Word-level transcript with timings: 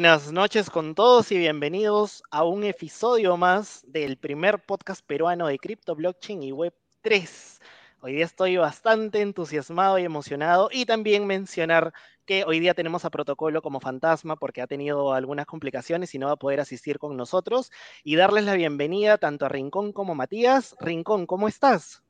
buenas 0.00 0.32
noches 0.32 0.70
con 0.70 0.94
todos 0.94 1.30
y 1.30 1.36
bienvenidos 1.36 2.22
a 2.30 2.42
un 2.44 2.64
episodio 2.64 3.36
más 3.36 3.84
del 3.86 4.16
primer 4.16 4.64
podcast 4.64 5.04
peruano 5.04 5.46
de 5.46 5.58
cripto, 5.58 5.94
blockchain 5.94 6.42
y 6.42 6.52
web 6.52 6.72
3. 7.02 7.60
Hoy 8.00 8.14
día 8.14 8.24
estoy 8.24 8.56
bastante 8.56 9.20
entusiasmado 9.20 9.98
y 9.98 10.04
emocionado 10.04 10.70
y 10.72 10.86
también 10.86 11.26
mencionar 11.26 11.92
que 12.24 12.44
hoy 12.46 12.60
día 12.60 12.72
tenemos 12.72 13.04
a 13.04 13.10
Protocolo 13.10 13.60
como 13.60 13.78
fantasma 13.78 14.36
porque 14.36 14.62
ha 14.62 14.66
tenido 14.66 15.12
algunas 15.12 15.44
complicaciones 15.44 16.14
y 16.14 16.18
no 16.18 16.28
va 16.28 16.32
a 16.32 16.36
poder 16.36 16.60
asistir 16.60 16.98
con 16.98 17.18
nosotros 17.18 17.70
y 18.02 18.16
darles 18.16 18.46
la 18.46 18.54
bienvenida 18.54 19.18
tanto 19.18 19.44
a 19.44 19.50
Rincón 19.50 19.92
como 19.92 20.14
Matías. 20.14 20.74
Rincón, 20.80 21.26
¿cómo 21.26 21.46
estás? 21.46 22.02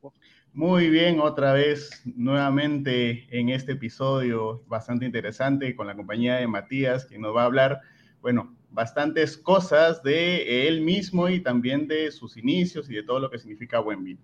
Muy 0.53 0.89
bien, 0.89 1.21
otra 1.21 1.53
vez 1.53 2.01
nuevamente 2.03 3.25
en 3.29 3.49
este 3.49 3.71
episodio 3.71 4.61
bastante 4.67 5.05
interesante 5.05 5.73
con 5.75 5.87
la 5.87 5.95
compañía 5.95 6.35
de 6.35 6.47
Matías, 6.47 7.05
que 7.05 7.17
nos 7.17 7.33
va 7.33 7.43
a 7.43 7.45
hablar, 7.45 7.79
bueno, 8.21 8.53
bastantes 8.69 9.37
cosas 9.37 10.03
de 10.03 10.67
él 10.67 10.81
mismo 10.81 11.29
y 11.29 11.41
también 11.41 11.87
de 11.87 12.11
sus 12.11 12.35
inicios 12.35 12.89
y 12.89 12.95
de 12.95 13.03
todo 13.03 13.19
lo 13.19 13.31
que 13.31 13.39
significa 13.39 13.79
Buenbit. 13.79 14.19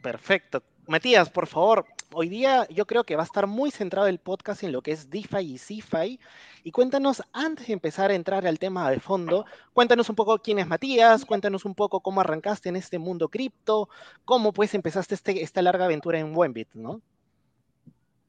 Perfecto. 0.00 0.62
Matías, 0.86 1.30
por 1.30 1.46
favor, 1.46 1.86
hoy 2.12 2.28
día 2.28 2.66
yo 2.68 2.86
creo 2.86 3.04
que 3.04 3.16
va 3.16 3.22
a 3.22 3.24
estar 3.24 3.46
muy 3.46 3.70
centrado 3.70 4.06
el 4.06 4.18
podcast 4.18 4.62
en 4.64 4.72
lo 4.72 4.82
que 4.82 4.92
es 4.92 5.08
DeFi 5.08 5.54
y 5.54 5.58
CeFi. 5.58 6.20
Y 6.62 6.72
cuéntanos, 6.72 7.22
antes 7.32 7.68
de 7.68 7.72
empezar 7.72 8.10
a 8.10 8.14
entrar 8.14 8.46
al 8.46 8.58
tema 8.58 8.90
de 8.90 9.00
fondo, 9.00 9.46
cuéntanos 9.72 10.10
un 10.10 10.16
poco 10.16 10.38
quién 10.38 10.58
es 10.58 10.66
Matías, 10.66 11.24
cuéntanos 11.24 11.64
un 11.64 11.74
poco 11.74 12.00
cómo 12.00 12.20
arrancaste 12.20 12.68
en 12.68 12.76
este 12.76 12.98
mundo 12.98 13.28
cripto, 13.28 13.88
cómo 14.26 14.52
pues 14.52 14.74
empezaste 14.74 15.14
este, 15.14 15.42
esta 15.42 15.62
larga 15.62 15.86
aventura 15.86 16.18
en 16.18 16.34
Buenbit, 16.34 16.68
¿no? 16.74 17.00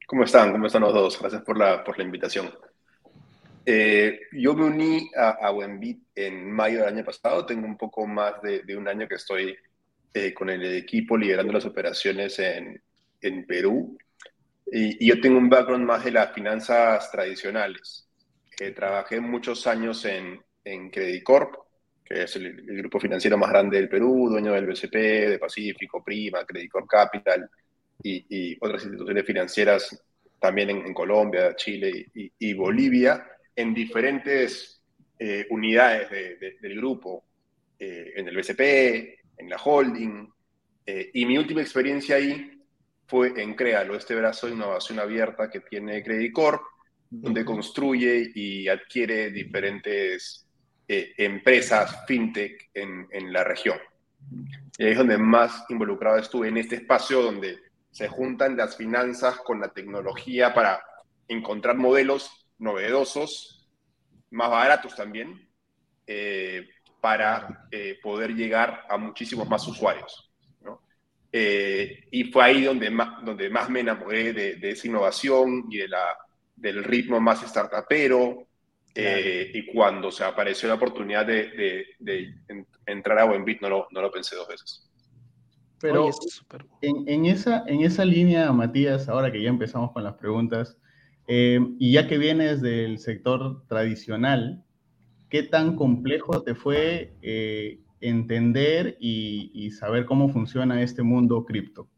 ¿Cómo 0.06 0.24
están? 0.24 0.52
¿Cómo 0.52 0.66
están 0.66 0.82
los 0.82 0.94
dos? 0.94 1.20
Gracias 1.20 1.42
por 1.42 1.58
la, 1.58 1.84
invitación. 1.98 2.54
Eh, 3.66 4.18
yo 4.32 4.54
me 4.54 4.64
uní 4.64 5.10
a, 5.14 5.30
a 5.46 5.50
Buenbit 5.50 6.02
en 6.14 6.50
mayo 6.52 6.78
del 6.78 6.94
año 6.94 7.04
pasado, 7.04 7.44
tengo 7.44 7.66
un 7.66 7.76
poco 7.76 8.06
más 8.06 8.40
de 8.40 8.76
un 8.76 8.88
año 8.88 9.06
que 9.08 9.16
estoy 9.16 9.58
eh, 10.16 10.32
con 10.32 10.48
el 10.48 10.64
equipo 10.74 11.14
liderando 11.14 11.52
las 11.52 11.66
operaciones 11.66 12.38
en, 12.38 12.80
en 13.20 13.46
Perú. 13.46 13.98
Y, 14.72 15.04
y, 15.04 15.08
yo 15.08 15.20
tengo 15.20 15.36
un 15.36 15.50
background 15.50 15.84
más 15.84 16.06
de 16.06 16.10
las 16.10 16.32
finanzas 16.32 17.10
tradicionales. 17.10 18.08
Eh, 18.58 18.70
trabajé 18.70 19.20
muchos 19.20 19.66
años 19.66 20.06
en, 20.06 20.40
en 20.64 20.88
Credit 20.88 21.22
Corp, 21.22 21.56
que 22.02 22.22
es 22.22 22.34
el, 22.36 22.46
el, 22.46 22.78
grupo 22.78 22.98
financiero 22.98 23.36
más 23.36 23.50
grande 23.50 23.76
del 23.76 23.90
Perú, 23.90 24.30
dueño 24.30 24.54
del 24.54 24.64
BCP, 24.64 24.94
de 24.94 25.38
Pacífico, 25.38 26.02
Prima, 26.02 26.46
Credit 26.46 26.70
Corp 26.70 26.86
Capital 26.88 27.50
y, 28.02 28.24
y 28.30 28.56
otras 28.58 28.84
instituciones 28.84 29.26
financieras 29.26 30.02
también 30.40 30.70
en, 30.70 30.86
en 30.86 30.94
Colombia, 30.94 31.54
Chile 31.56 32.06
y, 32.14 32.32
y, 32.38 32.54
Bolivia, 32.54 33.22
en 33.54 33.74
diferentes 33.74 34.82
eh, 35.18 35.46
unidades 35.50 36.08
de, 36.08 36.36
de, 36.36 36.56
del 36.58 36.76
grupo, 36.76 37.22
eh, 37.78 38.14
en 38.16 38.26
el 38.28 38.34
BCP, 38.34 39.15
en 39.36 39.48
la 39.48 39.56
holding. 39.56 40.28
Eh, 40.84 41.10
y 41.14 41.26
mi 41.26 41.36
última 41.38 41.60
experiencia 41.60 42.16
ahí 42.16 42.62
fue 43.06 43.40
en 43.40 43.54
Créalo, 43.54 43.96
este 43.96 44.14
brazo 44.14 44.46
de 44.46 44.54
innovación 44.54 44.98
abierta 44.98 45.50
que 45.50 45.60
tiene 45.60 46.02
Credit 46.02 46.32
Corp, 46.32 46.62
donde 47.08 47.44
construye 47.44 48.30
y 48.34 48.68
adquiere 48.68 49.30
diferentes 49.30 50.46
eh, 50.88 51.12
empresas 51.18 52.04
fintech 52.06 52.70
en, 52.74 53.06
en, 53.10 53.32
la 53.32 53.44
región. 53.44 53.78
Y 54.78 54.86
es 54.86 54.98
donde 54.98 55.18
más 55.18 55.64
involucrado 55.68 56.18
estuve 56.18 56.48
en 56.48 56.56
este 56.56 56.76
espacio 56.76 57.22
donde 57.22 57.58
se 57.90 58.08
juntan 58.08 58.56
las 58.56 58.76
finanzas 58.76 59.36
con 59.38 59.60
la 59.60 59.68
tecnología 59.72 60.52
para 60.52 60.82
encontrar 61.28 61.76
modelos 61.76 62.46
novedosos, 62.58 63.68
más 64.30 64.50
baratos 64.50 64.94
también, 64.94 65.48
eh, 66.06 66.68
para 67.06 67.68
eh, 67.70 68.00
poder 68.02 68.34
llegar 68.34 68.84
a 68.88 68.96
muchísimos 68.96 69.48
más 69.48 69.64
usuarios. 69.68 70.28
¿no? 70.64 70.82
Eh, 71.30 72.00
y 72.10 72.24
fue 72.32 72.42
ahí 72.42 72.64
donde 72.64 72.90
más, 72.90 73.24
donde 73.24 73.48
más 73.48 73.70
me 73.70 73.78
enamoré 73.78 74.32
de, 74.32 74.56
de 74.56 74.70
esa 74.72 74.88
innovación 74.88 75.66
y 75.70 75.76
de 75.76 75.86
la, 75.86 76.18
del 76.56 76.82
ritmo 76.82 77.20
más 77.20 77.42
startupero. 77.42 78.48
Eh, 78.92 79.52
y 79.54 79.66
cuando 79.72 80.10
se 80.10 80.24
apareció 80.24 80.68
la 80.68 80.74
oportunidad 80.74 81.24
de, 81.24 81.46
de, 81.46 81.86
de 82.00 82.34
entrar 82.86 83.20
a 83.20 83.24
Buenbit, 83.26 83.60
no 83.60 83.68
lo, 83.68 83.86
no 83.92 84.02
lo 84.02 84.10
pensé 84.10 84.34
dos 84.34 84.48
veces. 84.48 84.90
Pero 85.80 86.06
Oye, 86.06 86.12
en, 86.80 87.04
en, 87.06 87.26
esa, 87.26 87.62
en 87.68 87.82
esa 87.82 88.04
línea, 88.04 88.50
Matías, 88.50 89.08
ahora 89.08 89.30
que 89.30 89.40
ya 89.40 89.50
empezamos 89.50 89.92
con 89.92 90.02
las 90.02 90.14
preguntas, 90.14 90.76
eh, 91.28 91.60
y 91.78 91.92
ya 91.92 92.08
que 92.08 92.18
vienes 92.18 92.62
del 92.62 92.98
sector 92.98 93.64
tradicional, 93.68 94.65
¿qué 95.28 95.42
tan 95.42 95.76
complejo 95.76 96.42
te 96.42 96.54
fue 96.54 97.14
eh, 97.22 97.80
entender 98.00 98.96
y, 99.00 99.50
y, 99.54 99.70
saber 99.70 100.04
cómo 100.04 100.28
funciona 100.32 100.82
este 100.82 101.02
mundo 101.02 101.44
cripto? 101.44 101.88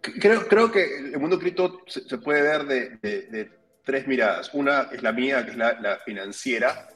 Creo, 0.00 0.46
creo, 0.48 0.72
que 0.72 0.98
el 1.12 1.18
mundo 1.18 1.38
cripto 1.38 1.80
se, 1.86 2.08
se 2.08 2.18
puede 2.18 2.42
ver 2.42 2.64
de, 2.64 2.98
de, 3.02 3.22
de, 3.28 3.50
tres 3.84 4.06
miradas. 4.06 4.52
Una 4.54 4.88
es 4.92 5.02
la 5.02 5.12
mía, 5.12 5.44
que 5.44 5.52
es 5.52 5.56
la, 5.56 5.78
la, 5.80 5.98
financiera, 5.98 6.88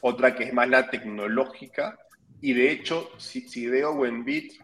otra 0.00 0.34
que 0.34 0.44
es 0.44 0.52
más 0.52 0.68
la 0.68 0.88
tecnológica, 0.88 1.98
y 2.40 2.52
de 2.54 2.72
hecho, 2.72 3.10
si, 3.18 3.42
si 3.48 3.66
veo 3.66 3.94
Buenbit, 3.94 4.54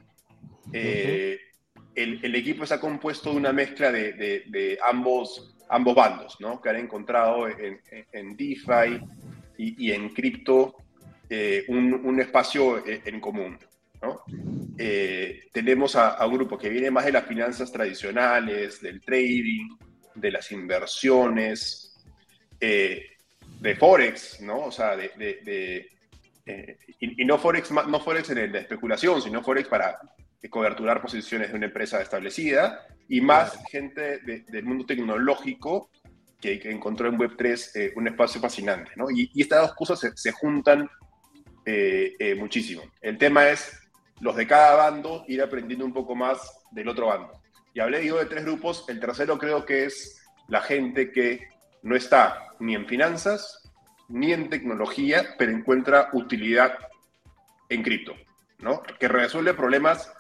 eh, 0.73 1.39
uh 1.39 1.81
-huh. 1.81 1.83
el, 1.95 2.25
el, 2.25 2.35
equipo 2.35 2.65
está 2.65 2.81
compuesto 2.81 3.31
de 3.31 3.37
una 3.37 3.53
mezcla 3.53 3.93
de, 3.93 4.13
de 4.15 4.79
ambos 4.85 5.56
ambos 5.69 5.94
bandos, 5.94 6.37
¿no? 6.41 6.60
Que 6.60 6.71
han 6.71 6.77
encontrado 6.77 7.49
en, 7.49 8.37
DeFi 8.37 9.00
y, 9.59 9.93
en 9.93 10.10
cripto 10.10 10.77
eh, 11.28 11.65
un, 11.69 12.21
espacio 12.21 12.87
eh, 12.87 13.03
en 13.04 13.21
común, 13.21 13.59
¿no? 14.03 14.22
Eh, 14.78 15.44
tenemos 15.53 15.97
a, 15.97 16.10
a, 16.10 16.27
un 16.27 16.34
grupo 16.34 16.59
que 16.59 16.69
viene 16.69 16.91
más 16.91 17.04
de 17.04 17.12
las 17.12 17.27
finanzas 17.27 17.72
tradicionales, 17.72 18.81
del 18.81 19.00
trading, 19.00 19.77
de 20.15 20.31
las 20.31 20.50
inversiones, 20.53 21.94
de 22.59 23.77
Forex, 23.78 24.41
¿no? 24.41 24.66
O 24.66 24.72
sea, 24.72 24.97
de... 24.97 25.88
y, 27.00 27.22
y, 27.22 27.25
no 27.25 27.38
Forex, 27.38 27.71
no 27.71 28.00
Forex 28.00 28.31
en 28.31 28.53
de 28.53 28.59
especulación, 28.59 29.21
sino 29.21 29.43
Forex 29.43 29.69
para 29.69 29.98
coberturar 30.51 31.03
posiciones 31.03 31.51
de 31.51 31.57
una 31.57 31.67
empresa 31.67 32.01
establecida 32.01 32.87
y 33.09 33.21
más 33.21 33.59
gente 33.71 34.19
de, 34.19 34.45
del 34.49 34.65
mundo 34.65 34.87
tecnológico 34.87 35.91
que, 36.41 36.59
que 36.61 36.71
encontró 36.71 37.09
en 37.09 37.19
Web3 37.19 37.71
eh, 37.75 37.93
un 37.97 38.09
espacio 38.09 38.41
fascinante. 38.41 38.93
¿no? 38.97 39.11
Y, 39.11 39.31
y, 39.35 39.43
estas 39.43 39.63
dos 39.63 39.75
cosas 39.75 39.99
se, 40.01 40.17
se 40.17 40.33
juntan 40.33 40.89
eh, 41.65 42.15
eh, 42.19 42.35
muchísimo. 42.35 42.83
El 43.01 43.19
tema 43.19 43.49
es 43.49 43.77
los 44.21 44.37
de 44.37 44.47
cada 44.47 44.77
bando 44.77 45.25
ir 45.27 45.43
aprendiendo 45.43 45.85
un 45.85 45.93
poco 45.93 46.15
más 46.15 46.39
del 46.71 46.89
otro 46.89 47.09
bando. 47.09 47.33
Y 47.75 47.81
hablé 47.81 48.07
yo 48.07 48.19
de 48.19 48.27
tres 48.27 48.45
grupos, 48.45 48.85
el 48.89 49.01
tercero 49.01 49.37
creo 49.37 49.67
que 49.67 49.85
es 49.85 50.23
la 50.49 50.61
gente 50.61 51.11
que 51.11 51.49
no 51.83 51.97
está 51.97 52.55
ni 52.61 52.75
en 52.75 52.87
finanzas 52.87 53.63
ni 54.09 54.33
en 54.33 54.49
tecnología, 54.49 55.35
pero 55.39 55.51
encuentra 55.51 56.11
utilidad 56.13 56.79
en 57.69 57.83
cripto, 57.83 58.15
¿no? 58.61 58.83
Que 58.83 59.09
resuelve 59.09 59.53
problemas 59.53 60.13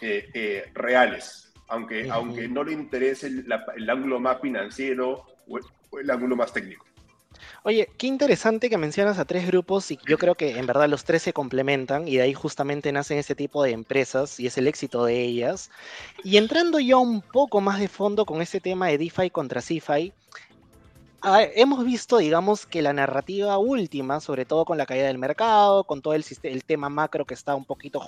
eh, 0.00 0.30
eh, 0.34 0.70
reales, 0.74 1.52
aunque, 1.68 2.04
uh 2.04 2.06
-huh. 2.06 2.12
aunque 2.12 2.48
no 2.48 2.64
le 2.64 2.72
interese 2.72 3.26
el, 3.26 3.48
la, 3.48 3.64
el 3.76 3.88
ángulo 3.88 4.20
más 4.20 4.40
financiero 4.40 5.26
o 5.48 5.58
el, 5.58 5.64
o 5.90 5.98
el, 5.98 6.10
ángulo 6.10 6.36
más 6.36 6.52
técnico. 6.52 6.86
Oye, 7.62 7.88
qué 7.98 8.06
interesante 8.06 8.68
que 8.70 8.78
mencionas 8.78 9.18
a 9.18 9.24
tres 9.24 9.46
grupos 9.46 9.90
y 9.90 9.98
yo 10.06 10.18
creo 10.18 10.34
que 10.34 10.58
en 10.58 10.66
verdad 10.66 10.88
los 10.88 11.04
tres 11.04 11.22
se 11.22 11.32
complementan 11.32 12.08
y 12.08 12.16
de 12.16 12.22
ahí 12.22 12.34
justamente 12.34 12.92
nacen 12.92 13.18
ese 13.18 13.34
tipo 13.34 13.62
de 13.62 13.70
empresas 13.70 14.40
y 14.40 14.46
es 14.46 14.58
el 14.58 14.66
éxito 14.66 15.04
de 15.04 15.22
ellas. 15.22 15.70
Y 16.24 16.36
entrando 16.38 16.80
yo 16.80 17.00
un 17.00 17.22
poco 17.22 17.60
más 17.60 17.78
de 17.78 17.88
fondo 17.88 18.24
con 18.24 18.42
este 18.42 18.60
tema 18.60 18.88
de 18.88 18.98
DeFi 18.98 19.30
contra 19.30 19.60
CeFi, 19.60 20.12
hemos 21.54 21.84
visto, 21.84 22.18
digamos, 22.18 22.66
que 22.66 22.82
la 22.82 22.92
narrativa 22.92 23.58
última, 23.58 24.20
sobre 24.20 24.44
todo 24.44 24.64
con 24.64 24.78
la 24.78 24.86
caída 24.86 25.06
del 25.06 25.18
mercado, 25.18 25.84
con 25.84 26.02
todo 26.02 26.14
el, 26.14 26.24
el 26.42 26.64
tema 26.64 26.88
macro 26.88 27.24
que 27.24 27.34
está 27.34 27.54
un 27.54 27.64
poquito 27.64 28.00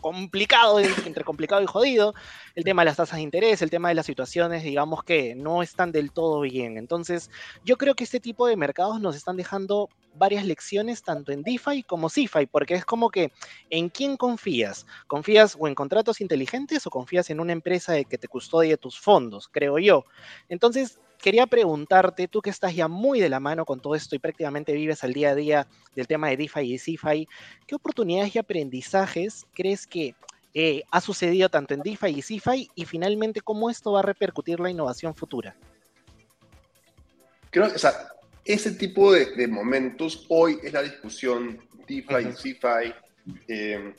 complicado, 0.00 0.78
entre 1.06 1.24
complicado 1.24 1.62
y 1.62 1.66
jodido, 1.66 2.14
el 2.54 2.64
tema 2.64 2.82
de 2.82 2.86
las 2.86 2.96
tasas 2.96 3.16
de 3.16 3.22
interés, 3.22 3.62
el 3.62 3.70
tema 3.70 3.88
de 3.88 3.94
las 3.94 4.06
situaciones, 4.06 4.62
digamos, 4.62 5.02
que 5.02 5.34
no 5.34 5.62
están 5.62 5.92
del 5.92 6.12
todo 6.12 6.40
bien. 6.40 6.78
Entonces, 6.78 7.30
yo 7.64 7.76
creo 7.76 7.94
que 7.94 8.04
este 8.04 8.20
tipo 8.20 8.46
de 8.46 8.56
mercados 8.56 9.00
nos 9.00 9.16
están 9.16 9.36
dejando 9.36 9.88
varias 10.18 10.44
lecciones 10.46 11.02
tanto 11.02 11.32
en 11.32 11.42
DeFi 11.42 11.82
como 11.82 12.08
CeFi, 12.08 12.46
porque 12.46 12.74
es 12.74 12.84
como 12.84 13.10
que 13.10 13.32
en 13.70 13.88
quién 13.88 14.16
confías. 14.16 14.86
¿Confías 15.06 15.56
o 15.58 15.68
en 15.68 15.74
contratos 15.74 16.20
inteligentes 16.20 16.86
o 16.86 16.90
confías 16.90 17.28
en 17.30 17.40
una 17.40 17.52
empresa 17.52 18.02
que 18.04 18.18
te 18.18 18.28
custodie 18.28 18.76
tus 18.76 18.98
fondos, 18.98 19.48
creo 19.48 19.78
yo? 19.78 20.04
Entonces, 20.48 20.98
quería 21.20 21.46
preguntarte, 21.46 22.28
tú 22.28 22.40
que 22.40 22.50
estás 22.50 22.74
ya 22.74 22.88
muy 22.88 23.20
de 23.20 23.28
la 23.28 23.40
mano 23.40 23.64
con 23.64 23.80
todo 23.80 23.94
esto 23.94 24.14
y 24.14 24.18
prácticamente 24.18 24.72
vives 24.72 25.04
al 25.04 25.12
día 25.12 25.30
a 25.30 25.34
día 25.34 25.66
del 25.94 26.06
tema 26.06 26.28
de 26.28 26.36
DeFi 26.36 26.60
y 26.60 26.78
CeFi, 26.78 27.28
¿qué 27.66 27.74
oportunidades 27.74 28.34
y 28.34 28.38
aprendizajes 28.38 29.46
crees 29.54 29.86
que 29.86 30.14
eh, 30.54 30.82
ha 30.90 31.00
sucedido 31.00 31.48
tanto 31.48 31.74
en 31.74 31.80
DeFi 31.80 32.08
y 32.08 32.22
CeFi 32.22 32.70
y 32.74 32.84
finalmente 32.84 33.40
cómo 33.40 33.70
esto 33.70 33.92
va 33.92 34.00
a 34.00 34.02
repercutir 34.02 34.60
la 34.60 34.70
innovación 34.70 35.14
futura? 35.14 35.56
Creo 37.50 37.68
que, 37.68 37.74
o 37.74 37.78
sea, 37.78 37.92
ese 38.44 38.72
tipo 38.72 39.12
de, 39.12 39.48
momentos 39.48 40.26
hoy 40.28 40.58
es 40.62 40.72
la 40.72 40.82
discusión 40.82 41.58
DeFi 41.88 42.28
y 42.28 42.32
CeFi. 42.32 42.94
Eh, 43.48 43.94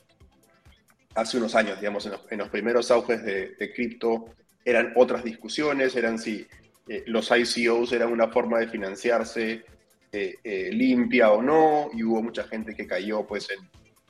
hace 1.18 1.38
unos 1.38 1.56
años, 1.56 1.80
digamos, 1.80 2.10
en 2.30 2.38
los, 2.38 2.50
primeros 2.50 2.92
auges 2.92 3.24
de, 3.24 3.74
cripto, 3.76 4.26
eran 4.64 4.94
otras 4.96 5.24
discusiones, 5.24 5.96
eran 5.96 6.20
si 6.20 6.46
eh, 6.88 7.04
los 7.08 7.32
ICOs 7.32 7.92
eran 7.94 8.12
una 8.12 8.28
forma 8.28 8.60
de 8.60 8.68
financiarse 8.68 9.66
eh, 10.12 10.70
limpia 10.72 11.32
o 11.32 11.42
no, 11.42 11.90
y 11.94 12.04
hubo 12.04 12.24
mucha 12.24 12.44
gente 12.46 12.74
que 12.74 12.88
cayó 12.88 13.28
pues 13.28 13.50
en, 13.52 13.70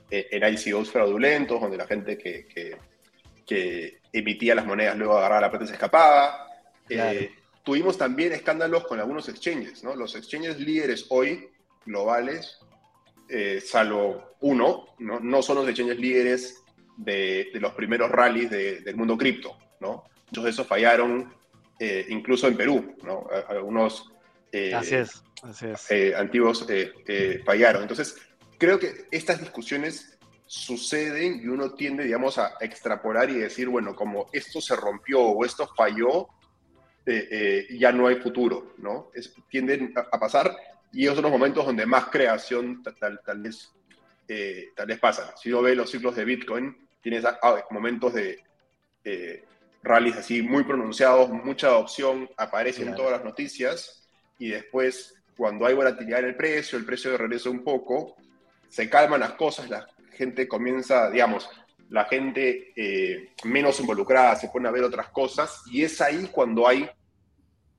en 0.09 0.53
ICOs 0.53 0.89
fraudulentos, 0.89 1.59
donde 1.59 1.75
la 1.75 1.87
gente 1.87 2.17
que, 2.17 2.47
que, 3.45 3.97
emitía 4.13 4.55
las 4.55 4.65
monedas 4.65 4.97
luego 4.97 5.17
agarraba 5.17 5.41
la 5.41 5.49
plata 5.49 5.65
y 5.65 5.67
se 5.67 5.73
escapaba. 5.73 6.47
tuvimos 7.63 7.97
también 7.97 8.33
escándalos 8.33 8.85
con 8.87 8.99
algunos 8.99 9.27
exchanges, 9.29 9.83
¿no? 9.83 9.95
Los 9.95 10.15
exchanges 10.15 10.59
líderes 10.59 11.05
hoy, 11.09 11.49
globales, 11.85 12.59
salvo 13.63 14.35
uno, 14.41 14.85
¿no? 14.99 15.19
no 15.19 15.41
son 15.41 15.57
los 15.57 15.67
exchanges 15.67 15.99
líderes 15.99 16.63
de, 16.97 17.49
los 17.53 17.73
primeros 17.73 18.11
rallies 18.11 18.49
del 18.49 18.95
mundo 18.95 19.17
cripto, 19.17 19.57
¿no? 19.79 20.03
Muchos 20.27 20.43
de 20.43 20.49
esos 20.49 20.67
fallaron 20.67 21.33
eh, 21.79 22.05
incluso 22.09 22.47
en 22.47 22.57
Perú, 22.57 22.95
¿no? 23.03 23.27
Algunos 23.47 24.11
eh, 24.51 24.79
eh, 25.89 26.13
antiguos 26.15 26.65
fallaron. 27.45 27.81
Entonces, 27.83 28.17
creo 28.57 28.79
que 28.79 29.05
estas 29.11 29.39
discusiones 29.39 30.17
suceden 30.45 31.41
y 31.43 31.47
uno 31.47 31.73
tiende, 31.73 32.03
digamos, 32.03 32.37
a 32.37 32.53
extrapolar 32.61 33.29
y 33.29 33.35
decir, 33.35 33.67
bueno, 33.67 33.95
como 33.95 34.27
esto 34.31 34.61
se 34.61 34.75
rompió 34.75 35.21
o 35.21 35.45
esto 35.45 35.67
falló, 35.75 36.27
ya 37.69 37.91
no 37.93 38.07
hay 38.07 38.15
futuro, 38.17 38.73
¿no? 38.79 39.11
tienden 39.49 39.93
a, 39.95 40.19
pasar 40.19 40.53
y 40.91 41.05
esos 41.05 41.15
son 41.15 41.23
los 41.23 41.31
momentos 41.31 41.65
donde 41.65 41.85
más 41.85 42.07
creación 42.07 42.83
tal, 42.83 43.21
tal, 43.25 43.41
vez, 43.41 43.71
tal 44.75 44.87
vez 44.87 44.99
pasa. 44.99 45.33
Si 45.37 45.49
uno 45.49 45.61
ve 45.61 45.75
los 45.75 45.89
ciclos 45.89 46.15
de 46.15 46.25
Bitcoin, 46.25 46.75
tienes 47.01 47.23
ah, 47.23 47.63
momentos 47.69 48.13
de 48.13 48.43
eh, 49.09 49.45
rallies 49.87 50.17
así 50.17 50.41
muy 50.41 50.63
pronunciados, 50.63 51.29
mucha 51.29 51.67
adopción, 51.67 52.29
aparece 52.37 52.83
en 52.83 52.95
todas 52.95 53.13
las 53.13 53.23
noticias 53.23 54.07
y 54.37 54.49
después 54.49 55.15
cuando 55.35 55.65
hay 55.65 55.73
volatilidad 55.73 56.19
en 56.19 56.25
el 56.27 56.35
precio, 56.35 56.77
el 56.77 56.85
precio 56.85 57.17
regresa 57.17 57.49
un 57.49 57.63
poco, 57.63 58.15
se 58.69 58.89
calman 58.89 59.21
las 59.21 59.33
cosas, 59.33 59.69
la 59.69 59.87
gente 60.11 60.47
comienza, 60.47 61.09
digamos, 61.09 61.49
la 61.89 62.05
gente 62.05 62.73
eh, 62.75 63.29
menos 63.45 63.79
involucrada 63.79 64.35
se 64.35 64.49
pone 64.49 64.67
a 64.67 64.71
ver 64.71 64.83
otras 64.83 65.09
cosas 65.09 65.63
y 65.71 65.83
es 65.83 66.01
ahí 66.01 66.29
cuando 66.31 66.67
hay 66.67 66.89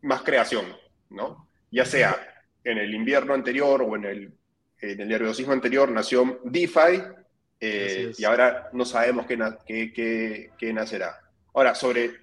más 0.02 0.22
creación, 0.22 0.64
¿no? 1.10 1.48
Ya 1.70 1.84
sea 1.84 2.16
en 2.64 2.78
el 2.78 2.94
invierno 2.94 3.34
anterior 3.34 3.82
o 3.82 3.96
en 3.96 4.04
el, 4.04 4.32
en 4.80 5.00
el 5.00 5.08
nerviosismo 5.08 5.52
anterior 5.52 5.90
nació 5.90 6.40
DeFi, 6.44 7.02
eh, 7.60 8.12
y 8.16 8.24
ahora 8.24 8.70
no 8.72 8.84
sabemos 8.84 9.26
qué, 9.26 10.52
qué, 10.56 10.72
nacerá. 10.72 11.18
Ahora, 11.58 11.74
sobre 11.74 12.20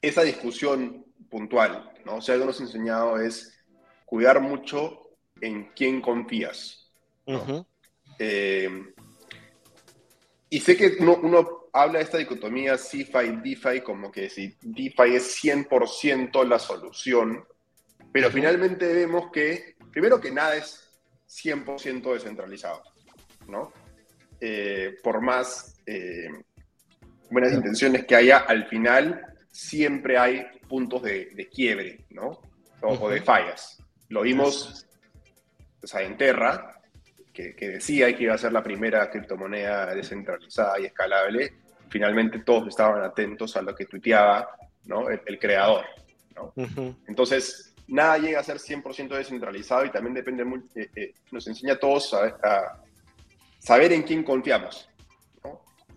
esa 0.00 0.22
discusión 0.22 1.04
puntual, 1.28 1.92
¿no? 2.06 2.16
O 2.16 2.22
sea, 2.22 2.32
algo 2.32 2.46
nos 2.46 2.58
ha 2.60 2.62
enseñado 2.62 3.20
es 3.20 3.62
cuidar 4.06 4.40
mucho 4.40 5.10
en 5.42 5.70
quién 5.76 6.00
confías. 6.00 6.90
Eh, 8.18 8.70
y 10.48 10.60
sé 10.60 10.78
que 10.78 10.96
uno, 11.00 11.68
habla 11.74 11.98
de 11.98 12.04
esta 12.06 12.16
dicotomía 12.16 12.78
CeFi 12.78 13.26
y 13.26 13.36
DeFi 13.50 13.82
como 13.82 14.10
que 14.10 14.30
si 14.30 14.56
DeFi 14.62 15.16
es 15.16 15.44
100% 15.44 16.48
la 16.48 16.58
solución, 16.58 17.44
pero 18.10 18.30
finalmente 18.30 18.90
vemos 18.90 19.30
que, 19.30 19.76
primero 19.92 20.18
que 20.18 20.30
nada 20.30 20.56
es 20.56 20.90
100% 21.28 22.14
descentralizado. 22.14 22.82
¿no? 23.46 23.74
Eh, 24.40 24.96
por 25.02 25.20
más 25.20 25.76
eh, 25.84 26.30
buenas 27.30 27.52
intenciones 27.52 28.04
que 28.06 28.16
haya, 28.16 28.38
al 28.38 28.66
final 28.66 29.22
siempre 29.50 30.18
hay 30.18 30.46
puntos 30.68 31.02
de, 31.02 31.48
quiebre, 31.52 32.04
¿no? 32.10 32.40
O, 32.82 33.08
de 33.08 33.20
fallas. 33.22 33.82
Lo 34.08 34.22
vimos 34.22 34.86
en 35.94 36.16
Terra, 36.16 36.80
que, 37.32 37.54
decía 37.58 38.14
que 38.16 38.24
iba 38.24 38.34
a 38.34 38.38
ser 38.38 38.52
la 38.52 38.62
primera 38.62 39.10
criptomoneda 39.10 39.94
descentralizada 39.94 40.78
y 40.80 40.86
escalable. 40.86 41.54
Finalmente 41.88 42.40
todos 42.40 42.68
estaban 42.68 43.02
atentos 43.02 43.56
a 43.56 43.62
lo 43.62 43.74
que 43.74 43.86
tuiteaba 43.86 44.48
¿no? 44.84 45.08
el, 45.08 45.38
creador. 45.38 45.84
Entonces, 47.06 47.74
nada 47.88 48.18
llega 48.18 48.40
a 48.40 48.44
ser 48.44 48.58
100% 48.58 49.08
descentralizado 49.08 49.84
y 49.84 49.90
también 49.90 50.14
depende, 50.14 50.44
eh, 50.74 51.14
nos 51.30 51.46
enseña 51.46 51.74
a 51.74 51.78
todos 51.78 52.14
a, 52.14 52.80
saber 53.58 53.92
en 53.92 54.02
quién 54.02 54.22
confiamos, 54.22 54.88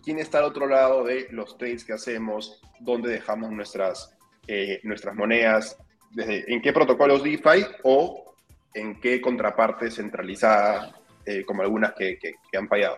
quién 0.03 0.19
está 0.19 0.39
al 0.39 0.45
otro 0.45 0.67
lado 0.67 1.03
de 1.03 1.27
los 1.31 1.57
trades 1.57 1.83
que 1.83 1.93
hacemos, 1.93 2.61
dónde 2.79 3.09
dejamos 3.09 3.51
nuestras, 3.51 4.17
eh, 4.47 4.79
nuestras 4.83 5.15
monedas, 5.15 5.77
en 6.17 6.61
qué 6.61 6.73
protocolos 6.73 7.23
DeFi 7.23 7.65
o 7.83 8.35
en 8.73 8.99
qué 8.99 9.21
contraparte 9.21 9.89
centralizada, 9.89 10.93
eh, 11.25 11.45
como 11.45 11.61
algunas 11.61 11.93
que, 11.93 12.17
han 12.57 12.67
fallado. 12.67 12.97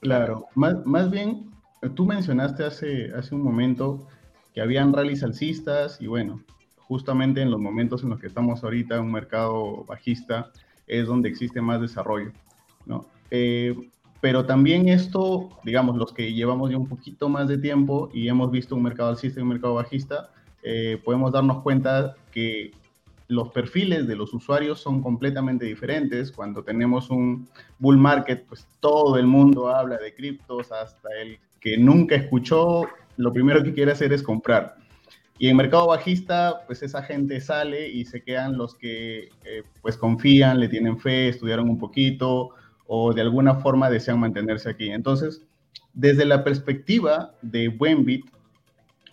Claro, 0.00 0.46
más, 0.54 0.84
más 0.86 1.10
bien, 1.10 1.50
tú 1.94 2.06
mencionaste 2.06 2.64
hace, 2.64 3.12
hace 3.14 3.34
un 3.34 3.42
momento 3.42 4.08
que 4.54 4.60
habían 4.60 4.92
rallies 4.92 5.22
alcistas 5.22 6.00
y 6.00 6.06
bueno, 6.06 6.42
justamente 6.76 7.40
en 7.40 7.50
los 7.50 7.60
momentos 7.60 8.02
en 8.02 8.10
los 8.10 8.20
que 8.20 8.26
estamos 8.26 8.62
ahorita, 8.64 9.00
un 9.00 9.12
mercado 9.12 9.84
bajista, 9.84 10.50
es 10.86 11.06
donde 11.06 11.28
existe 11.28 11.60
más 11.60 11.80
desarrollo, 11.80 12.32
¿no? 12.86 13.06
Eh, 13.30 13.74
pero 14.22 14.46
también 14.46 14.88
esto, 14.88 15.50
digamos, 15.64 15.96
los 15.96 16.12
que 16.12 16.32
llevamos 16.32 16.70
ya 16.70 16.76
un 16.76 16.86
poquito 16.86 17.28
más 17.28 17.48
de 17.48 17.58
tiempo 17.58 18.08
y 18.14 18.28
hemos 18.28 18.52
visto 18.52 18.76
un 18.76 18.84
mercado 18.84 19.08
alcista 19.08 19.40
y 19.40 19.42
un 19.42 19.48
mercado 19.48 19.74
bajista, 19.74 20.30
eh, 20.62 20.96
podemos 21.04 21.32
darnos 21.32 21.60
cuenta 21.64 22.14
que 22.30 22.70
los 23.26 23.48
perfiles 23.48 24.06
de 24.06 24.14
los 24.14 24.32
usuarios 24.32 24.80
son 24.80 25.02
completamente 25.02 25.64
diferentes. 25.64 26.30
Cuando 26.30 26.62
tenemos 26.62 27.10
un 27.10 27.48
bull 27.80 27.98
market, 27.98 28.46
pues 28.46 28.68
todo 28.78 29.18
el 29.18 29.26
mundo 29.26 29.74
habla 29.74 29.96
de 29.96 30.14
criptos, 30.14 30.70
hasta 30.70 31.08
el 31.20 31.40
que 31.58 31.76
nunca 31.76 32.14
escuchó, 32.14 32.86
lo 33.16 33.32
primero 33.32 33.64
que 33.64 33.74
quiere 33.74 33.90
hacer 33.90 34.12
es 34.12 34.22
comprar. 34.22 34.76
Y 35.36 35.48
en 35.48 35.56
mercado 35.56 35.88
bajista, 35.88 36.62
pues 36.68 36.84
esa 36.84 37.02
gente 37.02 37.40
sale 37.40 37.88
y 37.88 38.04
se 38.04 38.22
quedan 38.22 38.56
los 38.56 38.76
que 38.76 39.30
eh, 39.44 39.64
pues 39.80 39.96
confían, 39.96 40.60
le 40.60 40.68
tienen 40.68 41.00
fe, 41.00 41.28
estudiaron 41.30 41.68
un 41.68 41.78
poquito, 41.80 42.50
o 42.86 43.12
de 43.12 43.20
alguna 43.20 43.56
forma 43.56 43.90
desean 43.90 44.20
mantenerse 44.20 44.68
aquí. 44.68 44.90
Entonces, 44.90 45.42
desde 45.94 46.24
la 46.24 46.44
perspectiva 46.44 47.34
de 47.42 47.68
Buenbit, 47.68 48.26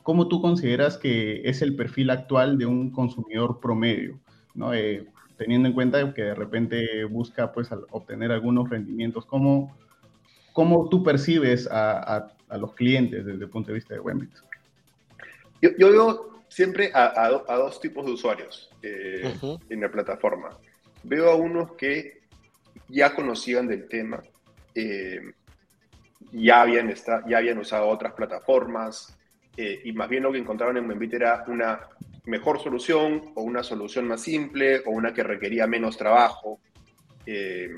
¿cómo 0.03 0.27
tú 0.27 0.41
consideras 0.41 0.97
que 0.97 1.41
es 1.47 1.61
el 1.61 1.75
perfil 1.75 2.09
actual 2.09 2.57
de 2.57 2.65
un 2.65 2.91
consumidor 2.91 3.59
promedio? 3.59 4.19
¿no? 4.55 4.73
Eh, 4.73 5.05
teniendo 5.37 5.69
en 5.69 5.73
cuenta 5.73 6.13
que 6.13 6.23
de 6.23 6.35
repente 6.35 7.05
busca 7.05 7.51
pues, 7.51 7.69
obtener 7.91 8.31
algunos 8.31 8.69
rendimientos, 8.69 9.25
¿cómo, 9.25 9.75
cómo 10.51 10.89
tú 10.89 11.01
percibes 11.01 11.67
a, 11.71 12.29
a, 12.49 12.57
los 12.57 12.73
clientes 12.73 13.25
desde 13.25 13.43
el 13.43 13.49
punto 13.49 13.69
de 13.69 13.75
vista 13.75 13.93
de 13.93 14.01
Buenbit? 14.01 14.31
Yo, 15.61 15.69
yo 15.77 15.91
veo 15.91 16.43
siempre 16.49 16.91
a, 16.93 17.25
a, 17.25 17.55
dos 17.55 17.79
tipos 17.79 18.05
de 18.05 18.11
usuarios 18.11 18.69
eh, 18.81 19.33
en 19.69 19.81
la 19.81 19.89
plataforma. 19.89 20.57
Veo 21.03 21.29
a 21.29 21.35
unos 21.35 21.73
que 21.73 22.18
ya 22.89 23.13
conocían 23.15 23.67
del 23.67 23.87
tema, 23.87 24.21
eh, 24.75 25.21
ya, 26.31 26.61
habían 26.61 26.93
ya 27.27 27.37
habían 27.37 27.57
usado 27.59 27.87
otras 27.87 28.13
plataformas 28.13 29.17
eh, 29.55 29.81
y 29.83 29.93
más 29.93 30.09
bien 30.09 30.23
lo 30.23 30.31
que 30.31 30.37
encontraron 30.37 30.77
en 30.77 30.87
Membit 30.87 31.13
era 31.13 31.43
una 31.47 31.79
mejor 32.25 32.59
solución 32.59 33.31
o 33.35 33.41
una 33.41 33.63
solución 33.63 34.07
más 34.07 34.21
simple 34.21 34.81
o 34.85 34.91
una 34.91 35.13
que 35.13 35.23
requería 35.23 35.67
menos 35.67 35.97
trabajo 35.97 36.59
eh, 37.25 37.69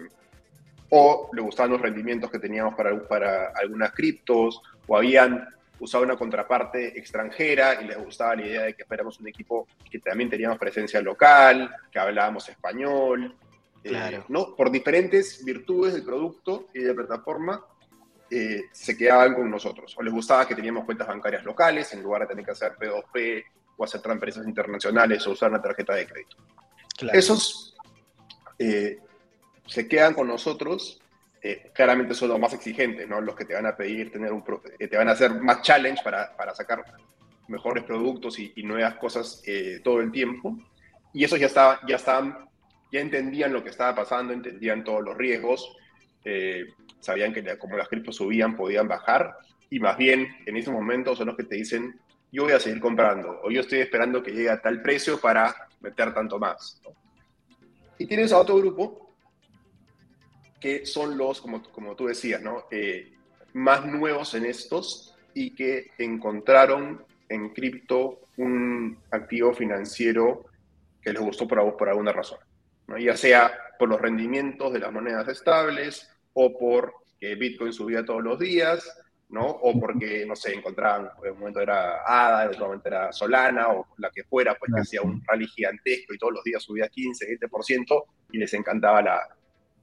o 0.90 1.30
le 1.34 1.42
gustaban 1.42 1.72
los 1.72 1.82
rendimientos 1.82 2.30
que 2.30 2.40
teníamos 2.40 2.76
para, 2.76 3.08
para 3.08 3.52
algunas 3.56 3.94
criptos 3.94 4.62
o 4.88 4.98
habían 4.98 5.48
usado 5.80 6.04
una 6.04 6.16
contraparte 6.16 7.00
extranjera 7.00 7.82
y 7.82 7.88
les 7.88 7.98
gustaba 7.98 8.36
la 8.36 8.46
idea 8.46 8.62
de 8.64 8.74
que 8.76 8.86
fuéramos 8.86 9.20
un 9.20 9.28
equipo 9.28 9.68
que 9.90 10.00
también 10.00 10.30
teníamos 10.30 10.60
presencia 10.60 11.02
local, 11.02 11.74
que 11.92 11.98
hablábamos 11.98 12.48
español, 12.50 13.36
eh, 13.84 14.24
¿no? 14.28 14.56
Por 14.56 14.72
diferentes 14.72 15.44
virtudes 15.44 15.94
del 15.94 16.04
producto 16.04 16.68
y 16.74 16.80
de 16.80 16.90
la 16.90 16.94
plataforma, 16.94 17.66
eh, 18.30 18.64
se 18.72 18.96
quedaban 18.96 19.34
con 19.34 19.50
nosotros. 19.50 19.96
O 19.98 20.04
les 20.04 20.14
gustaba 20.14 20.48
que 20.48 20.56
teníamos 20.56 20.86
cuentas 20.86 21.08
bancarias 21.08 21.44
locales 21.44 21.92
en 21.94 22.04
lugar 22.04 22.22
de 22.22 22.28
tener 22.28 22.46
que 22.46 22.52
hacer 22.52 22.74
P2P 22.74 23.44
o 23.78 23.84
hacer 23.84 24.02
transferencias 24.02 24.46
internacionales 24.46 25.26
o 25.26 25.32
usar 25.32 25.50
una 25.50 25.62
tarjeta 25.62 25.96
de 25.96 26.06
crédito. 26.06 26.38
Esos 27.12 27.76
eh, 28.60 29.00
se 29.66 29.88
quedan 29.88 30.14
con 30.14 30.28
nosotros. 30.28 31.02
claramente 31.74 32.14
son 32.14 32.30
los 32.30 32.40
más 32.40 32.54
exigentes, 32.54 33.10
¿no? 33.10 33.20
Los 33.20 33.36
que 33.36 33.46
te 33.46 33.56
van 33.56 33.66
a 33.66 33.76
pedir 33.76 34.12
tener 34.12 34.32
un, 34.32 34.44
te 34.44 34.96
van 34.96 35.10
a 35.10 35.14
hacer 35.14 35.42
más 35.42 35.64
challenge 35.64 36.04
para, 36.04 36.38
para 36.38 36.54
sacar 36.54 36.84
mejores 37.48 37.84
productos 37.84 38.38
y, 38.38 38.54
y 38.56 38.64
nuevas 38.64 38.96
cosas 38.96 39.42
todo 39.84 40.02
el 40.02 40.12
tiempo. 40.12 40.56
y 41.14 41.24
esos 41.24 41.40
ya, 41.40 41.48
estaba, 41.48 41.80
ya 41.88 41.96
estaban, 41.96 42.51
ya 42.92 43.00
entendían 43.00 43.54
lo 43.54 43.64
que 43.64 43.70
estaba 43.70 43.96
pasando, 43.96 44.34
entendían 44.34 44.84
todos 44.84 45.04
los 45.04 45.18
riesgos, 45.18 45.76
eh, 46.26 46.66
sabían 47.00 47.34
que 47.34 47.58
como 47.58 47.78
las 47.78 47.88
criptos 47.88 48.18
subían 48.18 48.56
podían 48.56 48.88
bajar, 48.88 49.38
y 49.70 49.80
más 49.80 49.98
bien 49.98 50.28
en 50.46 50.58
esos 50.58 50.74
momentos 50.74 51.18
son 51.18 51.28
los 51.28 51.38
que 51.38 51.44
te 51.44 51.56
dicen, 51.56 52.00
yo 52.32 52.44
voy 52.44 52.54
a 52.54 52.60
seguir 52.60 52.80
comprando, 52.80 53.40
o 53.44 53.50
yo 53.50 53.62
estoy 53.62 53.80
esperando 53.80 54.22
que 54.22 54.32
llegue 54.32 54.50
a 54.50 54.62
tal 54.62 54.82
precio 54.82 55.20
para 55.20 55.56
meter 55.80 56.14
tanto 56.14 56.38
más. 56.40 56.82
Y 57.98 58.06
tienes 58.06 58.32
otro 58.34 58.58
grupo 58.58 59.14
que 60.60 60.86
son 60.86 61.18
los, 61.18 61.42
como, 61.42 61.64
como 61.72 61.96
tú 61.96 62.06
decías, 62.06 62.42
¿no? 62.42 62.66
Eh, 62.72 63.14
más 63.54 63.86
nuevos 63.86 64.34
en 64.36 64.46
estos 64.46 65.16
y 65.34 65.56
que 65.56 65.92
encontraron 65.98 67.04
en 67.30 67.50
cripto 67.50 68.20
un 68.38 68.98
activo 69.12 69.54
financiero 69.54 70.46
que 71.02 71.14
les 71.14 71.22
gustó 71.22 71.48
por, 71.48 71.78
por 71.78 71.90
alguna 71.90 72.12
razón. 72.12 72.38
¿No? 72.92 72.98
Ya 72.98 73.18
sea 73.18 73.52
por 73.80 73.90
los 73.90 74.00
rendimientos 74.00 74.72
de 74.74 74.80
las 74.80 74.92
monedas 74.92 75.28
estables 75.28 76.10
o 76.34 76.58
por 76.58 76.94
que 77.20 77.36
Bitcoin 77.36 77.72
subía 77.72 78.04
todos 78.04 78.24
los 78.24 78.40
días, 78.40 78.84
¿no? 79.30 79.46
O 79.46 79.80
porque, 79.80 80.26
no 80.26 80.36
sé, 80.36 80.54
encontraban, 80.54 81.10
en 81.24 81.32
un 81.32 81.40
momento 81.40 81.62
era 81.62 82.02
ADA, 82.06 82.44
en 82.44 82.50
otro 82.50 82.66
momento 82.66 82.88
era 82.90 83.14
Solana, 83.14 83.70
o 83.70 83.88
la 83.98 84.10
que 84.10 84.24
fuera, 84.24 84.56
pues 84.56 84.72
que 84.74 84.82
hacía 84.82 85.02
un 85.02 85.24
rally 85.26 85.48
gigantesco 85.48 86.14
y 86.14 86.18
todos 86.18 86.34
los 86.34 86.44
días 86.44 86.62
subía 86.62 86.90
15, 86.90 87.40
20% 87.40 88.04
y 88.32 88.38
les 88.40 88.54
encantaba 88.54 89.02
la, 89.02 89.22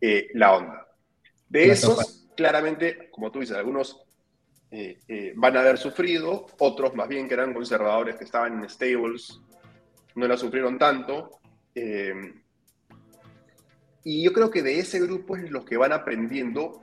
eh, 0.01 0.29
la 0.35 0.57
onda. 0.57 0.87
De 1.49 1.71
esos, 1.71 2.29
claramente, 2.37 3.09
como 3.11 3.31
tú 3.31 3.41
dices, 3.41 3.57
algunos 3.57 4.05
eh, 4.71 4.99
eh, 5.09 5.33
van 5.35 5.57
a 5.57 5.61
haber 5.61 5.79
sufrido, 5.79 6.47
otros 6.59 6.95
más 6.95 7.09
bien 7.09 7.27
que 7.27 7.35
eran 7.35 7.55
conservadores, 7.55 8.17
que 8.17 8.25
estaban 8.25 8.63
en 8.63 8.69
stables, 8.69 9.41
no 10.15 10.27
la 10.27 10.37
sufrieron 10.37 10.79
tanto. 10.79 11.41
Y 14.11 14.23
yo 14.23 14.33
creo 14.33 14.51
que 14.51 14.63
de 14.63 14.79
ese 14.79 15.01
grupo 15.01 15.37
es 15.37 15.51
los 15.51 15.67
que 15.67 15.77
van 15.77 15.93
aprendiendo, 15.93 16.83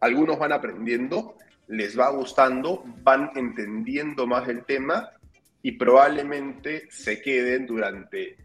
algunos 0.00 0.38
van 0.38 0.52
aprendiendo, 0.52 1.36
les 1.66 1.98
va 1.98 2.08
gustando, 2.08 2.84
van 3.02 3.32
entendiendo 3.34 4.26
más 4.26 4.48
el 4.48 4.64
tema 4.64 5.10
y 5.60 5.72
probablemente 5.72 6.88
se 6.90 7.20
queden 7.20 7.66
durante 7.66 8.38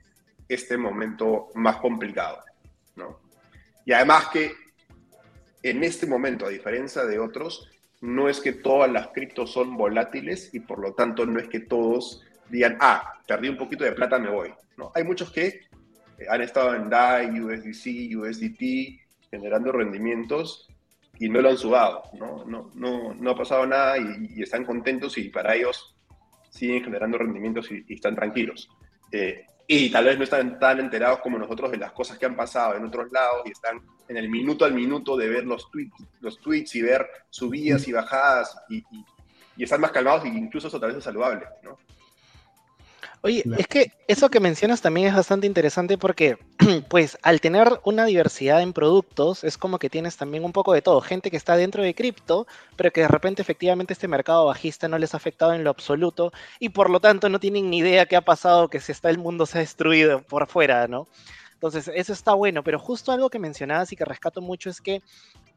este 0.50 0.76
momento 0.76 1.48
más 1.56 1.78
complicado. 1.78 2.40
¿no? 2.98 3.22
Y 3.86 3.94
además 3.94 4.28
que 4.34 4.52
en 5.62 5.82
este 5.86 6.06
momento, 6.06 6.46
a 6.46 6.50
diferencia 6.50 7.06
de 7.06 7.20
otros, 7.20 7.70
no 8.02 8.28
es 8.28 8.42
que 8.42 8.52
todas 8.52 8.92
las 8.92 9.08
criptos 9.14 9.54
son 9.54 9.78
volátiles 9.78 10.54
y 10.54 10.60
por 10.60 10.80
lo 10.80 10.94
tanto 10.94 11.26
no 11.26 11.40
es 11.40 11.48
que 11.48 11.62
todos 11.62 12.22
digan, 12.50 12.76
ah, 12.82 13.14
perdí 13.26 13.48
un 13.48 13.58
poquito 13.58 13.86
de 13.86 13.94
plata, 13.94 14.20
me 14.20 14.30
voy. 14.30 14.54
¿no? 14.76 14.92
Hay 14.94 15.06
muchos 15.06 15.32
que 15.32 15.72
han 16.30 16.42
estado 16.42 16.76
en 16.76 16.90
DAI, 16.90 17.40
USDC, 17.40 18.18
USDT, 18.18 19.00
generando 19.30 19.72
rendimientos 19.72 20.68
y 21.20 21.30
no 21.30 21.42
lo 21.42 21.50
han 21.50 21.58
sudado, 21.58 22.04
¿no? 22.14 22.44
No, 22.46 22.72
no, 22.76 23.14
no 23.14 23.32
ha 23.32 23.36
pasado 23.36 23.66
nada 23.66 23.98
y, 23.98 24.42
están 24.42 24.66
contentos 24.66 25.18
y 25.18 25.30
para 25.30 25.56
ellos 25.56 25.96
siguen 26.50 26.84
generando 26.84 27.18
rendimientos 27.18 27.70
y, 27.72 27.86
están 27.94 28.16
tranquilos. 28.16 28.70
Eh, 29.12 29.46
y 29.68 29.90
tal 29.90 30.06
vez 30.06 30.18
no 30.18 30.24
están 30.24 30.60
tan 30.60 30.80
enterados 30.80 31.20
como 31.20 31.38
nosotros 31.38 31.72
de 31.72 31.78
las 31.78 31.92
cosas 31.94 32.18
que 32.18 32.26
han 32.26 32.36
pasado 32.36 32.76
en 32.76 32.86
otros 32.86 33.12
lados 33.12 33.44
y 33.46 33.52
están 33.52 33.80
en 34.08 34.18
el 34.18 34.30
minuto 34.30 34.66
al 34.66 34.74
minuto 34.74 35.16
de 35.16 35.30
ver 35.30 35.46
los 35.46 35.72
tweets, 35.72 35.96
los 36.20 36.40
tweets 36.40 36.76
y 36.76 36.82
ver 36.82 37.08
subidas 37.30 37.88
y 37.88 37.94
bajadas 37.94 38.58
y, 38.70 38.78
y, 38.78 39.06
y 39.58 39.64
están 39.64 39.82
más 39.82 39.92
calmados 39.92 40.26
e 40.26 40.28
incluso 40.28 40.68
eso 40.68 40.80
tal 40.80 40.90
vez 40.90 40.98
es 40.98 41.04
saludable, 41.04 41.46
¿no? 41.64 41.78
Oye, 43.26 43.42
es 43.58 43.68
que 43.68 43.94
eso 44.10 44.30
que 44.30 44.42
mencionas 44.42 44.82
también 44.82 45.08
es 45.08 45.16
bastante 45.16 45.48
interesante 45.48 45.98
porque, 45.98 46.38
pues, 46.90 47.18
al 47.22 47.40
tener 47.40 47.80
una 47.86 48.04
diversidad 48.04 48.62
en 48.62 48.74
productos, 48.74 49.46
es 49.46 49.58
como 49.58 49.80
que 49.80 49.90
tienes 49.90 50.18
también 50.18 50.44
un 50.44 50.52
poco 50.52 50.74
de 50.74 50.82
todo. 50.82 51.00
Gente 51.00 51.32
que 51.32 51.38
está 51.38 51.56
dentro 51.56 51.82
de 51.84 51.96
cripto, 51.96 52.48
pero 52.76 52.92
que 52.92 53.00
de 53.00 53.08
repente 53.08 53.42
efectivamente 53.42 53.94
este 53.94 54.10
mercado 54.10 54.48
bajista 54.48 54.90
no 54.90 54.98
les 54.98 55.14
ha 55.14 55.18
afectado 55.18 55.54
en 55.54 55.64
lo 55.64 55.70
absoluto 55.70 56.34
y 56.60 56.68
por 56.70 56.90
lo 56.90 57.00
tanto 57.00 57.30
no 57.30 57.40
tienen 57.40 57.70
ni 57.70 57.78
idea 57.78 58.08
qué 58.08 58.18
ha 58.18 58.22
pasado, 58.26 58.68
que 58.68 58.82
se 58.82 58.92
está 58.92 59.10
el 59.10 59.20
mundo 59.20 59.46
se 59.46 59.58
ha 59.58 59.62
destruido 59.62 60.22
por 60.24 60.46
fuera, 60.48 60.90
¿no? 60.90 61.08
Entonces, 61.54 61.90
eso 61.96 62.12
está 62.12 62.34
bueno, 62.34 62.62
pero 62.62 62.78
justo 62.78 63.14
algo 63.14 63.30
que 63.30 63.40
mencionabas 63.40 63.90
y 63.94 63.96
que 63.96 64.04
rescato 64.04 64.42
mucho 64.42 64.70
es 64.70 64.82
que 64.82 65.02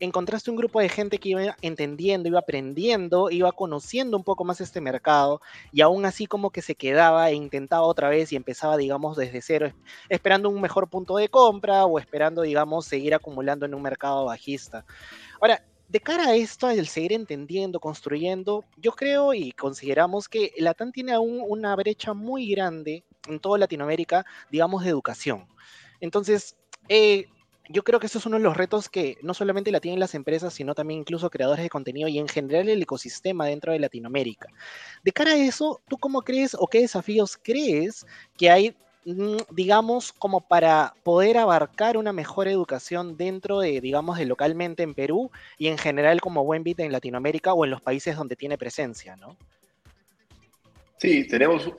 encontraste 0.01 0.51
un 0.51 0.57
grupo 0.57 0.81
de 0.81 0.89
gente 0.89 1.19
que 1.19 1.31
iba 1.31 1.57
entendiendo, 1.63 2.29
iba 2.29 2.39
aprendiendo, 2.39 3.31
iba 3.31 3.53
conociendo 3.53 4.17
un 4.17 4.25
poco 4.25 4.45
más 4.45 4.61
este 4.61 4.81
mercado 4.81 5.41
y 5.73 5.81
aún 5.81 6.05
así 6.05 6.27
como 6.27 6.51
que 6.51 6.63
se 6.63 6.75
quedaba 6.75 7.31
e 7.31 7.35
intentaba 7.35 7.83
otra 7.83 8.09
vez 8.09 8.33
y 8.33 8.37
empezaba, 8.37 8.77
digamos, 8.77 9.17
desde 9.17 9.43
cero, 9.43 9.73
esperando 10.09 10.51
un 10.51 10.61
mejor 10.61 10.89
punto 10.89 11.17
de 11.17 11.29
compra 11.29 11.87
o 11.87 11.99
esperando, 11.99 12.43
digamos, 12.43 12.87
seguir 12.87 13.15
acumulando 13.15 13.67
en 13.67 13.75
un 13.75 13.83
mercado 13.83 14.27
bajista. 14.27 14.85
Ahora, 15.41 15.63
de 15.89 16.01
cara 16.01 16.29
a 16.29 16.35
esto, 16.35 16.69
el 16.69 16.89
seguir 16.89 17.13
entendiendo, 17.13 17.79
construyendo, 17.79 18.65
yo 18.77 18.93
creo 18.93 19.35
y 19.35 19.53
consideramos 19.53 20.29
que 20.29 20.53
Latam 20.59 20.91
tiene 20.91 21.13
aún 21.13 21.41
una 21.47 21.75
brecha 21.77 22.13
muy 22.13 22.51
grande 22.51 23.05
en 23.29 23.39
toda 23.39 23.59
Latinoamérica, 23.59 24.25
digamos, 24.51 24.83
de 24.83 24.91
educación. 24.91 25.47
Entonces, 26.01 26.57
eh, 26.89 27.27
yo 27.69 27.83
creo 27.85 28.01
que 28.01 28.07
eso 28.07 28.19
es 28.19 28.27
uno 28.27 28.37
de 28.37 28.43
los 28.43 28.57
retos 28.57 28.89
que 28.89 29.17
no 29.23 29.35
solamente 29.35 29.71
la 29.71 29.81
tienen 29.81 30.01
las 30.01 30.15
empresas, 30.15 30.55
sino 30.55 30.75
también 30.75 31.01
incluso 31.01 31.31
creadores 31.31 31.63
de 31.63 31.71
contenido 31.71 32.09
y 32.09 32.19
en 32.19 32.29
general 32.29 32.69
el 32.69 32.83
ecosistema 32.83 33.47
dentro 33.47 33.73
de 33.73 33.81
Latinoamérica. 33.81 34.49
De 35.03 35.13
cara 35.13 35.33
a 35.33 35.37
eso, 35.37 35.81
¿tú 35.89 35.99
cómo 35.99 36.23
crees 36.23 36.57
o 36.59 36.67
qué 36.69 36.81
desafíos 36.81 37.39
crees 37.43 38.07
que 38.37 38.51
hay, 38.51 38.77
mm, 39.05 39.37
digamos, 39.53 40.13
como 40.13 40.41
para 40.41 40.95
poder 41.03 41.39
abarcar 41.39 41.97
una 41.97 42.13
mejor 42.13 42.49
educación 42.49 43.17
dentro 43.17 43.61
de, 43.61 43.81
digamos, 43.81 44.19
de 44.19 44.27
localmente 44.27 44.83
en 44.83 44.95
Perú 44.95 45.31
y 45.59 45.69
en 45.69 45.79
general 45.79 46.21
como 46.21 46.45
buen 46.45 46.63
bit 46.63 46.81
en 46.81 46.93
Latinoamérica 46.93 47.53
o 47.53 47.65
en 47.65 47.71
los 47.71 47.81
países 47.81 48.17
donde 48.17 48.37
tiene 48.37 48.59
presencia, 48.59 49.17
¿no? 49.17 49.37
Sí, 50.99 51.27
tenemos 51.27 51.71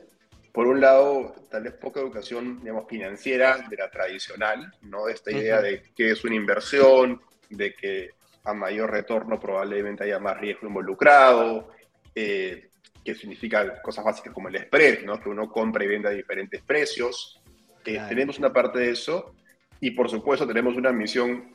por 0.57 0.65
un 0.65 0.81
lado, 0.81 1.35
tal 1.51 1.61
vez 1.61 1.73
poca 1.73 1.99
educación, 1.99 2.61
digamos, 2.61 2.87
financiera 2.89 3.67
de 3.69 3.77
la 3.77 3.91
tradicional, 3.91 4.73
¿no? 4.81 5.07
Esta 5.07 5.31
idea 5.31 5.61
de 5.61 5.83
que 5.95 6.09
es 6.09 6.23
una 6.23 6.33
inversión, 6.33 7.21
de 7.47 7.75
que 7.75 8.09
a 8.43 8.55
mayor 8.55 8.89
retorno 8.89 9.39
probablemente 9.39 10.05
haya 10.05 10.17
más 10.17 10.35
riesgo 10.39 10.65
involucrado, 10.65 11.69
eh, 12.15 12.69
que 13.05 13.13
significa 13.13 13.79
cosas 13.83 14.03
básicas 14.03 14.33
como 14.33 14.47
el 14.47 14.57
spread, 14.57 15.03
¿no? 15.03 15.21
Que 15.21 15.29
uno 15.29 15.47
compra 15.47 15.83
y 15.83 15.89
vende 15.89 16.07
a 16.07 16.11
diferentes 16.11 16.63
precios. 16.63 17.39
Eh, 17.85 18.01
tenemos 18.09 18.39
una 18.39 18.51
parte 18.51 18.79
de 18.79 18.89
eso 18.89 19.35
y 19.79 19.91
por 19.91 20.09
supuesto 20.09 20.47
tenemos 20.47 20.75
una 20.75 20.91
misión 20.91 21.53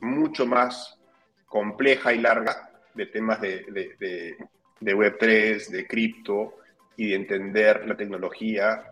mucho 0.00 0.44
más 0.44 0.98
compleja 1.46 2.12
y 2.12 2.18
larga 2.18 2.68
de 2.94 3.06
temas 3.06 3.40
de, 3.40 3.64
de, 4.00 4.36
de 4.80 4.96
Web3, 4.96 5.68
de 5.68 5.86
cripto, 5.86 6.56
y 7.00 7.08
de 7.08 7.16
entender 7.16 7.86
la 7.86 7.96
tecnología 7.96 8.84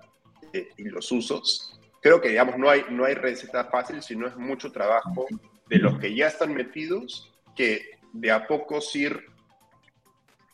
eh, 0.55 0.71
y 0.79 0.85
los 0.85 1.13
usos. 1.13 1.79
Creo 2.01 2.23
que, 2.23 2.31
digamos, 2.31 2.57
no 2.57 2.71
hay, 2.71 2.83
no 2.89 3.05
hay 3.05 3.13
receta 3.13 3.67
fácil, 3.67 4.03
sino 4.03 4.27
es 4.27 4.35
mucho 4.35 4.73
trabajo 4.73 5.27
de 5.69 5.77
los 5.77 5.99
que 5.99 6.15
ya 6.15 6.29
están 6.29 6.55
metidos, 6.55 7.31
que 7.55 7.99
de 8.15 8.31
a 8.31 8.47
poco 8.47 8.79
ir, 8.95 9.27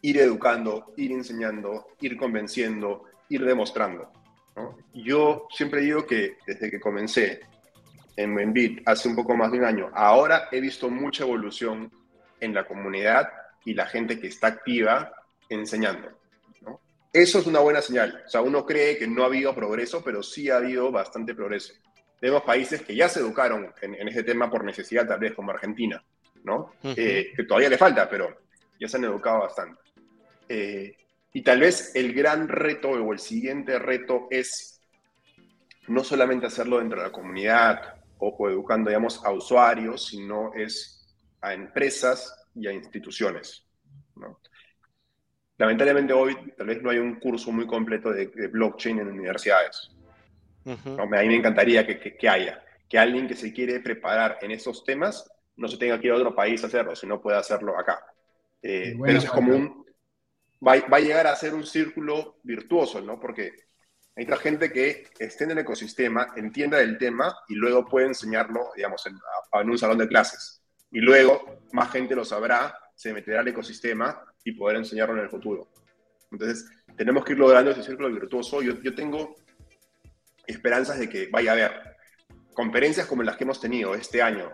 ir 0.03 0.19
educando, 0.19 0.95
ir 0.97 1.13
enseñando, 1.13 1.87
ir 2.01 2.17
convenciendo, 2.17 3.05
ir 3.29 3.45
demostrando. 3.45 4.11
Yo 4.93 5.47
siempre 5.53 5.83
digo 5.83 6.05
que 6.09 6.39
desde 6.45 6.73
que 6.73 6.81
comencé 6.81 7.43
en 8.17 8.35
Membit 8.35 8.83
hace 8.85 9.09
un 9.09 9.15
poco 9.15 9.37
más 9.37 9.53
de 9.53 9.59
un 9.59 9.65
año, 9.65 9.91
ahora 9.95 10.49
he 10.51 10.61
visto 10.61 10.91
mucha 10.91 11.23
evolución 11.23 11.93
en 12.41 12.53
la 12.53 12.67
comunidad 12.67 13.29
y 13.65 13.75
la 13.75 13.87
gente 13.87 14.19
que 14.19 14.27
está 14.27 14.49
activa 14.49 15.13
enseñando. 15.49 16.24
Eso 17.15 17.39
es 17.39 17.47
una 17.47 17.61
buena 17.61 17.81
señal. 17.81 18.25
O 18.27 18.29
sea, 18.29 18.43
uno 18.43 18.67
cree 18.67 18.99
que 18.99 19.07
no 19.07 19.23
ha 19.23 19.27
habido 19.27 19.55
progreso, 19.55 20.03
pero 20.03 20.21
sí 20.21 20.51
ha 20.51 20.57
habido 20.57 20.91
bastante 20.91 21.33
progreso. 21.33 21.73
Tenemos 22.19 22.43
países 22.43 22.83
que 22.83 22.97
ya 22.97 23.09
se 23.09 23.21
educaron 23.21 23.73
en, 23.81 23.95
en 23.95 24.09
ese 24.09 24.25
tema 24.25 24.51
por 24.51 24.65
necesidad, 24.65 25.07
tal 25.07 25.21
vez 25.21 25.33
como 25.33 25.53
Argentina, 25.53 26.05
¿no? 26.43 26.73
Eh, 26.83 27.33
que 27.37 27.45
todavía 27.45 27.69
le 27.69 27.79
falta, 27.79 28.11
pero 28.11 28.37
ya 28.81 28.89
se 28.89 28.97
han 28.97 29.05
educado 29.05 29.43
bastante. 29.43 29.81
Eh, 30.49 30.97
y 31.33 31.43
tal 31.43 31.61
vez 31.61 31.95
el 31.95 32.13
gran 32.15 32.49
reto 32.49 32.91
o 32.91 33.13
el 33.13 33.21
siguiente 33.21 33.79
reto 33.79 34.27
es 34.29 34.81
no 35.87 36.03
solamente 36.03 36.47
hacerlo 36.47 36.79
dentro 36.79 36.99
de 36.99 37.07
la 37.07 37.13
comunidad 37.13 37.95
o, 38.19 38.29
o 38.37 38.51
educando, 38.51 38.91
digamos, 38.91 39.25
a 39.25 39.31
usuarios, 39.31 40.07
sino 40.09 40.53
es 40.53 41.15
a 41.43 41.55
empresas 41.55 42.45
y 42.57 42.67
a 42.67 42.73
instituciones, 42.73 43.65
¿no? 44.17 44.41
Lamentablemente 45.59 46.13
hoy 46.13 46.37
tal 46.57 46.67
vez 46.67 46.83
no 46.83 46.91
hay 46.91 46.99
un 46.99 47.17
curso 47.17 47.53
muy 47.53 47.67
completo 47.67 48.11
de, 48.11 48.27
blockchain 48.27 48.99
en 48.99 49.09
universidades. 49.09 49.91
A 50.67 51.07
mí 51.07 51.29
me 51.29 51.37
encantaría 51.37 51.87
que, 51.87 52.17
que, 52.17 52.29
haya, 52.29 52.63
que 52.89 52.99
alguien 52.99 53.29
que 53.29 53.37
se 53.37 53.53
quiere 53.53 53.81
preparar 53.81 54.39
en 54.41 54.51
esos 54.51 54.85
temas 54.85 55.31
no 55.57 55.69
se 55.69 55.77
tenga 55.77 56.01
que 56.01 56.07
ir 56.07 56.13
a 56.13 56.17
otro 56.17 56.35
país 56.35 56.63
a 56.65 56.69
hacerlo, 56.69 56.97
sino 56.97 57.21
pueda 57.21 57.39
hacerlo 57.39 57.79
acá. 57.79 58.05
Eh, 58.63 58.97
pero 59.01 59.19
eso 59.19 59.27
es 59.27 59.33
como 59.33 59.55
un... 59.55 59.85
Va, 60.67 60.77
va, 60.91 60.97
a 60.97 61.01
llegar 61.01 61.27
a 61.27 61.37
ser 61.37 61.55
un 61.55 61.67
círculo 61.67 62.39
virtuoso, 62.43 63.03
¿no? 63.03 63.21
Porque 63.21 63.53
Necesita 64.17 64.43
gente 64.43 64.73
que 64.73 65.09
esté 65.19 65.45
en 65.45 65.53
el 65.53 65.59
ecosistema, 65.59 66.29
entienda 66.37 66.81
el 66.81 66.99
tema 66.99 67.37
y 67.49 67.55
luego 67.57 67.85
puede 67.85 68.07
enseñarlo, 68.07 68.71
digamos, 68.77 69.05
en, 69.07 69.19
en 69.53 69.71
un 69.71 69.79
salón 69.79 69.99
de 69.99 70.07
clases. 70.07 70.63
Y 70.93 71.01
luego 71.01 71.63
más 71.73 71.91
gente 71.91 72.15
lo 72.15 72.25
sabrá, 72.25 72.79
se 72.95 73.13
meterá 73.13 73.41
al 73.41 73.49
ecosistema 73.49 74.23
y 74.45 74.53
poder 74.53 74.77
enseñarlo 74.77 75.17
en 75.17 75.23
el 75.23 75.31
futuro. 75.31 75.69
Entonces, 76.31 76.71
tenemos 76.97 77.25
que 77.25 77.33
ir 77.33 77.39
logrando 77.39 77.71
ese 77.71 77.83
círculo 77.83 78.11
virtuoso. 78.13 78.63
Yo, 78.63 78.81
yo 78.83 78.95
tengo 78.95 79.35
esperanzas 80.47 80.99
de 80.99 81.09
que 81.09 81.29
vaya 81.29 81.51
a 81.51 81.55
haber 81.55 81.97
conferencias 82.53 83.07
como 83.07 83.23
las 83.23 83.37
que 83.37 83.45
hemos 83.45 83.61
tenido 83.61 83.95
este 83.95 84.23
año 84.23 84.51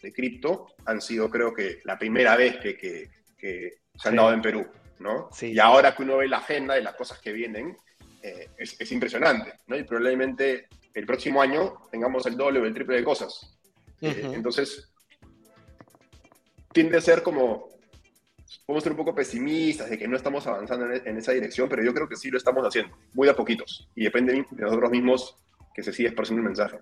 de 0.00 0.12
cripto, 0.12 0.66
han 0.84 1.00
sido 1.00 1.30
creo 1.30 1.54
que 1.54 1.80
la 1.84 1.98
primera 1.98 2.36
vez 2.36 2.58
que, 2.58 2.76
que, 2.76 3.08
que 3.38 3.82
se 3.94 4.08
han 4.08 4.16
dado 4.16 4.32
en 4.32 4.42
Perú, 4.42 4.66
¿no? 4.98 5.30
Y 5.40 5.58
ahora 5.58 5.94
que 5.94 6.02
uno 6.02 6.18
ve 6.18 6.28
la 6.28 6.38
agenda 6.38 6.74
de 6.74 6.82
las 6.82 6.94
cosas 6.94 7.20
que 7.20 7.32
vienen, 7.32 7.76
eh, 8.22 8.48
es, 8.56 8.80
es, 8.80 8.92
impresionante, 8.92 9.54
¿no? 9.66 9.76
Y 9.76 9.84
probablemente 9.84 10.68
el 10.94 11.06
próximo 11.06 11.40
año 11.40 11.74
tengamos 11.90 12.26
el 12.26 12.36
doble 12.36 12.60
o 12.60 12.64
el 12.64 12.74
triple 12.74 12.96
de 12.96 13.04
cosas. 13.04 13.58
Eh, 14.00 14.32
entonces, 14.34 14.92
tiende 16.72 16.98
a 16.98 17.00
ser 17.00 17.22
como 17.22 17.71
podemos 18.66 18.82
ser 18.82 18.92
un 18.92 18.98
poco 18.98 19.14
pesimistas 19.14 19.90
de 19.90 19.98
que 19.98 20.08
no 20.08 20.16
estamos 20.16 20.46
avanzando 20.46 20.86
en, 20.92 21.16
esa 21.16 21.32
dirección, 21.32 21.68
pero 21.68 21.82
yo 21.82 21.92
creo 21.94 22.08
que 22.08 22.16
sí 22.16 22.30
lo 22.30 22.38
estamos 22.38 22.66
haciendo, 22.66 22.96
muy 23.14 23.28
a 23.28 23.36
poquitos, 23.36 23.88
y 23.94 24.04
depende 24.04 24.32
de 24.32 24.62
nosotros 24.62 24.90
mismos 24.90 25.36
que 25.74 25.82
se 25.82 25.92
siga 25.92 26.10
esparciendo 26.10 26.40
el 26.40 26.48
mensaje. 26.48 26.78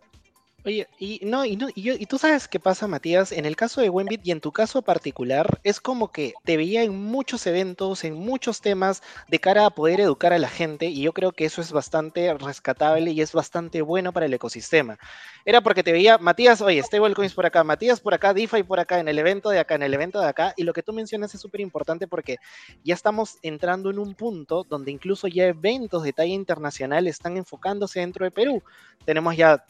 Oye, 0.64 0.86
y 0.98 1.20
no, 1.24 1.46
y 1.46 1.56
no, 1.56 1.68
y, 1.74 1.80
yo, 1.80 1.94
y 1.98 2.04
tú 2.04 2.18
sabes 2.18 2.46
qué 2.46 2.60
pasa, 2.60 2.86
Matías, 2.86 3.32
en 3.32 3.46
el 3.46 3.56
caso 3.56 3.80
de 3.80 3.88
Wenbit 3.88 4.20
y 4.26 4.30
en 4.30 4.42
tu 4.42 4.52
caso 4.52 4.82
particular, 4.82 5.58
es 5.64 5.80
como 5.80 6.12
que 6.12 6.34
te 6.44 6.58
veía 6.58 6.82
en 6.82 6.94
muchos 6.94 7.46
eventos, 7.46 8.04
en 8.04 8.12
muchos 8.12 8.60
temas 8.60 9.02
de 9.28 9.38
cara 9.40 9.64
a 9.64 9.70
poder 9.70 10.00
educar 10.00 10.34
a 10.34 10.38
la 10.38 10.50
gente, 10.50 10.84
y 10.88 11.00
yo 11.00 11.14
creo 11.14 11.32
que 11.32 11.46
eso 11.46 11.62
es 11.62 11.72
bastante 11.72 12.34
rescatable 12.34 13.10
y 13.10 13.22
es 13.22 13.32
bastante 13.32 13.80
bueno 13.80 14.12
para 14.12 14.26
el 14.26 14.34
ecosistema. 14.34 14.98
Era 15.46 15.62
porque 15.62 15.82
te 15.82 15.92
veía, 15.92 16.18
Matías, 16.18 16.60
oye, 16.60 16.82
stablecoins 16.82 17.32
por 17.32 17.46
acá, 17.46 17.64
Matías 17.64 17.98
por 17.98 18.12
acá, 18.12 18.34
DeFi 18.34 18.62
por 18.62 18.80
acá, 18.80 19.00
en 19.00 19.08
el 19.08 19.18
evento 19.18 19.48
de 19.48 19.60
acá, 19.60 19.76
en 19.76 19.82
el 19.82 19.94
evento 19.94 20.20
de 20.20 20.28
acá, 20.28 20.52
y 20.58 20.64
lo 20.64 20.74
que 20.74 20.82
tú 20.82 20.92
mencionas 20.92 21.34
es 21.34 21.40
súper 21.40 21.62
importante 21.62 22.06
porque 22.06 22.36
ya 22.84 22.92
estamos 22.92 23.38
entrando 23.40 23.88
en 23.88 23.98
un 23.98 24.14
punto 24.14 24.64
donde 24.68 24.90
incluso 24.90 25.26
ya 25.26 25.46
eventos 25.46 26.02
de 26.02 26.12
talla 26.12 26.34
internacional 26.34 27.06
están 27.06 27.38
enfocándose 27.38 28.00
dentro 28.00 28.26
de 28.26 28.30
Perú. 28.30 28.62
Tenemos 29.06 29.34
ya 29.34 29.64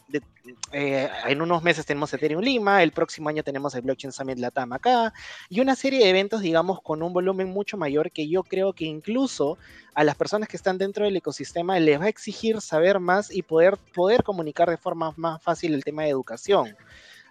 eh, 0.81 1.09
en 1.27 1.41
unos 1.41 1.61
meses 1.61 1.85
tenemos 1.85 2.13
Ethereum 2.13 2.41
Lima, 2.41 2.81
el 2.81 2.91
próximo 2.91 3.29
año 3.29 3.43
tenemos 3.43 3.75
el 3.75 3.81
Blockchain 3.81 4.11
Summit 4.11 4.39
Latam 4.39 4.73
acá, 4.73 5.13
y 5.47 5.59
una 5.59 5.75
serie 5.75 5.99
de 5.99 6.09
eventos, 6.09 6.41
digamos, 6.41 6.81
con 6.81 7.03
un 7.03 7.13
volumen 7.13 7.49
mucho 7.49 7.77
mayor 7.77 8.11
que 8.11 8.27
yo 8.27 8.43
creo 8.43 8.73
que 8.73 8.85
incluso 8.85 9.57
a 9.93 10.03
las 10.03 10.15
personas 10.15 10.49
que 10.49 10.57
están 10.57 10.77
dentro 10.77 11.05
del 11.05 11.15
ecosistema 11.15 11.79
les 11.79 11.99
va 11.99 12.05
a 12.05 12.09
exigir 12.09 12.61
saber 12.61 12.99
más 12.99 13.31
y 13.31 13.43
poder, 13.43 13.77
poder 13.93 14.23
comunicar 14.23 14.69
de 14.69 14.77
forma 14.77 15.13
más 15.17 15.41
fácil 15.41 15.73
el 15.73 15.83
tema 15.83 16.03
de 16.03 16.09
educación. 16.09 16.75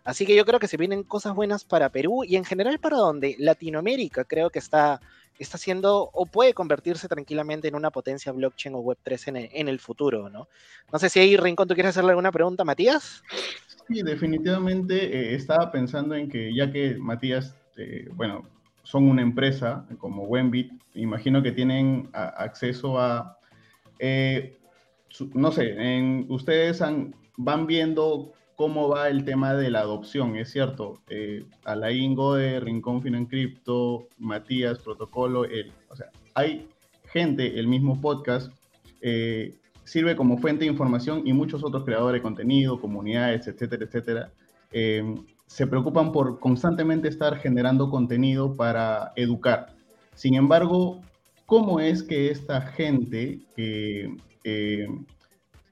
Así 0.05 0.25
que 0.27 0.35
yo 0.35 0.45
creo 0.47 0.61
que 0.61 0.69
se 0.69 0.77
vienen 0.77 1.03
cosas 1.03 1.35
buenas 1.35 1.65
para 1.65 1.91
Perú 1.91 2.25
y 2.25 2.37
en 2.37 2.45
general 2.45 2.79
para 2.79 2.97
donde 2.97 3.37
Latinoamérica 3.39 4.25
creo 4.25 4.51
que 4.51 4.59
está, 4.59 5.01
está 5.43 5.59
siendo 5.59 6.11
o 6.13 6.27
puede 6.27 6.55
convertirse 6.55 7.09
tranquilamente 7.09 7.69
en 7.69 7.75
una 7.75 7.91
potencia 7.91 8.33
blockchain 8.33 8.75
o 8.75 8.83
Web3 8.83 9.29
en 9.29 9.37
el, 9.37 9.49
en 9.53 9.69
el 9.69 9.79
futuro, 9.79 10.29
¿no? 10.29 10.49
No 10.93 10.99
sé 10.99 11.09
si 11.09 11.19
ahí, 11.19 11.37
Rincón, 11.37 11.67
¿tú 11.67 11.75
quieres 11.75 11.91
hacerle 11.91 12.11
alguna 12.11 12.31
pregunta, 12.31 12.65
Matías? 12.65 13.23
Sí, 13.89 14.03
definitivamente 14.03 14.95
eh, 15.05 15.35
estaba 15.35 15.73
pensando 15.73 16.15
en 16.15 16.29
que 16.29 16.55
ya 16.55 16.71
que 16.71 16.97
Matías, 16.97 17.57
eh, 17.77 18.09
bueno, 18.13 18.49
son 18.83 19.09
una 19.09 19.23
empresa 19.23 19.87
como 19.99 20.25
Wenbit, 20.25 20.73
imagino 20.95 21.43
que 21.43 21.53
tienen 21.53 22.09
acceso 22.13 22.99
a, 22.99 23.39
eh, 23.99 24.59
no 25.35 25.53
sé, 25.53 26.25
ustedes 26.29 26.83
van 27.37 27.67
viendo 27.67 28.33
cómo 28.61 28.91
va 28.91 29.09
el 29.09 29.25
tema 29.25 29.55
de 29.55 29.71
la 29.71 29.81
adopción, 29.81 30.37
es 30.37 30.51
cierto, 30.51 31.01
Alain 31.65 32.15
de 32.15 32.61
Rincón 32.61 33.01
Finan 33.01 33.25
Crypto, 33.25 34.07
Matías, 34.19 34.81
Protocolo, 34.81 35.47
él, 35.47 35.73
o 35.89 35.97
sea, 35.97 36.11
hay 36.35 36.69
gente, 37.11 37.59
el 37.59 37.69
mismo 37.69 37.99
podcast, 38.03 38.53
sirve 39.85 40.15
como 40.15 40.37
fuente 40.37 40.67
de 40.67 40.71
información 40.71 41.27
y 41.27 41.33
muchos 41.33 41.65
otros 41.65 41.85
creadores 41.87 42.19
de 42.19 42.23
contenido, 42.23 42.79
comunidades, 42.79 43.47
etcétera, 43.47 43.87
etcétera, 43.87 44.31
eh, 44.73 45.15
se 45.47 45.67
preocupan 45.67 46.13
por 46.13 46.39
constantemente 46.39 47.09
estar 47.09 47.39
generando 47.39 47.89
contenido 47.89 48.55
para 48.55 49.13
educar. 49.17 49.69
Sin 50.15 50.35
embargo, 50.35 51.01
¿cómo 51.47 51.81
es 51.81 52.03
que 52.03 52.31
esta 52.31 52.61
gente 52.61 53.41
que 53.57 54.15
eh, 54.45 54.87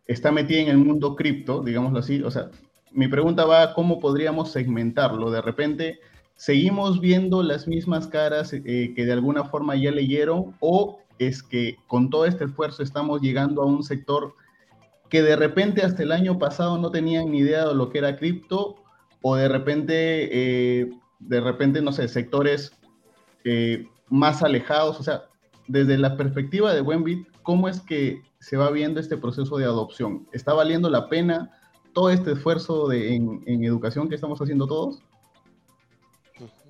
está 0.07 0.33
metida 0.33 0.61
en 0.61 0.69
el 0.69 0.79
mundo 0.79 1.15
cripto, 1.17 1.63
digámoslo 1.63 1.99
así, 1.99 2.23
o 2.23 2.31
sea, 2.31 2.51
mi 2.93 3.09
pregunta 3.09 3.45
va, 3.45 3.75
¿cómo 3.75 4.01
podríamos 4.01 4.53
segmentarlo? 4.53 5.31
De 5.31 5.43
repente, 5.43 6.01
¿seguimos 6.37 7.01
viendo 7.01 7.43
las 7.43 7.67
mismas 7.67 8.07
caras 8.07 8.53
eh, 8.53 8.93
que 8.95 9.05
de 9.05 9.13
alguna 9.13 9.45
forma 9.45 9.77
ya 9.77 9.91
leyeron 9.91 10.55
o 10.61 10.99
es 11.19 11.43
que 11.43 11.77
con 11.87 12.11
todo 12.11 12.27
este 12.27 12.45
esfuerzo 12.45 12.83
estamos 12.83 13.21
llegando 13.21 13.63
a 13.63 13.67
un 13.67 13.83
sector 13.83 14.35
que 15.09 15.23
de 15.23 15.37
repente 15.37 15.83
hasta 15.83 16.03
el 16.03 16.13
año 16.13 16.39
pasado 16.39 16.79
no 16.79 16.91
tenían 16.91 17.33
ni 17.33 17.39
idea 17.39 17.67
de 17.67 17.75
lo 17.75 17.91
que 17.91 17.99
era 17.99 18.17
cripto 18.17 18.77
o 19.23 19.37
de 19.37 19.49
repente, 19.49 20.29
eh, 20.81 20.91
de 21.19 21.41
repente, 21.41 21.83
no 21.83 21.93
sé, 21.93 22.09
sectores 22.09 22.73
eh, 23.45 23.87
más 24.09 24.43
alejados. 24.43 25.01
O 25.01 25.03
sea, 25.03 25.25
desde 25.67 25.99
la 25.99 26.17
perspectiva 26.17 26.73
de 26.73 26.83
Wenbit, 26.83 27.27
¿cómo 27.43 27.69
es 27.69 27.81
que 27.81 28.23
se 28.39 28.57
va 28.57 28.71
viendo 28.71 29.01
este 29.01 29.17
proceso 29.17 29.57
de 29.57 29.65
adopción? 29.65 30.29
¿Está 30.33 30.53
valiendo 30.53 30.89
la 30.89 31.09
pena 31.09 31.58
todo 31.99 32.11
este 32.11 32.31
esfuerzo 32.31 32.87
de, 32.87 33.17
en, 33.17 33.43
en 33.45 33.65
educación 33.65 34.09
que 34.09 34.15
estamos 34.15 34.41
haciendo 34.41 34.69
todos? 34.69 35.03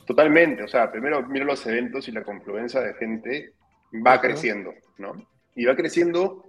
Totalmente, 0.06 0.62
o 0.62 0.68
sea, 0.68 0.90
primero 0.90 1.22
miro 1.28 1.44
los 1.44 1.66
eventos 1.66 2.08
y 2.08 2.12
la 2.12 2.22
confluencia 2.22 2.80
de 2.80 2.94
gente 2.94 3.52
va 3.94 4.22
creciendo, 4.22 4.72
¿no? 4.96 5.12
Y 5.54 5.66
va 5.66 5.76
creciendo 5.76 6.46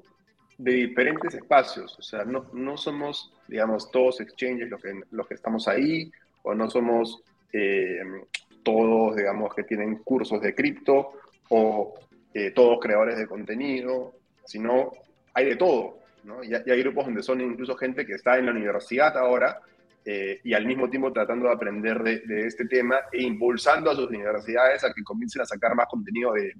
de 0.57 0.71
diferentes 0.71 1.33
espacios, 1.33 1.99
o 1.99 2.01
sea, 2.01 2.23
no, 2.23 2.45
no 2.53 2.77
somos, 2.77 3.33
digamos, 3.49 3.91
todos 3.91 4.21
exchanges 4.21 4.69
los 4.69 4.81
que, 4.81 5.01
los 5.11 5.27
que 5.27 5.33
estamos 5.33 5.67
ahí, 5.67 6.09
o 6.43 6.55
no 6.55 6.69
somos 6.69 7.21
eh, 7.51 7.99
todos, 8.63 9.17
digamos, 9.17 9.53
que 9.55 9.63
tienen 9.63 9.97
cursos 10.05 10.39
de 10.39 10.55
cripto, 10.55 11.11
o 11.49 11.95
eh, 12.33 12.51
todos 12.51 12.79
creadores 12.79 13.17
de 13.17 13.27
contenido, 13.27 14.13
sino 14.45 14.93
hay 15.33 15.47
de 15.47 15.57
todo, 15.57 15.98
¿no? 16.23 16.43
Y, 16.43 16.53
hay 16.53 16.81
grupos 16.81 17.05
donde 17.05 17.23
son 17.23 17.41
incluso 17.41 17.75
gente 17.75 18.05
que 18.05 18.13
está 18.13 18.37
en 18.37 18.45
la 18.45 18.51
universidad 18.51 19.17
ahora, 19.17 19.61
eh, 20.05 20.39
y 20.43 20.53
al 20.53 20.65
mismo 20.65 20.89
tiempo 20.89 21.11
tratando 21.11 21.47
de 21.47 21.53
aprender 21.53 22.01
de, 22.01 22.19
de, 22.21 22.47
este 22.47 22.65
tema 22.65 22.97
e 23.11 23.21
impulsando 23.21 23.91
a 23.91 23.95
sus 23.95 24.07
universidades 24.07 24.83
a 24.83 24.93
que 24.93 25.03
comiencen 25.03 25.41
a 25.41 25.45
sacar 25.45 25.75
más 25.75 25.87
contenido 25.87 26.33
de, 26.33 26.55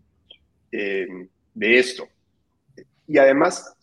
eh, 0.72 1.08
de 1.54 1.80
esto. 1.80 2.08
Y 3.08 3.18
además, 3.18 3.76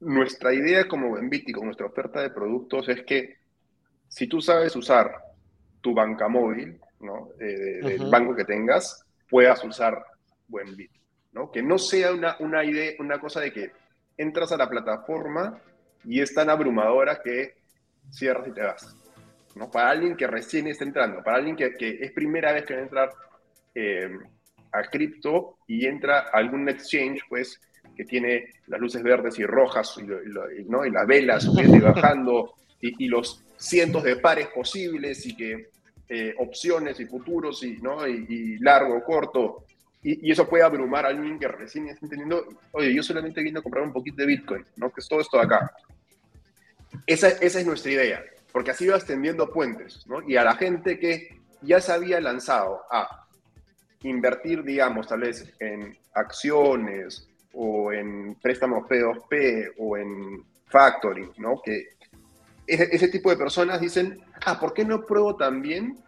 nuestra 0.00 0.52
idea 0.52 0.88
como 0.88 1.16
Enviti, 1.18 1.52
con 1.52 1.66
nuestra 1.66 1.86
oferta 1.86 2.20
de 2.20 2.30
productos, 2.30 2.88
es 2.88 3.02
que 3.02 3.36
si 4.08 4.26
tú 4.26 4.40
sabes 4.40 4.74
usar 4.74 5.14
tu 5.80 5.94
banca 5.94 6.28
móvil, 6.28 6.80
¿no? 7.00 7.30
Eh, 7.38 7.80
del 7.82 8.10
banco 8.10 8.34
que 8.34 8.44
tengas, 8.44 9.04
puedas 9.28 9.64
usar 9.64 10.04
Buenbit, 10.48 10.90
¿no? 11.32 11.50
Que 11.50 11.62
no 11.62 11.78
sea 11.78 12.12
una, 12.12 12.36
una 12.40 12.64
idea, 12.64 12.92
una 12.98 13.18
cosa 13.20 13.40
de 13.40 13.52
que 13.52 13.72
entras 14.20 14.52
a 14.52 14.56
la 14.56 14.68
plataforma 14.68 15.60
y 16.04 16.20
es 16.20 16.34
tan 16.34 16.50
abrumadora 16.50 17.20
que 17.22 17.54
cierras 18.10 18.48
y 18.48 18.52
te 18.52 18.62
vas. 18.62 18.96
¿no? 19.54 19.70
Para 19.70 19.90
alguien 19.90 20.16
que 20.16 20.26
recién 20.26 20.66
está 20.66 20.84
entrando, 20.84 21.22
para 21.22 21.38
alguien 21.38 21.56
que, 21.56 21.98
es 22.00 22.12
primera 22.12 22.52
vez 22.52 22.64
que 22.64 22.74
va 22.74 22.80
a 22.80 22.82
entrar 22.82 23.10
eh, 23.74 24.10
a 24.72 24.82
cripto 24.82 25.58
y 25.66 25.86
entra 25.86 26.20
a 26.20 26.38
algún 26.38 26.68
exchange, 26.68 27.22
pues, 27.28 27.60
que 27.96 28.04
tiene 28.04 28.46
las 28.66 28.80
luces 28.80 29.02
verdes 29.02 29.38
y 29.38 29.44
rojas 29.44 29.98
y, 29.98 30.04
¿no? 30.68 30.86
y 30.86 30.90
las 30.90 31.06
velas 31.06 31.44
subiendo 31.44 31.76
y 31.76 31.80
bajando 31.80 32.54
y, 32.80 33.08
los 33.08 33.44
cientos 33.56 34.02
de 34.04 34.16
pares 34.16 34.48
posibles 34.48 35.26
y 35.26 35.36
que 35.36 35.68
eh, 36.08 36.34
opciones 36.38 36.98
y 37.00 37.06
futuros 37.06 37.62
y, 37.62 37.76
¿no? 37.78 38.06
y, 38.06 38.58
largo, 38.58 39.02
corto. 39.04 39.64
Y, 40.02 40.30
eso 40.30 40.48
puede 40.48 40.62
abrumar 40.62 41.04
a 41.04 41.08
alguien 41.08 41.38
que 41.38 41.48
recién 41.48 41.88
está 41.88 42.06
entendiendo, 42.06 42.46
oye, 42.72 42.94
yo 42.94 43.02
solamente 43.02 43.42
vine 43.42 43.58
a 43.58 43.62
comprar 43.62 43.84
un 43.84 43.92
poquito 43.92 44.16
de 44.16 44.26
Bitcoin, 44.26 44.64
¿no? 44.76 44.90
que 44.90 45.00
es 45.00 45.08
todo 45.08 45.20
esto 45.20 45.36
de 45.36 45.44
acá. 45.44 45.70
Esa, 47.06 47.28
esa 47.28 47.60
es 47.60 47.66
nuestra 47.66 47.92
idea, 47.92 48.24
porque 48.52 48.70
así 48.70 48.88
vas 48.88 49.04
tendiendo 49.04 49.52
puentes, 49.52 50.06
¿no? 50.06 50.22
Y 50.28 50.36
a 50.36 50.44
la 50.44 50.56
gente 50.56 50.98
que 50.98 51.40
ya 51.62 51.80
se 51.80 51.92
había 51.92 52.20
lanzado 52.20 52.82
a 52.90 53.26
invertir, 54.02 54.64
digamos, 54.64 55.06
tal 55.06 55.20
vez 55.20 55.52
en 55.60 55.96
acciones 56.14 57.28
o 57.52 57.92
en 57.92 58.34
préstamos 58.36 58.88
P2P 58.88 59.74
o 59.78 59.96
en 59.96 60.44
factoring, 60.66 61.32
¿no? 61.38 61.60
Que 61.62 61.84
ese, 62.66 63.08
tipo 63.08 63.30
de 63.30 63.36
personas 63.36 63.80
dicen, 63.80 64.20
ah, 64.46 64.58
¿por 64.58 64.72
qué 64.72 64.84
no 64.84 65.04
pruebo 65.04 65.36
también 65.36 65.98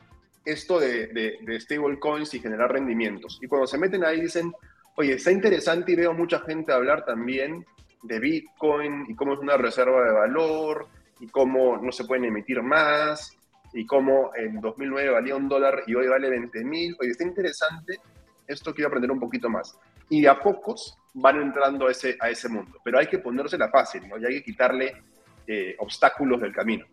esto 0.44 0.80
de, 0.80 1.08
de, 1.08 1.38
de 1.42 1.60
stablecoins 1.60 2.34
y 2.34 2.40
generar 2.40 2.72
rendimientos? 2.72 3.38
Y 3.42 3.46
cuando 3.46 3.66
se 3.66 3.78
meten 3.78 4.04
ahí 4.04 4.20
dicen, 4.20 4.52
oye, 4.96 5.14
está 5.14 5.30
interesante 5.30 5.92
y 5.92 5.96
veo 5.96 6.12
mucha 6.12 6.40
gente 6.40 6.72
hablar 6.72 7.04
también 7.04 7.64
de 8.02 8.18
Bitcoin 8.18 9.06
y 9.08 9.14
cómo 9.14 9.34
es 9.34 9.38
una 9.38 9.56
reserva 9.56 10.04
de 10.04 10.12
valor 10.12 10.88
y 11.20 11.28
cómo 11.28 11.76
no 11.78 11.92
se 11.92 12.04
pueden 12.04 12.24
emitir 12.24 12.62
más 12.62 13.36
y 13.72 13.86
cómo 13.86 14.32
en 14.34 14.60
2009 14.60 15.10
valía 15.10 15.36
un 15.36 15.48
dólar 15.48 15.84
y 15.86 15.94
hoy 15.94 16.08
vale 16.08 16.28
20 16.28 16.64
mil. 16.64 16.96
Oye, 17.00 17.10
está 17.10 17.24
interesante, 17.24 17.98
esto 18.46 18.74
quiero 18.74 18.88
aprender 18.88 19.10
un 19.10 19.20
poquito 19.20 19.48
más. 19.48 19.78
Y 20.08 20.26
a 20.26 20.38
pocos 20.38 20.98
van 21.14 21.40
entrando 21.40 21.86
a 21.86 21.90
ese, 21.90 22.16
a 22.20 22.28
ese 22.28 22.48
mundo, 22.48 22.78
pero 22.84 22.98
hay 22.98 23.06
que 23.06 23.18
ponérsela 23.18 23.70
fácil, 23.70 24.08
¿no? 24.08 24.18
Y 24.18 24.26
hay 24.26 24.34
que 24.34 24.44
quitarle 24.44 25.02
eh, 25.46 25.76
obstáculos 25.78 26.40
del 26.40 26.52
camino. 26.52 26.84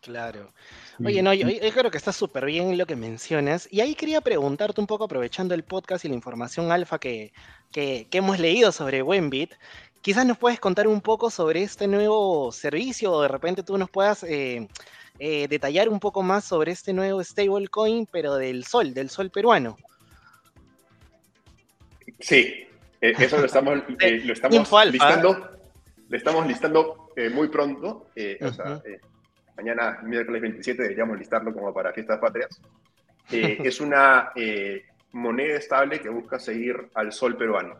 Claro. 0.00 0.52
Oye, 1.04 1.22
no, 1.22 1.32
yo, 1.32 1.46
creo 1.72 1.90
que 1.90 1.96
está 1.96 2.12
súper 2.12 2.44
bien 2.44 2.76
lo 2.76 2.86
que 2.86 2.96
mencionas. 2.96 3.68
Y 3.70 3.80
ahí 3.80 3.94
quería 3.94 4.20
preguntarte 4.20 4.80
un 4.80 4.86
poco, 4.86 5.04
aprovechando 5.04 5.54
el 5.54 5.62
podcast 5.62 6.04
y 6.04 6.08
la 6.08 6.14
información 6.14 6.72
alfa 6.72 6.98
que, 6.98 7.32
que, 7.72 8.06
hemos 8.12 8.38
leído 8.38 8.70
sobre 8.72 9.02
Wenbit, 9.02 9.52
quizás 10.02 10.26
nos 10.26 10.36
puedes 10.36 10.60
contar 10.60 10.86
un 10.86 11.00
poco 11.00 11.30
sobre 11.30 11.62
este 11.62 11.86
nuevo 11.86 12.52
servicio 12.52 13.12
o 13.12 13.22
de 13.22 13.28
repente 13.28 13.62
tú 13.62 13.78
nos 13.78 13.88
puedas 13.88 14.24
eh, 14.24 14.68
eh, 15.18 15.48
detallar 15.48 15.88
un 15.88 16.00
poco 16.00 16.22
más 16.22 16.44
sobre 16.44 16.72
este 16.72 16.92
nuevo 16.92 17.22
stablecoin, 17.24 18.06
pero 18.06 18.34
del 18.36 18.64
sol, 18.64 18.92
del 18.92 19.08
sol 19.08 19.30
peruano. 19.30 19.76
Sí, 22.18 22.66
e, 23.00 23.10
eso 23.18 23.38
lo 23.38 23.46
estamos, 23.46 23.78
lo 24.24 24.32
estamos 24.32 24.72
listando. 24.90 25.50
Lo 26.08 26.16
estamos 26.16 26.46
listando 26.46 27.10
muy 27.32 27.48
pronto. 27.48 28.06
o 28.40 28.52
sea, 28.52 28.82
mañana, 29.56 29.98
miércoles 30.02 30.42
27, 30.42 30.82
deberíamos 30.82 31.18
listarlo 31.18 31.52
como 31.52 31.72
para 31.72 31.92
fiestas 31.92 32.18
patrias. 32.18 32.60
Eh, 33.30 33.58
es 33.64 33.80
una 33.80 34.32
eh, 34.34 34.84
moneda 35.12 35.56
estable 35.56 36.00
que 36.00 36.08
busca 36.08 36.38
seguir 36.38 36.88
al 36.94 37.12
sol 37.12 37.36
peruano. 37.36 37.76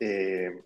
Eh, 0.00 0.60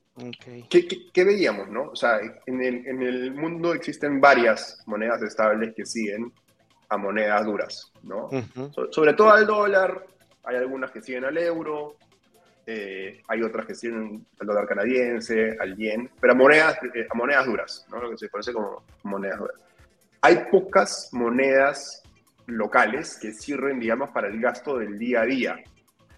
¿qué, 0.68 1.24
veíamos, 1.24 1.68
no? 1.68 1.90
O 1.90 1.96
sea, 1.96 2.18
en 2.46 2.62
el, 2.62 2.86
en 2.86 3.02
el, 3.02 3.34
mundo 3.34 3.74
existen 3.74 4.20
varias 4.20 4.82
monedas 4.86 5.22
estables 5.22 5.74
que 5.74 5.84
siguen 5.84 6.32
a 6.88 6.96
monedas 6.96 7.44
duras, 7.44 7.92
¿no? 8.02 8.30
sobre 8.90 9.12
todo 9.12 9.30
al 9.30 9.46
dólar, 9.46 10.06
hay 10.44 10.56
algunas 10.56 10.90
que 10.90 11.02
siguen 11.02 11.26
al 11.26 11.36
euro, 11.36 11.96
hay 12.66 13.42
otras 13.42 13.66
que 13.66 13.74
siguen 13.74 14.26
al 14.40 14.46
dólar 14.46 14.66
canadiense, 14.66 15.54
al 15.60 15.76
yen, 15.76 16.10
pero 16.18 16.32
a 16.32 16.36
monedas, 16.36 16.78
a 17.10 17.14
monedas 17.14 17.44
duras, 17.44 17.86
¿no? 17.90 18.00
Lo 18.00 18.10
que 18.10 18.16
se 18.16 18.30
conoce 18.30 18.54
como 18.54 18.82
monedas 19.02 19.38
duras 19.38 19.60
hay 20.20 20.46
pocas 20.50 21.10
monedas 21.12 22.02
locales 22.46 23.18
que 23.20 23.32
sirven, 23.32 23.78
digamos, 23.78 24.10
para 24.10 24.28
el 24.28 24.40
gasto 24.40 24.78
del 24.78 24.98
día 24.98 25.22
a 25.22 25.26
día. 25.26 25.56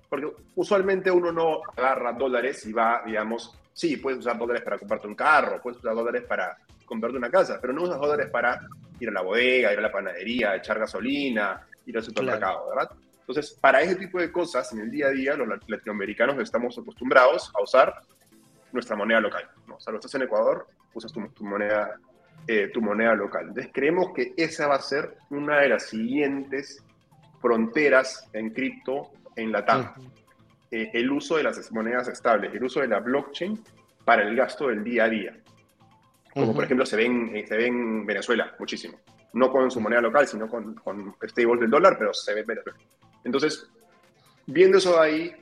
Porque 0.08 0.32
usualmente 0.54 1.10
uno 1.10 1.32
no 1.32 1.60
agarra 1.76 2.12
dólares 2.12 2.64
y 2.66 2.72
va, 2.72 3.02
digamos, 3.04 3.56
sí, 3.72 3.96
puedes 3.96 4.20
usar 4.20 4.38
dólares 4.38 4.62
para 4.62 4.78
comprarte 4.78 5.06
un 5.06 5.14
carro, 5.14 5.60
puedes 5.62 5.78
usar 5.78 5.94
dólares 5.94 6.24
para 6.28 6.56
comprarte 6.84 7.18
una 7.18 7.30
casa, 7.30 7.58
pero 7.60 7.72
no 7.72 7.82
usas 7.82 7.98
dólares 7.98 8.28
para 8.30 8.60
ir 8.98 9.08
a 9.08 9.12
la 9.12 9.22
bodega, 9.22 9.72
ir 9.72 9.78
a 9.78 9.82
la 9.82 9.92
panadería, 9.92 10.56
echar 10.56 10.78
gasolina, 10.78 11.66
ir 11.86 11.96
al 11.96 12.02
supermercado, 12.02 12.68
¿verdad? 12.68 12.90
Entonces, 13.20 13.56
para 13.60 13.80
ese 13.80 13.94
tipo 13.94 14.18
de 14.18 14.32
cosas, 14.32 14.72
en 14.72 14.80
el 14.80 14.90
día 14.90 15.06
a 15.06 15.10
día, 15.10 15.34
los 15.36 15.48
latinoamericanos 15.68 16.36
estamos 16.38 16.76
acostumbrados 16.76 17.52
a 17.54 17.62
usar 17.62 17.94
nuestra 18.72 18.96
moneda 18.96 19.20
local. 19.20 19.48
¿no? 19.68 19.76
O 19.76 19.80
sea, 19.80 19.92
lo 19.92 19.98
estás 19.98 20.14
en 20.16 20.22
Ecuador, 20.22 20.66
usas 20.94 21.12
tu, 21.12 21.28
tu 21.28 21.44
moneda 21.44 21.96
eh, 22.46 22.70
tu 22.72 22.80
moneda 22.80 23.14
local. 23.14 23.48
Entonces 23.48 23.70
creemos 23.72 24.12
que 24.14 24.32
esa 24.36 24.66
va 24.66 24.76
a 24.76 24.80
ser 24.80 25.16
una 25.30 25.60
de 25.60 25.68
las 25.68 25.88
siguientes 25.88 26.82
fronteras 27.40 28.28
en 28.32 28.50
cripto 28.50 29.10
en 29.36 29.52
la 29.52 29.64
TAM. 29.64 29.92
Eh, 30.70 30.90
el 30.94 31.10
uso 31.10 31.36
de 31.36 31.44
las 31.44 31.70
monedas 31.72 32.08
estables, 32.08 32.52
el 32.54 32.64
uso 32.64 32.80
de 32.80 32.88
la 32.88 33.00
blockchain 33.00 33.62
para 34.04 34.22
el 34.22 34.34
gasto 34.34 34.68
del 34.68 34.82
día 34.82 35.04
a 35.04 35.08
día. 35.08 35.36
Como 36.32 36.54
por 36.54 36.64
ejemplo 36.64 36.86
se 36.86 36.96
ve, 36.96 37.06
en, 37.06 37.36
eh, 37.36 37.46
se 37.46 37.56
ve 37.56 37.66
en 37.66 38.06
Venezuela 38.06 38.54
muchísimo. 38.58 38.98
No 39.32 39.50
con 39.50 39.70
su 39.70 39.80
moneda 39.80 40.00
local, 40.00 40.26
sino 40.26 40.48
con, 40.48 40.74
con 40.74 41.14
stables 41.22 41.60
del 41.60 41.70
dólar, 41.70 41.96
pero 41.98 42.12
se 42.12 42.34
ve 42.34 42.40
en 42.40 42.46
Venezuela. 42.46 42.78
Entonces, 43.24 43.68
viendo 44.46 44.78
eso 44.78 45.00
ahí 45.00 45.32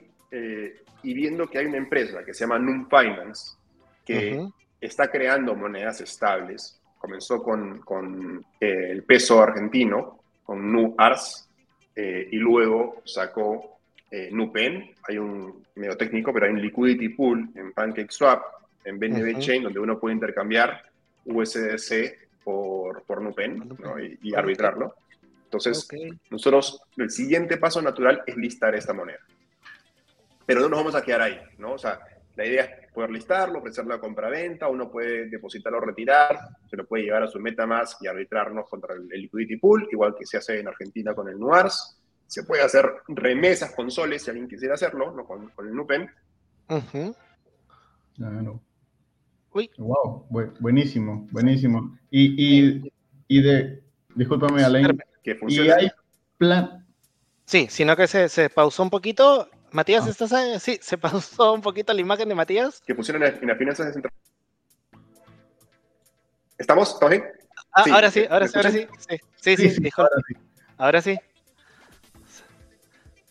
y 1.02 1.14
viendo 1.14 1.48
que 1.48 1.58
hay 1.58 1.66
una 1.66 1.78
empresa 1.78 2.22
que 2.24 2.34
se 2.34 2.40
llama 2.40 2.58
Num 2.58 2.86
Finance, 2.88 3.56
que 4.04 4.46
está 4.80 5.10
creando 5.10 5.54
monedas 5.54 6.00
estables, 6.00 6.77
comenzó 6.98 7.42
con, 7.42 7.80
con 7.80 8.44
eh, 8.60 8.90
el 8.90 9.04
peso 9.04 9.42
argentino, 9.42 10.18
con 10.42 10.70
NUARS, 10.70 11.48
eh, 11.94 12.28
y 12.30 12.36
luego 12.36 13.02
sacó 13.04 13.78
eh, 14.10 14.30
NUPEN, 14.32 14.94
hay 15.08 15.18
un 15.18 15.64
medio 15.74 15.96
técnico, 15.96 16.32
pero 16.32 16.46
hay 16.46 16.52
un 16.52 16.62
liquidity 16.62 17.10
pool 17.10 17.50
en 17.54 17.72
PancakeSwap, 17.72 18.42
en 18.84 18.98
BNB 18.98 19.38
Chain, 19.38 19.64
donde 19.64 19.80
uno 19.80 19.98
puede 19.98 20.14
intercambiar 20.14 20.82
USDC 21.24 22.28
por, 22.42 23.02
por 23.02 23.20
NUPEN 23.20 23.76
y, 24.22 24.34
arbitrarlo. 24.34 24.94
Entonces, 25.44 25.88
nosotros, 26.30 26.80
el 26.96 27.10
siguiente 27.10 27.56
paso 27.56 27.82
natural 27.82 28.22
es 28.26 28.36
listar 28.36 28.74
esta 28.74 28.92
moneda. 28.92 29.18
Pero 30.46 30.60
no 30.60 30.68
nos 30.68 30.78
vamos 30.78 30.94
a 30.94 31.02
quedar 31.02 31.22
ahí, 31.22 31.38
¿no? 31.58 31.72
O 31.72 31.78
sea, 31.78 32.00
la 32.38 32.46
idea 32.46 32.62
es 32.62 32.92
poder 32.92 33.10
listarlo, 33.10 33.58
ofrecerlo 33.58 33.94
a 33.94 34.00
compra-venta, 34.00 34.68
uno 34.68 34.88
puede 34.88 35.28
depositarlo 35.28 35.78
o 35.78 35.80
retirar, 35.80 36.38
se 36.70 36.76
lo 36.76 36.86
puede 36.86 37.02
llevar 37.02 37.24
a 37.24 37.26
su 37.26 37.40
MetaMask 37.40 38.00
y 38.00 38.06
arbitrarnos 38.06 38.68
contra 38.68 38.94
el, 38.94 39.08
liquidity 39.08 39.56
pool, 39.56 39.88
igual 39.90 40.14
que 40.16 40.24
se 40.24 40.36
hace 40.36 40.60
en 40.60 40.68
Argentina 40.68 41.14
con 41.14 41.28
el 41.28 41.36
NUARS. 41.36 41.98
Se 42.28 42.44
puede 42.44 42.62
hacer 42.62 42.88
remesas 43.08 43.74
con 43.74 43.90
soles 43.90 44.22
si 44.22 44.30
alguien 44.30 44.48
quisiera 44.48 44.74
hacerlo, 44.74 45.10
¿no? 45.10 45.24
con, 45.24 45.50
el 45.66 45.74
NUPEN. 45.74 46.08
Claro. 48.14 48.62
Uy. 49.50 49.70
Wow, 49.76 50.26
buenísimo, 50.60 51.26
buenísimo. 51.32 51.98
Y, 52.08 52.84
y, 53.26 53.42
de, 53.42 53.82
discúlpame, 54.14 54.62
Alain, 54.62 54.96
¿y 55.48 55.70
hay 55.70 55.90
plan? 56.36 56.86
Sí, 57.46 57.66
sino 57.68 57.96
que 57.96 58.06
se, 58.06 58.28
se 58.28 58.48
pausó 58.48 58.84
un 58.84 58.90
poquito 58.90 59.48
Matías, 59.70 60.06
ah. 60.06 60.10
¿estás 60.10 60.32
ahí? 60.32 60.58
Sí, 60.60 60.78
se 60.82 60.98
pasó 60.98 61.52
un 61.52 61.60
poquito 61.60 61.92
la 61.92 62.00
imagen 62.00 62.28
de 62.28 62.34
Matías. 62.34 62.80
Que 62.86 62.94
pusieron 62.94 63.22
en, 63.22 63.46
las 63.46 63.58
finanzas 63.58 63.94
¿Estamos? 66.56 66.94
¿Estamos 66.94 67.10
bien? 67.10 67.24
Ah, 67.72 67.84
ahora 67.92 68.10
sí, 68.10 68.26
ahora 68.28 68.48
sí, 68.48 68.56
ahora 68.56 68.70
sí. 68.70 68.88
Sí, 69.36 69.56
sí, 69.56 69.70
sí, 69.70 69.90
Ahora 70.76 71.02
sí. 71.02 71.18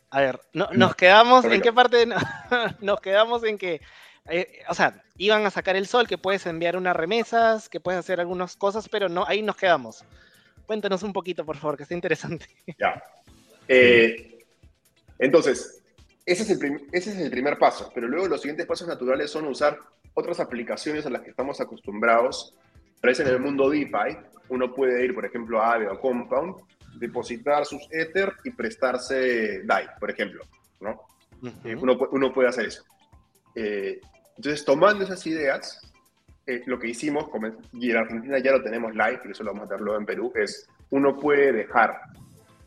A 0.10 0.22
ver, 0.22 0.40
nos 0.54 0.96
quedamos, 0.96 1.44
¿en 1.46 1.62
qué 1.62 1.74
parte? 1.74 2.06
nos 2.82 3.02
quedamos 3.02 3.44
en 3.44 3.58
que, 3.58 3.82
eh, 4.30 4.64
o 4.70 4.74
sea, 4.74 5.04
iban 5.18 5.46
a 5.46 5.52
sacar 5.52 5.76
el 5.76 5.88
sol, 5.88 6.08
que 6.08 6.18
puedes 6.18 6.46
enviar 6.46 6.78
unas 6.78 6.96
remesas, 6.96 7.68
que 7.68 7.80
puedes 7.80 8.00
hacer 8.00 8.20
algunas 8.20 8.56
cosas, 8.56 8.88
pero 8.88 9.10
no, 9.10 9.26
ahí 9.28 9.42
nos 9.42 9.58
quedamos. 9.58 10.06
Cuéntanos 10.66 11.04
un 11.04 11.14
poquito, 11.14 11.46
por 11.46 11.58
favor, 11.58 11.78
que 11.78 11.84
está 11.84 11.96
interesante. 11.96 12.48
Ya. 12.80 13.02
Eh, 13.68 14.46
entonces, 15.20 15.77
ese 16.28 16.44
es, 16.44 16.62
el 16.62 16.88
ese 16.92 17.12
es 17.12 17.18
el 17.20 17.32
primer 17.32 17.58
paso, 17.58 17.90
pero 17.96 18.08
luego 18.08 18.28
los 18.28 18.42
siguientes 18.42 18.66
pasos 18.66 18.86
naturales 18.86 19.32
son 19.32 19.48
usar 19.48 19.80
otras 20.14 20.42
aplicaciones 20.42 21.06
a 21.06 21.10
las 21.10 21.22
que 21.22 21.30
estamos 21.30 21.62
acostumbrados. 21.62 22.54
Parece 23.02 23.24
en 23.24 23.30
el 23.30 23.40
mundo 23.40 23.70
DeFi, 23.70 24.18
uno 24.50 24.74
puede 24.74 25.06
ir, 25.06 25.16
por 25.16 25.26
ejemplo, 25.26 25.62
a 25.62 25.72
Aave 25.72 25.88
o 25.88 25.98
Compound, 26.02 26.56
depositar 27.00 27.66
sus 27.66 27.88
Ether 27.92 28.34
y 28.44 28.52
prestarse 28.52 29.64
DAI, 29.64 29.88
por 30.02 30.12
ejemplo. 30.12 30.44
¿no? 30.82 31.02
Eh, 31.64 31.76
uno, 31.76 31.98
uno, 32.12 32.34
puede 32.34 32.50
hacer 32.50 32.66
eso. 32.66 32.84
Eh, 33.56 34.02
entonces, 34.36 34.66
tomando 34.66 35.06
esas 35.06 35.26
ideas, 35.28 35.82
eh, 36.46 36.62
lo 36.66 36.78
que 36.78 36.90
hicimos, 36.90 37.30
y 37.72 37.92
en 37.92 37.98
Argentina 37.98 38.38
ya 38.40 38.52
lo 38.52 38.62
tenemos 38.62 38.94
live, 38.94 39.22
y 39.24 39.32
eso 39.32 39.46
lo 39.46 39.54
vamos 39.54 39.72
a 39.72 39.76
hacer 39.76 39.88
en 39.88 40.06
Perú, 40.06 40.34
es 40.36 40.68
uno 40.90 41.18
puede 41.18 41.54
dejar 41.54 42.02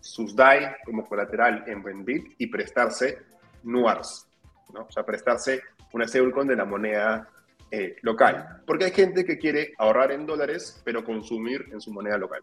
sus 0.01 0.35
DAI 0.35 0.77
como 0.87 1.07
colateral 1.07 1.65
en 1.67 1.83
Bendit 1.83 2.35
y 2.39 2.47
prestarse 2.47 3.19
NUARS, 3.63 4.27
¿no? 4.75 4.83
o 4.83 4.93
sea, 4.93 5.05
prestarse 5.05 5.63
una 5.93 6.07
stablecoin 6.07 6.49
de 6.49 6.57
la 6.57 6.65
moneda 6.65 7.29
eh, 7.71 7.97
local. 8.03 8.63
Porque 8.67 8.87
hay 8.87 8.91
gente 8.91 9.25
que 9.25 9.39
quiere 9.39 9.75
ahorrar 9.79 10.11
en 10.13 10.27
dólares, 10.27 10.81
pero 10.85 11.05
consumir 11.05 11.67
en 11.73 11.81
su 11.81 11.93
moneda 11.93 12.19
local. 12.19 12.43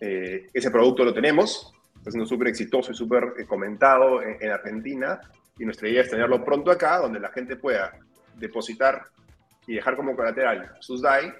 Eh, 0.00 0.48
ese 0.52 0.70
producto 0.70 1.04
lo 1.04 1.14
tenemos, 1.14 1.72
está 1.96 2.10
siendo 2.10 2.26
súper 2.26 2.48
exitoso 2.48 2.90
y 2.90 2.94
súper 2.94 3.34
eh, 3.38 3.46
comentado 3.46 4.22
en, 4.22 4.50
Argentina, 4.50 5.20
y 5.58 5.64
nuestra 5.64 5.88
idea 5.88 6.02
es 6.02 6.10
tenerlo 6.10 6.44
pronto 6.44 6.70
acá, 6.70 6.98
donde 6.98 7.20
la 7.20 7.30
gente 7.30 7.56
pueda 7.56 7.92
depositar 8.36 9.04
y 9.66 9.74
dejar 9.74 9.94
como 9.94 10.16
colateral 10.16 10.72
sus 10.80 11.02
DAI 11.02 11.32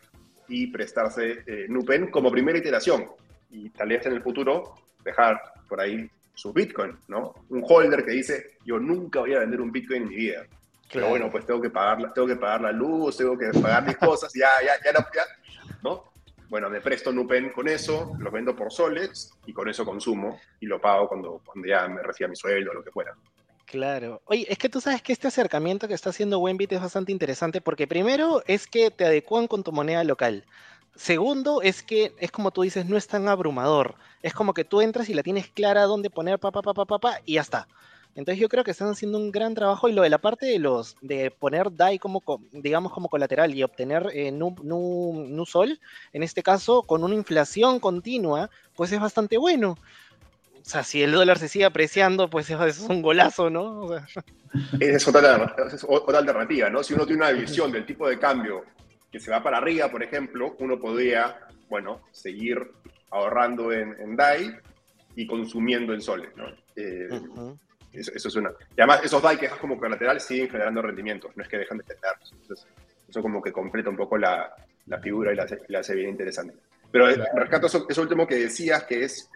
y 0.46 0.66
prestarse 0.68 1.42
NUPEN 1.68 2.10
como 2.10 2.30
primera 2.30 2.58
iteración. 2.58 3.06
Y 3.50 3.70
tal 3.70 3.88
vez 3.88 4.04
en 4.06 4.12
el 4.12 4.22
futuro 4.22 4.74
dejar 5.02 5.40
por 5.68 5.80
ahí 5.80 6.08
su 6.34 6.52
Bitcoin, 6.52 6.96
¿no? 7.08 7.34
Un 7.48 7.64
holder 7.66 8.04
que 8.04 8.12
dice, 8.12 8.58
yo 8.64 8.78
nunca 8.78 9.20
voy 9.20 9.34
a 9.34 9.40
vender 9.40 9.60
un 9.60 9.72
Bitcoin 9.72 10.02
en 10.02 10.08
mi 10.08 10.16
vida. 10.16 10.46
Pero 10.92 11.08
bueno, 11.08 11.30
pues 11.30 11.46
tengo 11.46 11.60
que 11.60 11.70
pagar, 11.70 12.12
tengo 12.12 12.26
que 12.26 12.36
pagar 12.36 12.62
la 12.62 12.72
luz, 12.72 13.16
tengo 13.16 13.38
que 13.38 13.50
pagar 13.60 13.86
mis 13.86 13.96
cosas, 13.96 14.32
ya, 14.34 14.48
ya, 14.64 14.72
ya, 14.84 14.92
no, 14.92 15.06
ya, 15.14 15.22
¿no? 15.82 16.10
Bueno, 16.48 16.68
me 16.68 16.80
presto 16.80 17.12
Nupen 17.12 17.50
con 17.50 17.68
eso, 17.68 18.16
lo 18.18 18.30
vendo 18.32 18.56
por 18.56 18.72
soles 18.72 19.32
y 19.46 19.52
con 19.52 19.68
eso 19.68 19.84
consumo 19.84 20.40
y 20.58 20.66
lo 20.66 20.80
pago 20.80 21.08
cuando, 21.08 21.40
cuando 21.44 21.68
ya 21.68 21.86
me 21.86 22.02
reciba 22.02 22.28
mi 22.28 22.34
sueldo 22.34 22.72
o 22.72 22.74
lo 22.74 22.82
que 22.82 22.90
fuera. 22.90 23.14
Claro. 23.66 24.20
Oye, 24.24 24.46
es 24.48 24.58
que 24.58 24.68
tú 24.68 24.80
sabes 24.80 25.00
que 25.00 25.12
este 25.12 25.28
acercamiento 25.28 25.86
que 25.86 25.94
está 25.94 26.10
haciendo 26.10 26.40
Wenbit 26.40 26.72
es 26.72 26.80
bastante 26.80 27.12
interesante 27.12 27.60
porque 27.60 27.86
primero 27.86 28.42
es 28.48 28.66
que 28.66 28.90
te 28.90 29.04
adecuan 29.04 29.46
con 29.46 29.62
tu 29.62 29.70
moneda 29.70 30.02
local. 30.02 30.44
Segundo 31.00 31.62
es 31.62 31.82
que 31.82 32.12
es 32.18 32.30
como 32.30 32.50
tú 32.50 32.60
dices, 32.60 32.84
no 32.84 32.98
es 32.98 33.06
tan 33.06 33.26
abrumador. 33.26 33.94
Es 34.22 34.34
como 34.34 34.52
que 34.52 34.64
tú 34.64 34.82
entras 34.82 35.08
y 35.08 35.14
la 35.14 35.22
tienes 35.22 35.48
clara 35.48 35.84
dónde 35.84 36.10
poner 36.10 36.38
pa 36.38 36.50
pa 36.52 36.60
pa 36.60 36.74
pa 36.74 36.98
pa, 36.98 37.20
y 37.24 37.34
ya 37.36 37.40
está. 37.40 37.68
Entonces 38.14 38.38
yo 38.38 38.50
creo 38.50 38.64
que 38.64 38.72
están 38.72 38.90
haciendo 38.90 39.16
un 39.16 39.32
gran 39.32 39.54
trabajo 39.54 39.88
y 39.88 39.94
lo 39.94 40.02
de 40.02 40.10
la 40.10 40.18
parte 40.18 40.44
de 40.44 40.58
los 40.58 40.96
de 41.00 41.30
poner 41.30 41.74
DAI 41.74 41.98
como 41.98 42.22
digamos 42.52 42.92
como 42.92 43.08
colateral 43.08 43.54
y 43.54 43.62
obtener 43.62 44.10
eh, 44.12 44.30
nu, 44.30 45.44
sol, 45.46 45.80
en 46.12 46.22
este 46.22 46.42
caso 46.42 46.82
con 46.82 47.02
una 47.02 47.14
inflación 47.14 47.80
continua, 47.80 48.50
pues 48.76 48.92
es 48.92 49.00
bastante 49.00 49.38
bueno. 49.38 49.78
O 50.60 50.64
sea, 50.68 50.84
si 50.84 51.02
el 51.02 51.12
dólar 51.12 51.38
se 51.38 51.48
sigue 51.48 51.64
apreciando, 51.64 52.28
pues 52.28 52.50
eso 52.50 52.66
es 52.66 52.78
un 52.78 53.00
golazo, 53.00 53.48
¿no? 53.48 53.88
es, 54.78 55.08
otra, 55.08 55.56
es 55.72 55.86
otra 55.88 56.18
alternativa, 56.18 56.68
¿no? 56.68 56.82
Si 56.82 56.92
uno 56.92 57.06
tiene 57.06 57.22
una 57.22 57.32
visión 57.32 57.72
del 57.72 57.86
tipo 57.86 58.06
de 58.06 58.18
cambio 58.18 58.66
que 59.10 59.20
se 59.20 59.30
va 59.30 59.42
para 59.42 59.58
arriba, 59.58 59.90
por 59.90 60.02
ejemplo, 60.02 60.56
uno 60.58 60.78
podría, 60.78 61.38
bueno, 61.68 62.02
seguir 62.12 62.70
ahorrando 63.10 63.72
en, 63.72 64.16
DAI 64.16 64.56
y 65.16 65.26
consumiendo 65.26 65.92
en 65.92 66.00
soles, 66.00 66.30
¿no? 66.36 66.46
Eh, 66.76 67.08
eso, 67.92 68.28
es 68.28 68.36
una. 68.36 68.50
Y 68.76 68.80
además, 68.80 69.00
esos 69.02 69.20
DAI 69.20 69.36
que 69.36 69.46
dejas 69.46 69.58
como 69.58 69.78
colateral 69.78 70.20
siguen 70.20 70.48
generando 70.48 70.80
rendimientos, 70.80 71.36
no 71.36 71.42
es 71.42 71.48
que 71.48 71.58
dejan 71.58 71.78
de 71.78 71.84
generarlos. 71.84 72.32
Entonces, 72.32 72.66
eso 73.08 73.22
como 73.22 73.42
que 73.42 73.52
completa 73.52 73.90
un 73.90 73.96
poco 73.96 74.16
la, 74.16 74.54
la 74.86 74.98
figura 75.00 75.32
y 75.32 75.36
la, 75.36 75.46
la, 75.68 75.80
hace 75.80 75.94
bien 75.96 76.10
interesante. 76.10 76.54
Pero 76.92 77.08
rescato 77.34 77.66
eso, 77.66 78.02
último 78.02 78.26
que 78.26 78.36
decías, 78.36 78.84
que 78.84 79.04
es. 79.04 79.28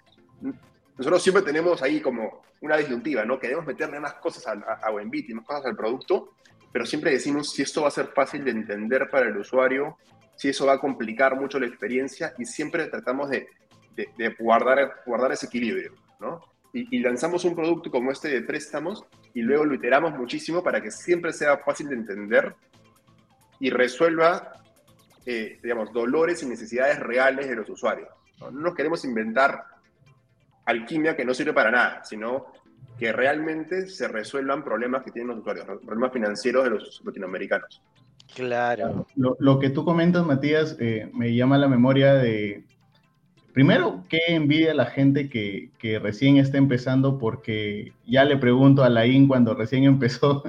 Nosotros 0.96 1.22
siempre 1.22 1.42
tenemos 1.42 1.82
ahí 1.82 2.00
como 2.00 2.42
una 2.60 2.76
disyuntiva, 2.76 3.24
¿no? 3.24 3.40
Queremos 3.40 3.66
meterle 3.66 3.98
más 3.98 4.14
cosas 4.14 4.46
a, 4.46 4.52
a, 4.52 4.88
a 4.88 5.02
y 5.02 5.34
más 5.34 5.44
cosas 5.44 5.66
al 5.66 5.76
producto, 5.76 6.34
pero 6.74 6.84
siempre 6.84 7.12
decimos 7.12 7.52
si 7.52 7.62
esto 7.62 7.82
va 7.82 7.88
a 7.88 7.92
ser 7.92 8.08
fácil 8.08 8.42
de 8.44 8.50
entender 8.50 9.08
para 9.08 9.28
el 9.28 9.36
usuario, 9.36 9.96
si 10.34 10.48
eso 10.48 10.66
va 10.66 10.72
a 10.72 10.80
complicar 10.80 11.40
mucho 11.40 11.60
la 11.60 11.66
experiencia, 11.66 12.34
y 12.36 12.44
siempre 12.44 12.86
tratamos 12.88 13.30
de, 13.30 13.46
de, 13.94 14.08
de 14.18 14.34
guardar, 14.36 15.02
guardar 15.06 15.30
ese 15.30 15.46
equilibrio, 15.46 15.92
¿no? 16.18 16.40
y, 16.74 16.98
lanzamos 16.98 17.44
un 17.44 17.54
producto 17.54 17.90
como 17.90 18.10
este 18.10 18.28
de 18.28 18.42
préstamos 18.42 19.04
y 19.32 19.42
luego 19.42 19.64
lo 19.64 19.74
iteramos 19.74 20.12
muchísimo 20.18 20.62
para 20.62 20.82
que 20.82 20.90
siempre 20.90 21.32
sea 21.32 21.58
fácil 21.58 21.88
de 21.88 21.94
entender 21.94 22.56
y 23.60 23.70
resuelva, 23.70 24.64
eh, 25.24 25.60
digamos, 25.62 25.92
dolores 25.92 26.42
y 26.42 26.46
necesidades 26.46 26.98
reales 26.98 27.48
de 27.48 27.54
los 27.54 27.70
usuarios. 27.70 28.08
¿no? 28.40 28.50
nos 28.50 28.74
queremos 28.74 29.04
inventar 29.04 29.64
alquimia 30.66 31.14
que 31.14 31.24
no 31.24 31.32
sirve 31.32 31.52
para 31.52 31.70
nada, 31.70 32.04
sino 32.04 32.46
que 32.98 33.12
realmente 33.12 33.86
se 33.88 34.08
resuelvan 34.08 34.64
problemas 34.64 35.02
que 35.02 35.10
tienen 35.10 35.28
los 35.28 35.38
usuarios, 35.38 35.66
problemas 35.84 36.12
financieros 36.12 36.64
de 36.64 36.70
los 36.70 37.02
latinoamericanos. 37.04 37.82
Claro. 38.34 39.06
Lo, 39.16 39.36
lo 39.38 39.58
que 39.58 39.70
tú 39.70 39.84
comentas, 39.84 40.24
Matías, 40.24 40.76
eh, 40.80 41.10
me 41.12 41.34
llama 41.34 41.56
a 41.56 41.58
la 41.58 41.68
memoria 41.68 42.14
de, 42.14 42.64
Primero, 43.54 44.02
qué 44.08 44.18
envidia 44.26 44.74
la 44.74 44.86
gente 44.86 45.28
que, 45.28 45.70
recién 46.02 46.38
está 46.38 46.58
empezando, 46.58 47.20
porque 47.20 47.92
ya 48.04 48.24
le 48.24 48.36
pregunto 48.36 48.82
a 48.82 48.90
Laín 48.90 49.28
cuando 49.28 49.54
recién 49.54 49.84
empezó, 49.84 50.42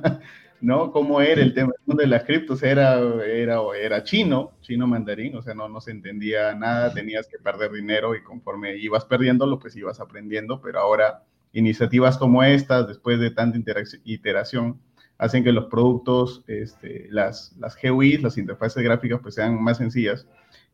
¿no? 0.60 0.92
¿Cómo 0.92 1.22
era 1.22 1.40
el 1.44 1.54
tema 1.54 1.72
de 1.86 2.08
las 2.08 2.24
criptos? 2.24 2.64
Era, 2.64 3.00
era, 3.24 3.60
era 3.80 4.04
chino, 4.04 4.54
chino 4.62 4.88
mandarín, 4.88 5.36
o 5.36 5.44
sea, 5.44 5.54
no, 5.54 5.70
no 5.70 5.82
se 5.82 5.92
entendía 5.92 6.56
nada, 6.56 6.92
tenías 6.96 7.28
que 7.28 7.38
perder 7.38 7.72
dinero 7.74 8.16
y 8.16 8.24
conforme 8.24 8.76
ibas 8.78 9.06
perdiéndolo, 9.06 9.60
pues 9.60 9.76
ibas 9.76 10.00
aprendiendo, 10.00 10.60
pero 10.60 10.80
ahora 10.80 11.22
iniciativas 11.56 12.18
como 12.18 12.44
estas, 12.44 12.88
después 12.88 13.18
de 13.20 13.32
tanta 13.32 13.58
iteración, 14.04 14.80
hacen 15.18 15.44
que 15.44 15.54
los 15.54 15.66
productos, 15.66 16.44
este, 16.48 17.08
las, 17.10 17.56
las 17.58 17.78
GUIs, 17.82 18.22
las 18.22 18.38
interfaces 18.38 18.84
gráficas, 18.84 19.22
pues 19.24 19.36
sean 19.36 19.64
más 19.64 19.78
sencillas. 19.78 20.28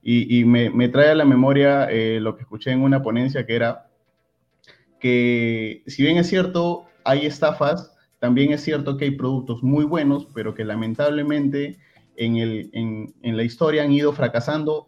Y, 0.04 0.44
me, 0.46 0.90
trae 0.90 1.12
a 1.12 1.16
la 1.16 1.26
memoria 1.26 1.86
eh, 1.92 2.20
lo 2.20 2.36
que 2.36 2.42
escuché 2.42 2.72
en 2.72 2.82
una 2.82 3.04
ponencia 3.04 3.46
que 3.46 3.56
era 3.56 3.88
que 5.00 5.84
si 5.86 6.02
bien 6.02 6.18
es 6.18 6.28
cierto, 6.28 6.86
hay 7.04 7.28
estafas, 7.28 7.96
también 8.20 8.52
es 8.52 8.62
cierto 8.62 8.98
que 8.98 9.06
hay 9.06 9.12
productos 9.12 9.62
muy 9.62 9.86
buenos, 9.86 10.28
pero 10.34 10.56
que 10.56 10.66
lamentablemente 10.66 11.78
en, 12.16 12.38
el, 12.38 12.72
en, 12.74 13.14
en 13.22 13.38
la 13.38 13.44
historia 13.44 13.84
han 13.84 13.92
ido 13.92 14.12
fracasando, 14.12 14.88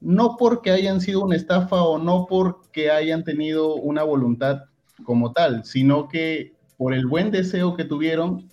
no 0.00 0.36
porque 0.38 0.70
hayan 0.70 1.00
sido 1.00 1.24
una 1.24 1.36
estafa 1.36 1.82
o 1.82 1.98
no 1.98 2.26
porque 2.28 2.90
hayan 2.90 3.24
tenido 3.24 3.74
una 3.76 4.02
voluntad 4.02 4.69
como 5.04 5.32
tal, 5.32 5.64
sino 5.64 6.08
que 6.08 6.54
por 6.76 6.94
el 6.94 7.06
buen 7.06 7.30
deseo 7.30 7.76
que 7.76 7.84
tuvieron, 7.84 8.48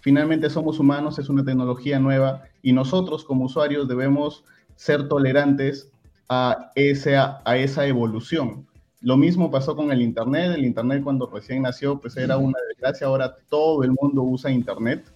finalmente 0.00 0.50
somos 0.50 0.78
humanos, 0.78 1.18
es 1.18 1.28
una 1.28 1.44
tecnología 1.44 1.98
nueva 1.98 2.42
y 2.62 2.72
nosotros 2.72 3.24
como 3.24 3.46
usuarios 3.46 3.88
debemos 3.88 4.44
ser 4.76 5.08
tolerantes 5.08 5.90
a 6.28 6.70
esa, 6.74 7.42
a 7.44 7.56
esa 7.56 7.86
evolución. 7.86 8.66
Lo 9.02 9.16
mismo 9.16 9.50
pasó 9.50 9.74
con 9.74 9.90
el 9.90 10.02
Internet. 10.02 10.52
El 10.54 10.64
Internet 10.64 11.02
cuando 11.02 11.26
recién 11.26 11.62
nació, 11.62 11.98
pues 11.98 12.16
era 12.16 12.36
una 12.36 12.58
desgracia. 12.68 13.06
Ahora 13.06 13.34
todo 13.48 13.82
el 13.82 13.92
mundo 13.92 14.22
usa 14.22 14.50
Internet. 14.50 15.10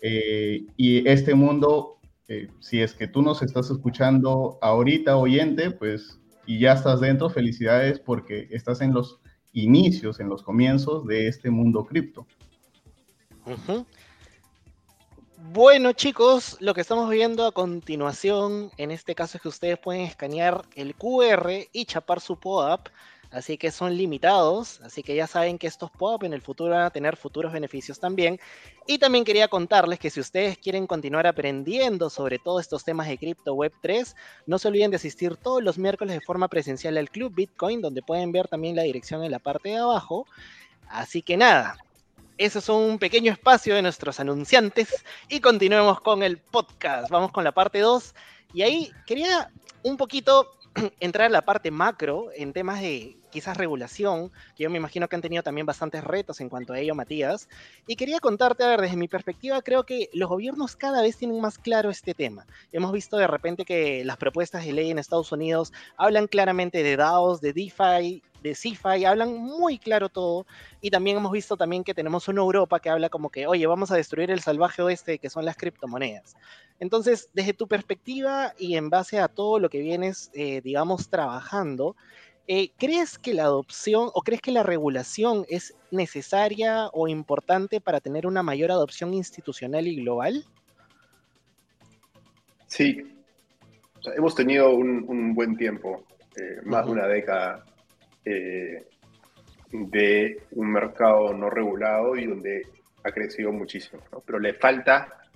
Eh, 0.00 0.64
y 0.76 1.06
este 1.08 1.34
mundo, 1.34 1.98
eh, 2.28 2.48
si 2.60 2.80
es 2.80 2.94
que 2.94 3.08
tú 3.08 3.22
nos 3.22 3.42
estás 3.42 3.70
escuchando 3.70 4.58
ahorita, 4.62 5.16
oyente, 5.16 5.72
pues, 5.72 6.20
y 6.46 6.60
ya 6.60 6.74
estás 6.74 7.00
dentro, 7.00 7.28
felicidades 7.28 7.98
porque 7.98 8.48
estás 8.50 8.80
en 8.80 8.94
los 8.94 9.18
inicios, 9.56 10.20
en 10.20 10.28
los 10.28 10.42
comienzos 10.42 11.06
de 11.06 11.28
este 11.28 11.50
mundo 11.50 11.84
cripto. 11.86 12.26
Bueno 15.52 15.92
chicos, 15.92 16.56
lo 16.60 16.74
que 16.74 16.82
estamos 16.82 17.08
viendo 17.08 17.46
a 17.46 17.52
continuación, 17.52 18.70
en 18.76 18.90
este 18.90 19.14
caso 19.14 19.38
es 19.38 19.42
que 19.42 19.48
ustedes 19.48 19.78
pueden 19.78 20.02
escanear 20.02 20.64
el 20.74 20.94
QR 20.94 21.50
y 21.72 21.84
chapar 21.86 22.20
su 22.20 22.38
POAP, 22.38 22.88
así 23.36 23.58
que 23.58 23.70
son 23.70 23.96
limitados, 23.96 24.80
así 24.80 25.02
que 25.02 25.14
ya 25.14 25.26
saben 25.26 25.58
que 25.58 25.66
estos 25.66 25.90
POAP 25.90 26.24
en 26.24 26.32
el 26.32 26.40
futuro 26.40 26.70
van 26.72 26.86
a 26.86 26.90
tener 26.90 27.16
futuros 27.16 27.52
beneficios 27.52 28.00
también. 28.00 28.40
Y 28.86 28.98
también 28.98 29.24
quería 29.24 29.48
contarles 29.48 29.98
que 29.98 30.08
si 30.10 30.20
ustedes 30.20 30.56
quieren 30.56 30.86
continuar 30.86 31.26
aprendiendo 31.26 32.08
sobre 32.08 32.38
todos 32.38 32.62
estos 32.62 32.84
temas 32.84 33.08
de 33.08 33.18
cripto 33.18 33.52
web 33.52 33.72
3, 33.82 34.16
no 34.46 34.58
se 34.58 34.68
olviden 34.68 34.90
de 34.90 34.96
asistir 34.96 35.36
todos 35.36 35.62
los 35.62 35.76
miércoles 35.76 36.14
de 36.14 36.20
forma 36.22 36.48
presencial 36.48 36.96
al 36.96 37.10
Club 37.10 37.34
Bitcoin, 37.34 37.82
donde 37.82 38.02
pueden 38.02 38.32
ver 38.32 38.48
también 38.48 38.74
la 38.74 38.82
dirección 38.82 39.22
en 39.22 39.30
la 39.30 39.38
parte 39.38 39.68
de 39.68 39.76
abajo. 39.76 40.26
Así 40.88 41.20
que 41.20 41.36
nada, 41.36 41.76
eso 42.38 42.58
es 42.58 42.68
un 42.70 42.98
pequeño 42.98 43.32
espacio 43.32 43.74
de 43.74 43.82
nuestros 43.82 44.18
anunciantes 44.18 45.04
y 45.28 45.40
continuemos 45.40 46.00
con 46.00 46.22
el 46.22 46.38
podcast. 46.38 47.10
Vamos 47.10 47.32
con 47.32 47.44
la 47.44 47.52
parte 47.52 47.80
2 47.80 48.14
y 48.54 48.62
ahí 48.62 48.90
quería 49.06 49.50
un 49.82 49.98
poquito 49.98 50.50
entrar 51.00 51.26
a 51.26 51.30
la 51.30 51.42
parte 51.42 51.70
macro 51.70 52.28
en 52.34 52.52
temas 52.52 52.80
de 52.80 53.16
quizás 53.36 53.58
regulación, 53.58 54.32
que 54.56 54.62
yo 54.62 54.70
me 54.70 54.78
imagino 54.78 55.08
que 55.08 55.14
han 55.14 55.20
tenido 55.20 55.42
también 55.42 55.66
bastantes 55.66 56.02
retos 56.02 56.40
en 56.40 56.48
cuanto 56.48 56.72
a 56.72 56.78
ello, 56.78 56.94
Matías. 56.94 57.50
Y 57.86 57.94
quería 57.96 58.18
contarte, 58.18 58.64
a 58.64 58.68
ver, 58.68 58.80
desde 58.80 58.96
mi 58.96 59.08
perspectiva, 59.08 59.60
creo 59.60 59.84
que 59.84 60.08
los 60.14 60.30
gobiernos 60.30 60.74
cada 60.74 61.02
vez 61.02 61.18
tienen 61.18 61.38
más 61.38 61.58
claro 61.58 61.90
este 61.90 62.14
tema. 62.14 62.46
Hemos 62.72 62.92
visto 62.92 63.18
de 63.18 63.26
repente 63.26 63.66
que 63.66 64.06
las 64.06 64.16
propuestas 64.16 64.64
de 64.64 64.72
ley 64.72 64.90
en 64.90 64.98
Estados 64.98 65.32
Unidos 65.32 65.74
hablan 65.98 66.28
claramente 66.28 66.82
de 66.82 66.96
DAOs, 66.96 67.42
de 67.42 67.52
DeFi, 67.52 68.22
de 68.42 68.54
CeFi, 68.54 69.04
hablan 69.04 69.36
muy 69.36 69.78
claro 69.78 70.08
todo. 70.08 70.46
Y 70.80 70.90
también 70.90 71.18
hemos 71.18 71.32
visto 71.32 71.58
también 71.58 71.84
que 71.84 71.92
tenemos 71.92 72.28
una 72.28 72.40
Europa 72.40 72.80
que 72.80 72.88
habla 72.88 73.10
como 73.10 73.28
que, 73.28 73.46
oye, 73.46 73.66
vamos 73.66 73.90
a 73.90 73.96
destruir 73.96 74.30
el 74.30 74.40
salvaje 74.40 74.80
oeste, 74.80 75.18
que 75.18 75.28
son 75.28 75.44
las 75.44 75.58
criptomonedas. 75.58 76.36
Entonces, 76.78 77.30
desde 77.32 77.54
tu 77.54 77.68
perspectiva 77.68 78.52
y 78.58 78.76
en 78.76 78.90
base 78.90 79.18
a 79.18 79.28
todo 79.28 79.58
lo 79.58 79.70
que 79.70 79.80
vienes, 79.80 80.30
eh, 80.34 80.60
digamos, 80.62 81.08
trabajando, 81.08 81.96
eh, 82.46 82.70
¿crees 82.78 83.18
que 83.18 83.34
la 83.34 83.44
adopción 83.44 84.10
o 84.14 84.22
crees 84.22 84.40
que 84.40 84.52
la 84.52 84.62
regulación 84.62 85.44
es 85.48 85.74
necesaria 85.90 86.88
o 86.92 87.08
importante 87.08 87.80
para 87.80 88.00
tener 88.00 88.26
una 88.26 88.42
mayor 88.42 88.70
adopción 88.70 89.14
institucional 89.14 89.86
y 89.86 89.96
global? 89.96 90.44
Sí, 92.66 93.02
hemos 94.16 94.34
tenido 94.34 94.74
un, 94.74 95.34
buen 95.34 95.56
tiempo, 95.56 96.04
eh, 96.36 96.60
más 96.64 96.86
de 96.86 96.92
una 96.92 97.06
década, 97.06 97.64
de 98.24 100.42
un 100.50 100.72
mercado 100.72 101.32
no 101.32 101.48
regulado 101.48 102.16
y 102.16 102.26
donde 102.26 102.62
ha 103.04 103.12
crecido 103.12 103.52
muchísimo, 103.52 104.02
pero 104.24 104.40
le 104.40 104.54
falta 104.54 105.26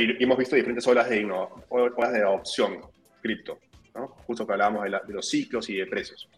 y 0.00 0.22
hemos 0.22 0.38
visto 0.38 0.56
diferentes 0.56 0.86
olas 0.86 1.08
de, 1.08 1.24
olas 1.68 2.12
de 2.12 2.20
adopción 2.20 2.80
cripto, 3.22 3.58
¿no? 3.94 4.08
justo 4.26 4.46
que 4.46 4.52
hablábamos 4.52 4.84
de, 4.84 5.12
los 5.12 5.28
ciclos 5.28 5.68
y 5.70 5.76
de 5.76 5.86
precios. 5.86 6.28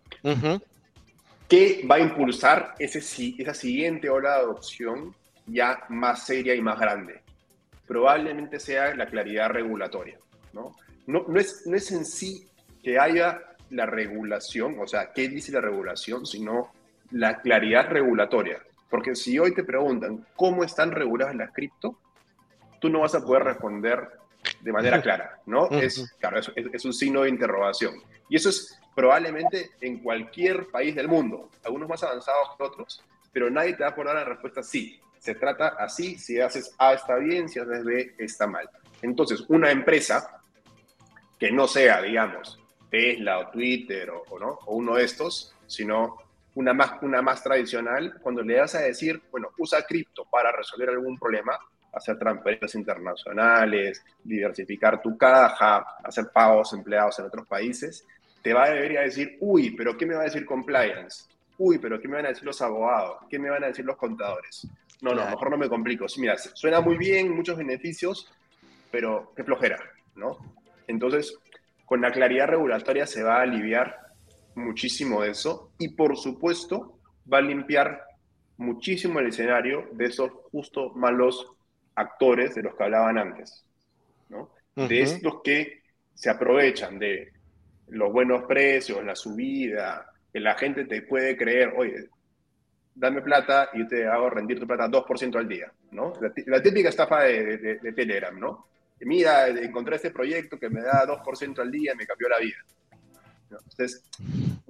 ¿Qué 1.49 1.87
va 1.88 1.97
a 1.97 2.01
impulsar 2.01 2.75
ese, 2.79 2.99
esa 3.38 3.55
siguiente 3.55 4.11
ola 4.11 4.37
de 4.37 4.40
adopción 4.40 5.14
ya 5.47 5.85
más 5.88 6.27
seria 6.27 6.55
y 6.55 6.61
más 6.61 6.79
grande? 6.79 7.23
Probablemente 7.87 8.59
sea 8.59 8.95
la 8.95 9.07
claridad 9.07 9.51
regulatoria. 9.51 10.19
¿no? 10.53 10.75
No, 11.07 11.25
no, 11.29 11.38
es, 11.38 11.62
no 11.66 11.77
es 11.77 11.92
en 11.92 12.05
sí 12.05 12.49
que 12.83 12.99
haya 12.99 13.40
la 13.71 13.87
regulación, 13.87 14.79
o 14.81 14.87
sea, 14.87 15.12
qué 15.12 15.29
dice 15.29 15.53
la 15.53 15.61
regulación, 15.61 16.27
sino 16.27 16.73
la 17.11 17.40
claridad 17.40 17.88
regulatoria. 17.88 18.61
Porque 18.90 19.14
si 19.14 19.38
hoy 19.38 19.55
te 19.55 19.64
preguntan 19.64 20.27
cómo 20.37 20.64
están 20.64 20.92
reguladas 20.92 21.35
las 21.37 21.53
cripto, 21.53 21.99
tú 22.81 22.88
no 22.88 23.01
vas 23.01 23.14
a 23.14 23.25
poder 23.25 23.45
responder 23.45 24.09
de 24.66 24.72
manera 24.72 25.00
clara, 25.00 25.40
¿no? 25.46 25.70
Es, 25.70 26.12
claro, 26.18 26.40
es, 26.40 26.85
un 26.85 26.92
signo 26.92 27.22
de 27.22 27.29
interrogación. 27.29 28.02
Y 28.29 28.35
eso 28.35 28.48
es 28.48 28.76
probablemente 28.96 29.70
en 29.81 30.00
cualquier 30.00 30.66
país 30.66 30.96
del 30.96 31.07
mundo, 31.07 31.50
algunos 31.64 31.88
más 31.88 32.02
avanzados 32.02 32.48
que 32.57 32.64
otros, 32.64 33.05
pero 33.33 33.48
nadie 33.48 33.74
te 33.74 33.85
va 33.85 33.90
a 33.90 33.94
poder 33.94 34.09
dar 34.09 34.16
la 34.16 34.24
respuesta 34.24 34.64
sí. 34.64 35.00
Se 35.20 35.37
trata 35.37 35.76
así, 35.79 36.18
si 36.18 36.40
haces 36.40 36.74
A 36.79 36.94
está 36.94 37.14
bien, 37.14 37.48
si 37.48 37.61
haces 37.61 37.85
B 37.85 38.14
está 38.18 38.48
mal. 38.48 38.68
Entonces, 39.02 39.44
una 39.48 39.70
empresa 39.70 40.42
que 41.38 41.52
no 41.52 41.68
sea, 41.68 42.02
digamos, 42.02 42.59
Tesla 42.90 43.38
o 43.38 43.50
Twitter 43.50 44.11
o, 44.11 44.38
¿no? 44.38 44.59
o 44.66 44.74
uno 44.74 44.96
de 44.96 45.05
estos, 45.05 45.55
sino 45.68 46.16
una 46.55 46.74
más, 46.74 47.00
una 47.02 47.22
más 47.22 47.40
tradicional, 47.40 48.18
cuando 48.20 48.42
le 48.42 48.55
das 48.55 48.74
a 48.74 48.81
decir, 48.81 49.22
bueno, 49.31 49.50
usa 49.59 49.87
cripto 49.87 50.24
para 50.24 50.50
resolver 50.50 50.88
algún 50.88 51.16
problema, 51.18 51.57
hacer 51.96 52.18
transferencias 52.18 52.74
internacionales, 52.74 54.04
diversificar 54.22 55.00
tu 55.00 55.16
caja, 55.16 55.96
hacer 56.04 56.26
pagos 56.32 56.72
empleados 56.74 57.18
en 57.18 57.24
otros 57.24 57.46
países, 57.46 58.06
te 58.42 58.52
va 58.52 58.64
a 58.64 58.70
debería 58.70 59.00
decir, 59.00 59.38
uy, 59.40 59.70
pero 59.70 59.96
¿qué 59.96 60.06
me 60.06 60.14
va 60.14 60.20
a 60.20 60.24
decir 60.24 60.44
compliance? 60.44 61.24
Uy, 61.59 61.78
pero 61.78 62.00
¿qué 62.00 62.06
me 62.06 62.16
van 62.16 62.26
a 62.26 62.28
decir 62.28 62.44
los 62.44 62.61
abogados? 62.61 63.18
¿Qué 63.30 63.38
me 63.38 63.48
van 63.48 63.64
a 63.64 63.68
decir 63.68 63.85
los 63.85 63.96
contadores? 63.96 64.68
No, 65.00 65.14
no, 65.14 65.24
mejor 65.28 65.50
no 65.50 65.56
me 65.56 65.68
complico. 65.68 66.06
Mira, 66.18 66.37
suena 66.38 66.80
muy 66.80 66.96
bien, 66.96 67.35
muchos 67.35 67.56
beneficios, 67.56 68.30
pero 68.90 69.32
qué 69.35 69.42
flojera, 69.42 69.78
¿no? 70.14 70.38
Entonces, 70.87 71.38
con 71.87 72.02
la 72.02 72.12
claridad 72.12 72.48
regulatoria 72.48 73.06
se 73.06 73.22
va 73.22 73.38
a 73.38 73.42
aliviar 73.42 73.98
muchísimo 74.54 75.24
eso 75.24 75.72
y 75.78 75.88
por 75.88 76.16
supuesto 76.16 76.98
va 77.30 77.38
a 77.38 77.42
limpiar 77.42 78.02
muchísimo 78.59 79.20
el 79.20 79.28
escenario 79.28 79.88
de 79.92 80.06
esos 80.06 80.30
justo 80.52 80.90
malos 80.94 81.56
actores 81.96 82.54
de 82.54 82.62
los 82.62 82.74
que 82.74 82.85
hablaban 82.85 83.18
antes, 83.18 83.64
¿no? 84.28 84.50
De 84.74 85.02
estos 85.02 85.40
que 85.42 85.82
se 86.14 86.30
aprovechan 86.30 86.98
de 86.98 87.32
los 87.88 88.12
buenos 88.12 88.44
precios, 88.44 89.02
la 89.04 89.16
subida, 89.16 90.12
que 90.32 90.40
la 90.40 90.54
gente 90.54 90.85
te 90.85 91.02
puede 91.02 91.37
creer, 91.37 91.72
oye, 91.76 92.09
dame 92.94 93.22
plata 93.22 93.70
y 93.72 93.87
te 93.88 94.06
hago 94.06 94.30
rendir 94.30 94.61
tu 94.61 94.66
plata 94.66 94.88
2% 94.88 95.37
al 95.37 95.48
día, 95.48 95.72
¿no? 95.92 96.12
La, 96.46 96.62
típica 96.62 96.90
estafa 96.90 97.22
de, 97.22 97.56
de 97.56 97.92
Telegram, 97.92 98.38
¿no? 98.38 98.66
mira, 99.00 99.48
encontré 99.48 99.96
este 99.96 100.11
proyecto 100.11 100.59
que 100.59 100.70
me 100.70 100.80
da 100.80 101.06
2% 101.06 101.59
al 101.59 101.70
día 101.70 101.92
y 101.92 101.96
me 101.96 102.06
cambió 102.06 102.28
la 102.28 102.38
vida. 102.38 102.56
Entonces, 103.50 104.02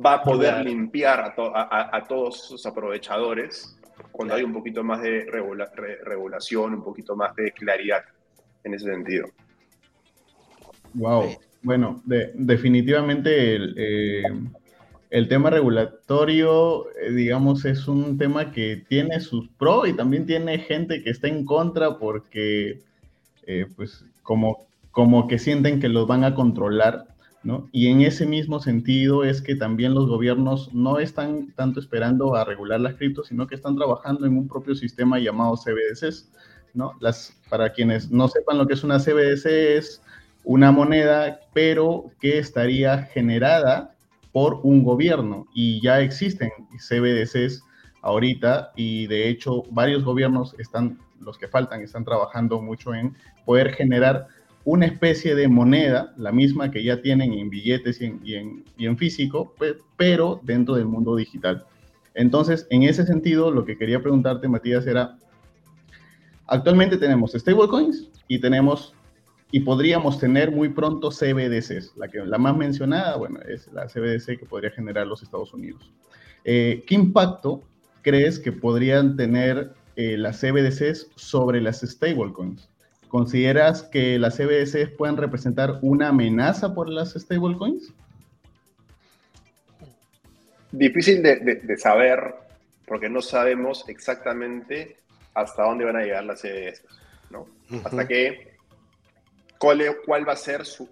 va 0.04 0.14
a 0.14 0.22
poder 0.22 0.64
limpiar 0.64 1.34
a, 1.36 2.04
todos 2.06 2.44
esos 2.44 2.66
aprovechadores 2.66 3.75
cuando 4.16 4.34
hay 4.34 4.42
un 4.42 4.52
poquito 4.54 4.82
más 4.82 5.02
de 5.02 5.26
regulación, 6.02 6.74
un 6.74 6.82
poquito 6.82 7.14
más 7.14 7.36
de 7.36 7.52
claridad 7.52 8.02
en 8.64 8.72
ese 8.72 8.86
sentido. 8.86 9.26
Wow. 10.94 11.36
Bueno, 11.62 12.02
definitivamente 12.06 13.54
el, 13.56 13.74
eh, 13.76 14.22
el, 15.10 15.28
tema 15.28 15.50
regulatorio, 15.50 16.86
eh, 16.96 17.12
digamos, 17.12 17.64
es 17.66 17.88
un 17.88 18.16
tema 18.16 18.52
que 18.52 18.84
tiene 18.88 19.20
sus 19.20 19.48
pros 19.48 19.88
y 19.88 19.92
también 19.92 20.24
tiene 20.24 20.58
gente 20.58 21.02
que 21.02 21.10
está 21.10 21.28
en 21.28 21.44
contra 21.44 21.98
porque, 21.98 22.80
eh, 23.46 23.66
pues, 23.76 24.06
como, 24.22 24.66
como 24.92 25.28
que 25.28 25.38
sienten 25.38 25.78
que 25.78 25.88
los 25.88 26.06
van 26.06 26.24
a 26.24 26.34
controlar, 26.34 27.06
¿no? 27.46 27.68
Y 27.70 27.86
en 27.86 28.00
ese 28.00 28.26
mismo 28.26 28.58
sentido 28.58 29.22
es 29.22 29.40
que 29.40 29.54
también 29.54 29.94
los 29.94 30.08
gobiernos 30.08 30.74
no 30.74 30.98
están 30.98 31.52
tanto 31.52 31.78
esperando 31.78 32.34
a 32.34 32.44
regular 32.44 32.80
las 32.80 32.94
criptos, 32.94 33.28
sino 33.28 33.46
que 33.46 33.54
están 33.54 33.76
trabajando 33.76 34.26
en 34.26 34.36
un 34.36 34.48
propio 34.48 34.74
sistema 34.74 35.20
llamado 35.20 35.54
CBDCs, 35.54 36.28
¿no? 36.74 36.94
Las, 36.98 37.38
para 37.48 37.72
quienes 37.72 38.10
no 38.10 38.26
sepan 38.26 38.58
lo 38.58 38.66
que 38.66 38.74
es 38.74 38.82
una 38.82 38.98
CBDC, 38.98 39.46
es 39.46 40.02
una 40.42 40.72
moneda, 40.72 41.38
pero 41.54 42.10
que 42.20 42.38
estaría 42.38 43.04
generada 43.04 43.94
por 44.32 44.58
un 44.64 44.82
gobierno 44.82 45.46
y 45.54 45.80
ya 45.80 46.00
existen 46.00 46.50
CBDCs 46.76 47.62
ahorita 48.02 48.72
y 48.74 49.06
de 49.06 49.28
hecho 49.28 49.62
varios 49.70 50.02
gobiernos 50.02 50.56
están 50.58 50.98
los 51.20 51.38
que 51.38 51.46
faltan 51.46 51.80
están 51.80 52.04
trabajando 52.04 52.60
mucho 52.60 52.92
en 52.92 53.14
poder 53.44 53.72
generar 53.72 54.26
una 54.66 54.84
especie 54.84 55.34
de 55.34 55.48
moneda, 55.48 56.12
la 56.18 56.32
misma 56.32 56.70
que 56.70 56.82
ya 56.82 57.00
tienen 57.00 57.32
en 57.32 57.48
billetes 57.48 58.00
y 58.02 58.34
en, 58.34 58.98
físico, 58.98 59.54
pero 59.96 60.40
dentro 60.42 60.74
del 60.74 60.86
mundo 60.86 61.16
digital. 61.16 61.64
Entonces, 62.14 62.66
en 62.70 62.82
ese 62.82 63.06
sentido, 63.06 63.50
lo 63.50 63.64
que 63.64 63.78
quería 63.78 64.02
preguntarte, 64.02 64.48
Matías, 64.48 64.86
era, 64.86 65.16
actualmente 66.46 66.98
tenemos 66.98 67.32
stablecoins 67.32 68.10
y 68.26 68.40
tenemos, 68.40 68.92
y 69.50 69.60
podríamos 69.60 70.18
tener 70.18 70.50
muy 70.50 70.68
pronto 70.68 71.10
CBDCs. 71.10 71.96
La, 71.96 72.08
que, 72.08 72.24
la 72.26 72.36
más 72.36 72.56
mencionada, 72.56 73.16
bueno, 73.16 73.40
es 73.48 73.72
la 73.72 73.86
CBDC 73.86 74.38
que 74.38 74.46
podría 74.46 74.72
generar 74.72 75.06
los 75.06 75.22
Estados 75.22 75.54
Unidos. 75.54 75.92
Eh, 76.44 76.82
¿Qué 76.86 76.96
impacto 76.96 77.62
crees 78.02 78.40
que 78.40 78.50
podrían 78.52 79.16
tener 79.16 79.72
eh, 79.96 80.18
las 80.18 80.40
CBDCs 80.40 81.08
sobre 81.14 81.58
las 81.62 81.80
stablecoins. 81.80 82.68
¿Consideras 83.16 83.82
que 83.84 84.18
las 84.18 84.36
CBDCs 84.36 84.90
pueden 84.90 85.16
representar 85.16 85.78
una 85.80 86.08
amenaza 86.08 86.74
por 86.74 86.90
las 86.90 87.14
stablecoins? 87.14 87.94
Difícil 90.70 91.22
de, 91.22 91.76
saber 91.78 92.34
porque 92.86 93.08
no 93.08 93.22
sabemos 93.22 93.88
exactamente 93.88 94.98
hasta 95.32 95.62
dónde 95.62 95.86
van 95.86 95.96
a 95.96 96.02
llegar 96.02 96.24
las 96.24 96.42
CBDCs, 96.42 96.84
¿no? 97.30 97.46
Hasta 97.86 98.06
que, 98.06 98.58
cuál, 99.56 99.82
cuál, 100.04 100.28
va 100.28 100.34
a 100.34 100.36
ser 100.36 100.66
su, 100.66 100.86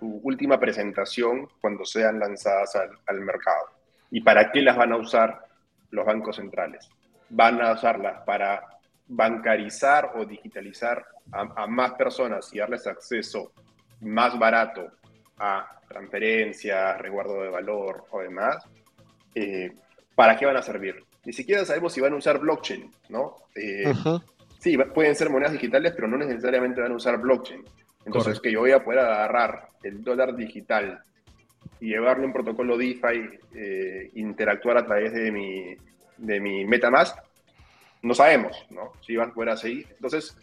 última 0.00 0.58
presentación 0.58 1.48
cuando 1.60 1.84
sean 1.84 2.18
lanzadas 2.18 2.74
al, 2.74 2.90
al 3.06 3.20
mercado 3.20 3.66
y 4.10 4.20
para 4.20 4.50
qué 4.50 4.62
las 4.62 4.76
van 4.76 4.94
a 4.94 4.96
usar 4.96 5.46
los 5.92 6.04
bancos 6.04 6.34
centrales 6.34 6.90
van 7.28 7.62
a 7.62 7.70
usarlas 7.70 8.24
para 8.26 8.64
bancarizar 9.06 10.10
o 10.16 10.24
digitalizar 10.24 11.06
a, 11.32 11.66
más 11.66 11.92
personas 11.92 12.52
y 12.52 12.58
darles 12.58 12.86
acceso 12.86 13.52
más 14.00 14.38
barato 14.38 14.90
a 15.38 15.80
transferencias, 15.88 16.98
resguardo 16.98 17.42
de 17.42 17.48
valor 17.48 18.04
o 18.10 18.20
demás, 18.20 18.64
eh, 19.34 19.72
¿para 20.14 20.36
qué 20.36 20.46
van 20.46 20.56
a 20.56 20.62
servir? 20.62 21.04
Ni 21.24 21.32
siquiera 21.32 21.64
sabemos 21.64 21.92
si 21.92 22.00
van 22.00 22.12
a 22.12 22.16
usar 22.16 22.38
blockchain, 22.38 22.90
¿no? 23.08 23.36
Eh, 23.54 23.92
sí, 24.58 24.76
pueden 24.94 25.14
ser 25.14 25.30
monedas 25.30 25.52
digitales, 25.52 25.92
pero 25.94 26.08
no 26.08 26.16
necesariamente 26.16 26.80
van 26.80 26.92
a 26.92 26.96
usar 26.96 27.18
blockchain. 27.18 27.64
Entonces, 28.04 28.40
que 28.40 28.50
yo 28.50 28.60
voy 28.60 28.72
a 28.72 28.82
poder 28.82 29.00
agarrar 29.00 29.68
el 29.82 30.02
dólar 30.02 30.34
digital 30.34 31.02
y 31.80 31.88
llevarle 31.88 32.24
un 32.24 32.32
protocolo 32.32 32.78
DeFi, 32.78 33.28
eh, 33.54 34.10
interactuar 34.14 34.78
a 34.78 34.86
través 34.86 35.12
de 35.12 35.30
mi, 35.30 35.76
de 36.16 36.40
mi 36.40 36.64
MetaMask, 36.64 37.18
no 38.02 38.14
sabemos, 38.14 38.64
¿no? 38.70 38.92
Si 39.04 39.16
van 39.16 39.32
fuera 39.32 39.54
así. 39.54 39.84
Entonces, 39.90 40.36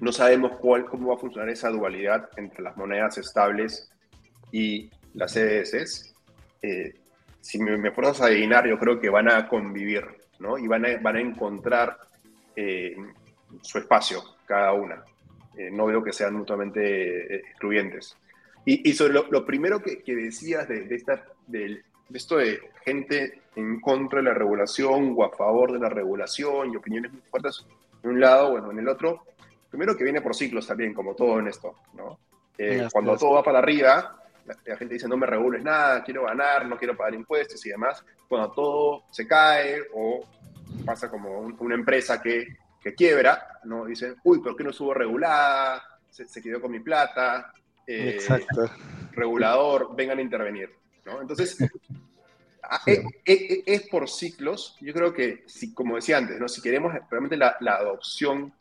no 0.00 0.12
sabemos 0.12 0.52
cuál, 0.60 0.86
cómo 0.86 1.08
va 1.08 1.14
a 1.14 1.18
funcionar 1.18 1.48
esa 1.50 1.70
dualidad 1.70 2.28
entre 2.36 2.62
las 2.62 2.76
monedas 2.76 3.18
estables 3.18 3.90
y 4.50 4.90
las 5.14 5.32
CDS. 5.32 6.14
Eh, 6.62 6.94
si 7.40 7.58
me, 7.58 7.76
me 7.76 7.88
a 7.88 8.24
adivinar, 8.24 8.66
yo 8.66 8.78
creo 8.78 9.00
que 9.00 9.08
van 9.08 9.30
a 9.30 9.48
convivir, 9.48 10.04
¿no? 10.38 10.58
Y 10.58 10.66
van 10.66 10.86
a, 10.86 10.96
van 10.98 11.16
a 11.16 11.20
encontrar 11.20 11.98
eh, 12.56 12.96
su 13.62 13.78
espacio, 13.78 14.22
cada 14.46 14.72
una. 14.72 15.02
Eh, 15.56 15.70
no 15.70 15.86
veo 15.86 16.02
que 16.02 16.12
sean 16.12 16.34
mutuamente 16.34 17.36
excluyentes. 17.36 18.16
Y, 18.66 18.92
sobre 18.92 19.14
lo, 19.14 19.44
primero 19.46 19.82
que, 19.82 20.02
decías 20.06 20.68
de, 20.68 20.82
de 20.82 20.94
esta, 20.94 21.24
del, 21.46 21.82
esto 22.12 22.36
de 22.36 22.60
gente 22.84 23.40
en 23.56 23.80
contra 23.80 24.20
de 24.20 24.26
la 24.26 24.34
regulación 24.34 25.14
o 25.16 25.24
a 25.24 25.30
favor 25.30 25.72
de 25.72 25.78
la 25.78 25.88
regulación 25.88 26.72
y 26.72 26.76
opiniones 26.76 27.12
muy 27.12 27.22
fuertes 27.22 27.66
en 28.02 28.10
un 28.10 28.20
lado, 28.20 28.52
bueno, 28.52 28.70
en 28.70 28.78
el 28.78 28.88
otro. 28.88 29.24
Primero 29.70 29.96
que 29.96 30.04
viene 30.04 30.20
por 30.20 30.34
ciclos 30.34 30.66
también, 30.66 30.92
como 30.92 31.14
todo 31.14 31.38
en 31.38 31.48
esto, 31.48 31.76
¿no? 31.94 32.18
Eh, 32.58 32.88
cuando 32.92 33.16
todo 33.16 33.32
va 33.32 33.42
para 33.42 33.60
arriba, 33.60 34.22
la, 34.44 34.76
gente 34.76 34.94
dice 34.94 35.08
no 35.08 35.16
me 35.16 35.26
regules 35.26 35.62
nada, 35.62 36.02
quiero 36.02 36.24
ganar, 36.24 36.66
no 36.66 36.76
quiero 36.76 36.96
pagar 36.96 37.14
impuestos 37.14 37.64
y 37.64 37.70
demás. 37.70 38.04
Cuando 38.28 38.50
todo 38.52 39.04
se 39.10 39.26
cae 39.26 39.82
o 39.94 40.24
pasa 40.84 41.10
como 41.10 41.40
una 41.40 41.74
empresa 41.74 42.20
que, 42.20 42.56
que, 42.80 42.94
quiebra, 42.94 43.60
¿no? 43.64 43.86
Dicen, 43.86 44.16
uy, 44.24 44.40
¿por 44.40 44.56
qué 44.56 44.64
no 44.64 44.70
estuvo 44.70 44.92
regulada? 44.92 45.82
Se, 46.10 46.42
quedó 46.42 46.60
con 46.60 46.72
mi 46.72 46.80
plata. 46.80 47.52
Eh, 47.86 48.16
Exacto. 48.16 48.70
Regulador, 49.12 49.94
vengan 49.96 50.18
a 50.18 50.22
intervenir. 50.22 50.80
Entonces, 51.20 51.56
ah, 52.62 52.80
eh, 52.86 53.02
eh, 53.24 53.32
eh, 53.34 53.62
es, 53.66 53.88
por 53.88 54.08
ciclos. 54.08 54.76
Yo 54.80 54.92
creo 54.92 55.12
que, 55.12 55.44
si, 55.46 55.72
como 55.74 55.96
decía 55.96 56.18
antes, 56.18 56.38
¿no? 56.38 56.48
si 56.48 56.60
queremos 56.60 56.92
realmente 57.10 57.36
la, 57.36 57.56
adopción 57.74 58.52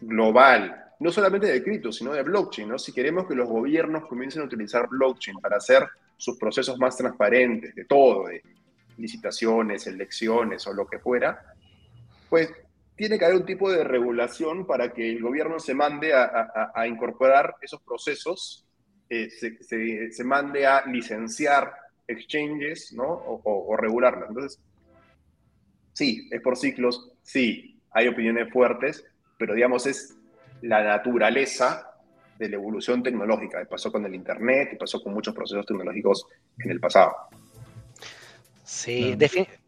global, 0.00 0.84
no 1.00 1.10
solamente 1.10 1.46
de 1.46 1.62
cripto, 1.62 1.92
sino 1.92 2.12
de 2.12 2.22
blockchain, 2.22 2.68
¿no? 2.68 2.78
si 2.78 2.92
queremos 2.92 3.26
que 3.26 3.34
los 3.34 3.48
gobiernos 3.48 4.06
comiencen 4.06 4.42
a 4.42 4.46
utilizar 4.46 4.88
blockchain 4.88 5.38
para 5.38 5.56
hacer 5.56 5.86
sus 6.16 6.38
procesos 6.38 6.78
más 6.78 6.96
transparentes, 6.96 7.74
de 7.74 7.84
todo, 7.84 8.26
de 8.26 8.42
licitaciones, 8.96 9.86
elecciones 9.86 10.66
o 10.66 10.72
lo 10.72 10.86
que 10.86 10.98
fuera, 10.98 11.54
pues 12.30 12.50
tiene 12.96 13.18
que 13.18 13.26
haber 13.26 13.36
un 13.38 13.46
tipo 13.46 13.70
de 13.70 13.84
regulación 13.84 14.66
para 14.66 14.92
que 14.92 15.10
el 15.10 15.22
gobierno 15.22 15.58
se 15.58 15.74
mande 15.74 16.14
a, 16.14 16.86
incorporar 16.86 17.56
esos 17.60 17.82
procesos, 17.82 18.66
eh, 19.10 19.28
se, 19.30 20.24
mande 20.24 20.66
a 20.66 20.86
licenciar 20.86 21.74
exchanges, 22.08 22.94
¿no? 22.94 23.04
O, 23.04 23.40
o, 23.44 23.76
regularlas. 23.76 24.30
Entonces, 24.30 24.60
sí, 25.92 26.26
es 26.32 26.40
por 26.40 26.56
ciclos, 26.56 27.12
sí, 27.22 27.78
hay 27.90 28.08
opiniones 28.08 28.50
fuertes, 28.50 29.04
pero 29.38 29.54
digamos 29.54 29.86
es 29.86 30.16
la 30.62 30.82
naturaleza 30.82 31.92
de 32.38 32.48
la 32.48 32.56
evolución 32.56 33.02
tecnológica. 33.02 33.64
Pasó 33.68 33.90
con 33.90 34.04
el 34.04 34.14
Internet 34.14 34.70
y 34.72 34.76
pasó 34.76 35.02
con 35.02 35.14
muchos 35.14 35.34
procesos 35.34 35.66
tecnológicos 35.66 36.26
en 36.58 36.70
el 36.70 36.80
pasado. 36.80 37.12
Sí, 38.68 39.16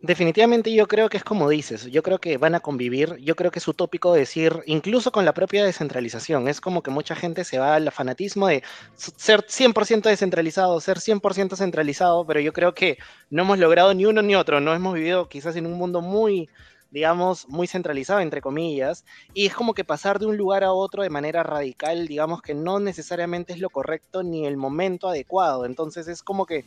definitivamente 0.00 0.72
yo 0.74 0.88
creo 0.88 1.08
que 1.08 1.18
es 1.18 1.22
como 1.22 1.48
dices, 1.48 1.86
yo 1.86 2.02
creo 2.02 2.18
que 2.18 2.36
van 2.36 2.56
a 2.56 2.60
convivir, 2.60 3.14
yo 3.18 3.36
creo 3.36 3.52
que 3.52 3.60
es 3.60 3.68
utópico 3.68 4.12
decir, 4.12 4.52
incluso 4.66 5.12
con 5.12 5.24
la 5.24 5.32
propia 5.32 5.64
descentralización, 5.64 6.48
es 6.48 6.60
como 6.60 6.82
que 6.82 6.90
mucha 6.90 7.14
gente 7.14 7.44
se 7.44 7.60
va 7.60 7.76
al 7.76 7.92
fanatismo 7.92 8.48
de 8.48 8.64
ser 8.96 9.42
100% 9.42 10.02
descentralizado, 10.02 10.80
ser 10.80 10.96
100% 10.96 11.54
centralizado, 11.54 12.26
pero 12.26 12.40
yo 12.40 12.52
creo 12.52 12.74
que 12.74 12.98
no 13.30 13.42
hemos 13.42 13.60
logrado 13.60 13.94
ni 13.94 14.04
uno 14.04 14.20
ni 14.20 14.34
otro, 14.34 14.60
no 14.60 14.74
hemos 14.74 14.94
vivido 14.94 15.28
quizás 15.28 15.54
en 15.54 15.66
un 15.66 15.74
mundo 15.74 16.00
muy, 16.00 16.50
digamos, 16.90 17.48
muy 17.48 17.66
centralizado, 17.66 18.20
entre 18.20 18.40
comillas, 18.40 19.04
y 19.34 19.46
es 19.46 19.54
como 19.54 19.74
que 19.74 19.84
pasar 19.84 20.18
de 20.18 20.26
un 20.26 20.36
lugar 20.36 20.64
a 20.64 20.72
otro 20.72 21.02
de 21.02 21.10
manera 21.10 21.42
radical, 21.42 22.06
digamos 22.06 22.42
que 22.42 22.54
no 22.54 22.80
necesariamente 22.80 23.52
es 23.52 23.60
lo 23.60 23.70
correcto 23.70 24.22
ni 24.22 24.46
el 24.46 24.56
momento 24.56 25.08
adecuado, 25.08 25.66
entonces 25.66 26.08
es 26.08 26.22
como 26.22 26.46
que 26.46 26.64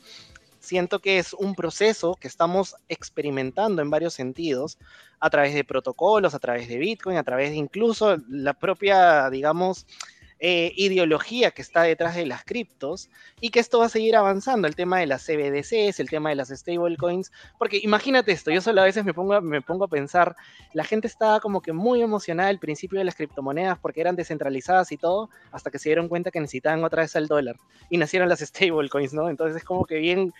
siento 0.60 1.00
que 1.00 1.18
es 1.18 1.34
un 1.34 1.56
proceso 1.56 2.16
que 2.20 2.28
estamos 2.28 2.76
experimentando 2.88 3.82
en 3.82 3.90
varios 3.90 4.14
sentidos, 4.14 4.78
a 5.20 5.30
través 5.30 5.54
de 5.54 5.64
protocolos, 5.64 6.34
a 6.34 6.40
través 6.40 6.68
de 6.68 6.78
Bitcoin, 6.78 7.18
a 7.18 7.24
través 7.24 7.52
de 7.52 7.58
incluso 7.58 8.18
la 8.28 8.54
propia, 8.54 9.30
digamos, 9.30 9.86
eh, 10.44 10.74
ideología 10.76 11.52
que 11.52 11.62
está 11.62 11.84
detrás 11.84 12.16
de 12.16 12.26
las 12.26 12.44
criptos 12.44 13.12
y 13.39 13.52
que 13.52 13.60
esto 13.60 13.78
va 13.78 13.86
a 13.86 13.89
seguir 13.89 14.16
avanzando, 14.16 14.68
el 14.68 14.76
tema 14.76 14.98
de 14.98 15.06
las 15.06 15.24
CBDCs, 15.24 16.00
el 16.00 16.10
tema 16.10 16.30
de 16.30 16.36
las 16.36 16.50
stablecoins, 16.50 17.32
porque 17.60 17.80
imagínate 17.84 18.32
esto, 18.32 18.50
yo 18.50 18.60
solo 18.60 18.82
a 18.82 18.86
veces 18.86 19.06
me 19.06 19.14
pongo, 19.14 19.39
me 19.39 19.62
pongo 19.62 19.86
a 19.86 19.88
pensar, 19.88 20.36
la 20.74 20.84
gente 20.84 21.06
estaba 21.06 21.42
como 21.42 21.62
que 21.62 21.74
muy 21.74 22.02
emocionada 22.02 22.50
al 22.50 22.58
principio 22.58 22.98
de 22.98 23.06
las 23.06 23.14
criptomonedas 23.14 23.78
porque 23.78 24.02
eran 24.02 24.16
descentralizadas 24.16 24.92
y 24.92 24.98
todo, 24.98 25.30
hasta 25.52 25.70
que 25.70 25.78
se 25.78 25.89
dieron 25.89 26.08
cuenta 26.08 26.32
que 26.32 26.39
necesitaban 26.39 26.84
otra 26.84 27.04
vez 27.04 27.16
el 27.16 27.28
dólar 27.28 27.58
y 27.92 27.98
nacieron 28.00 28.28
las 28.28 28.39
stablecoins, 28.39 29.14
¿no? 29.14 29.30
Entonces 29.30 29.58
es 29.58 29.64
como 29.64 29.86
que 29.86 29.98
bien, 29.98 30.34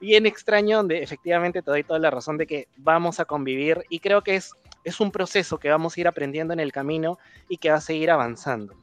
bien 0.00 0.24
extraño 0.26 0.76
donde 0.76 1.02
efectivamente 1.02 1.62
te 1.62 1.70
doy 1.72 1.82
toda 1.82 1.98
la 1.98 2.12
razón 2.12 2.38
de 2.38 2.46
que 2.46 2.68
vamos 2.76 3.18
a 3.18 3.24
convivir 3.24 3.84
y 3.88 3.98
creo 3.98 4.22
que 4.22 4.36
es, 4.36 4.52
es 4.84 5.00
un 5.00 5.10
proceso 5.10 5.58
que 5.58 5.68
vamos 5.68 5.96
a 5.96 6.00
ir 6.00 6.06
aprendiendo 6.06 6.52
en 6.52 6.60
el 6.60 6.70
camino 6.70 7.18
y 7.48 7.56
que 7.56 7.70
va 7.70 7.78
a 7.78 7.80
seguir 7.80 8.12
avanzando. 8.12 8.76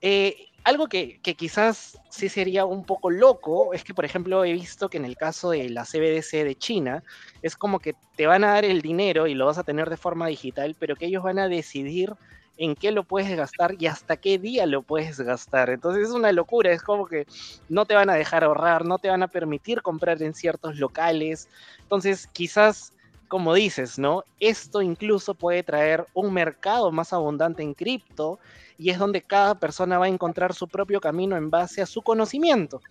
Eh, 0.00 0.46
algo 0.64 0.88
que, 0.88 1.20
quizás 1.36 1.98
sí 2.10 2.28
sería 2.28 2.64
un 2.64 2.84
poco 2.84 3.10
loco 3.10 3.72
es 3.72 3.84
que, 3.84 3.94
por 3.94 4.04
ejemplo, 4.04 4.44
he 4.44 4.52
visto 4.52 4.88
que 4.88 4.98
en 4.98 5.04
el 5.04 5.16
caso 5.16 5.50
de 5.50 5.70
la 5.70 5.84
CBDC 5.84 6.44
de 6.44 6.56
China, 6.56 7.02
es 7.42 7.56
como 7.56 7.80
que 7.80 7.94
te 8.16 8.26
van 8.26 8.44
a 8.44 8.52
dar 8.54 8.64
el 8.64 8.82
dinero 8.82 9.26
y 9.26 9.34
lo 9.34 9.46
vas 9.46 9.58
a 9.58 9.64
tener 9.64 9.88
de 9.90 9.96
forma 9.96 10.26
digital, 10.26 10.76
pero 10.78 10.96
que 10.96 11.06
ellos 11.06 11.22
van 11.22 11.38
a 11.38 11.48
decidir 11.48 12.12
en 12.56 12.74
qué 12.74 12.92
lo 12.92 13.04
puedes 13.04 13.34
gastar 13.36 13.74
y 13.78 13.86
hasta 13.86 14.18
qué 14.18 14.38
día 14.38 14.66
lo 14.66 14.82
puedes 14.82 15.18
gastar. 15.20 15.70
Entonces 15.70 16.08
es 16.08 16.14
una 16.14 16.30
locura, 16.32 16.70
es 16.72 16.82
como 16.82 17.06
que 17.06 17.24
no 17.68 17.86
te 17.86 17.94
van 17.94 18.10
a 18.10 18.14
dejar 18.14 18.44
ahorrar, 18.44 18.84
no 18.84 18.98
te 18.98 19.08
van 19.08 19.22
a 19.22 19.28
permitir 19.28 19.80
comprar 19.80 20.22
en 20.22 20.34
ciertos 20.34 20.76
locales. 20.76 21.48
Entonces 21.80 22.26
quizás 22.26 22.92
como 23.30 23.54
dices, 23.54 23.96
¿no? 23.96 24.24
Esto 24.40 24.82
incluso 24.82 25.34
puede 25.34 25.62
traer 25.62 26.04
un 26.14 26.34
mercado 26.34 26.90
más 26.90 27.12
abundante 27.12 27.62
en 27.62 27.74
cripto 27.74 28.40
y 28.76 28.90
es 28.90 28.98
donde 28.98 29.22
cada 29.22 29.54
persona 29.54 30.00
va 30.00 30.06
a 30.06 30.08
encontrar 30.08 30.52
su 30.52 30.66
propio 30.66 31.00
camino 31.00 31.36
en 31.36 31.48
base 31.48 31.80
a 31.80 31.86
su 31.86 32.02
conocimiento 32.02 32.82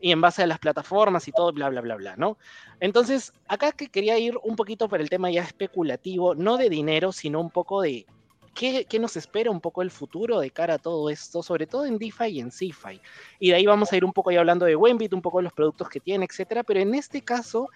y 0.00 0.12
en 0.12 0.20
base 0.20 0.44
a 0.44 0.46
las 0.46 0.60
plataformas 0.60 1.26
y 1.26 1.32
todo, 1.32 1.52
bla, 1.52 1.70
bla, 1.70 1.80
bla, 1.80 1.96
bla, 1.96 2.14
¿no? 2.16 2.38
Entonces, 2.78 3.32
acá 3.48 3.72
que 3.72 3.88
quería 3.88 4.16
ir 4.16 4.38
un 4.44 4.54
poquito 4.54 4.88
por 4.88 5.00
el 5.00 5.10
tema 5.10 5.28
ya 5.32 5.42
especulativo, 5.42 6.36
no 6.36 6.56
de 6.56 6.70
dinero, 6.70 7.10
sino 7.10 7.40
un 7.40 7.50
poco 7.50 7.82
de 7.82 8.06
¿Qué, 8.54 8.86
nos 9.00 9.16
espera 9.16 9.50
un 9.50 9.60
poco 9.60 9.82
el 9.82 9.90
futuro 9.90 10.38
de 10.38 10.50
cara 10.50 10.74
a 10.74 10.78
todo 10.78 11.10
esto, 11.10 11.42
sobre 11.42 11.66
todo 11.66 11.84
en 11.86 11.98
DeFi 11.98 12.26
y 12.26 12.40
en 12.40 12.50
CeFi? 12.50 13.00
Y 13.40 13.50
de 13.50 13.56
ahí 13.56 13.66
vamos 13.66 13.92
a 13.92 13.96
ir 13.96 14.04
un 14.04 14.12
poco 14.12 14.30
ya 14.30 14.40
hablando 14.40 14.64
de 14.64 14.76
Wembit, 14.76 15.12
un 15.12 15.22
poco 15.22 15.38
de 15.38 15.44
los 15.44 15.52
productos 15.52 15.88
que 15.88 16.00
tiene, 16.00 16.24
etcétera, 16.24 16.62
pero 16.62 16.80
en 16.80 16.94
este 16.94 17.22
caso 17.22 17.68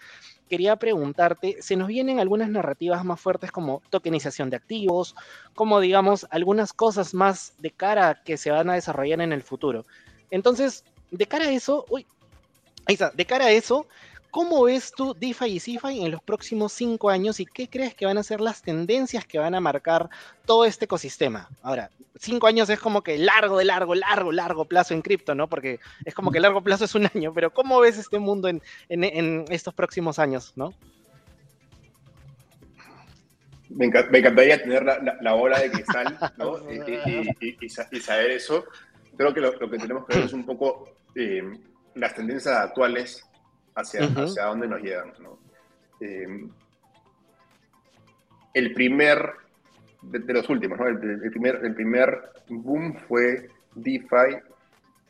quería 0.49 0.77
preguntarte, 0.77 1.57
se 1.61 1.77
nos 1.77 1.89
vienen 1.89 2.21
algunas 2.21 2.49
narrativas 2.49 3.05
más 3.05 3.21
fuertes 3.21 3.51
como 3.51 3.83
tokenización 3.91 4.51
de 4.51 4.57
activos, 4.57 5.15
como 5.55 5.81
digamos 5.81 6.27
algunas 6.31 6.73
cosas 6.73 7.13
más 7.13 7.53
de 7.59 7.71
cara 7.71 8.23
que 8.25 8.37
se 8.37 8.51
van 8.51 8.71
a 8.71 8.75
desarrollar 8.75 9.21
en 9.21 9.33
el 9.33 9.43
futuro. 9.43 9.85
Entonces, 10.31 10.85
de 11.11 11.27
cara 11.27 11.47
a 11.47 11.51
eso, 11.51 11.85
uy, 11.91 12.07
ahí 12.87 12.95
está, 12.95 13.11
de 13.11 13.25
cara 13.27 13.47
a 13.47 13.51
eso, 13.51 13.87
¿Cómo 14.31 14.65
ves 14.65 14.93
tú 14.95 15.15
DeFi 15.19 15.47
y 15.47 15.61
CeFi 15.61 16.05
en 16.05 16.11
los 16.11 16.23
próximos 16.23 16.73
cinco 16.73 17.09
años 17.09 17.41
y 17.41 17.47
qué 17.47 17.69
crees 17.69 17.95
que 17.95 18.05
van 18.05 18.19
a 18.19 18.23
ser 18.23 18.41
las 18.41 18.61
tendencias 18.61 19.25
que 19.25 19.39
van 19.39 19.55
a 19.55 19.61
marcar 19.61 20.11
todo 20.45 20.67
este 20.67 20.85
ecosistema? 20.85 21.49
Ahora, 21.63 21.91
cinco 22.15 22.47
años 22.47 22.69
es 22.69 22.79
como 22.79 23.03
que 23.03 23.17
largo, 23.17 23.57
de 23.57 23.65
largo, 23.65 23.95
largo, 23.95 24.31
largo 24.31 24.65
plazo 24.67 24.93
en 24.93 25.01
cripto, 25.01 25.35
¿no? 25.35 25.49
Porque 25.49 25.81
es 26.05 26.15
como 26.15 26.31
que 26.31 26.41
largo 26.41 26.63
plazo 26.63 26.85
es 26.85 26.95
un 26.95 27.09
año, 27.15 27.33
pero 27.33 27.53
¿cómo 27.55 27.81
ves 27.81 27.97
este 27.97 28.19
mundo 28.19 28.49
en, 28.49 29.45
estos 29.49 29.73
próximos 29.73 30.19
años, 30.19 30.53
no? 30.57 30.75
Me, 33.71 33.87
encantaría 33.87 34.63
tener 34.63 34.83
la, 34.83 35.19
la, 35.21 35.33
bola 35.35 35.61
de 35.61 35.71
cristal 35.71 36.19
¿no? 36.39 36.59
y, 36.71 37.69
saber 38.01 38.31
eso. 38.31 38.65
Creo 39.17 39.33
que 39.33 39.41
lo, 39.41 39.59
que 39.59 39.67
tenemos 39.67 40.07
que 40.07 40.17
ver 40.17 40.25
es 40.25 40.33
un 40.33 40.45
poco 40.45 40.97
eh, 41.15 41.43
las 41.95 42.15
tendencias 42.15 42.55
actuales 42.57 43.28
hacia, 43.79 44.05
hacia 44.05 44.45
dónde 44.45 44.69
nos 44.69 44.83
llegan. 44.83 45.13
Em, 46.01 46.51
el 48.55 48.75
primer, 48.75 49.33
de, 50.03 50.33
los 50.33 50.49
últimos, 50.49 50.79
el, 50.81 51.31
primer, 51.31 51.61
el 51.65 51.75
primer 51.75 52.31
boom 52.49 52.97
fue 53.07 53.49
DeFi 53.75 54.37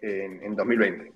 en, 0.02 0.42
en 0.42 0.56
2020. 0.56 1.12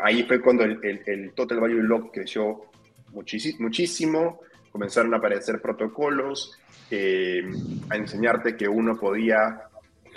ahí 0.00 0.22
fue 0.24 0.40
cuando 0.40 0.64
el, 0.64 1.32
Total 1.34 1.60
Value 1.60 1.82
Lock 1.82 2.12
creció 2.12 2.66
muchísimo, 3.12 4.40
comenzaron 4.70 5.12
a 5.12 5.18
aparecer 5.18 5.60
protocolos 5.60 6.58
em, 6.90 7.52
a 7.90 7.96
enseñarte 7.96 8.56
que 8.56 8.68
uno 8.68 8.98
podía 8.98 9.64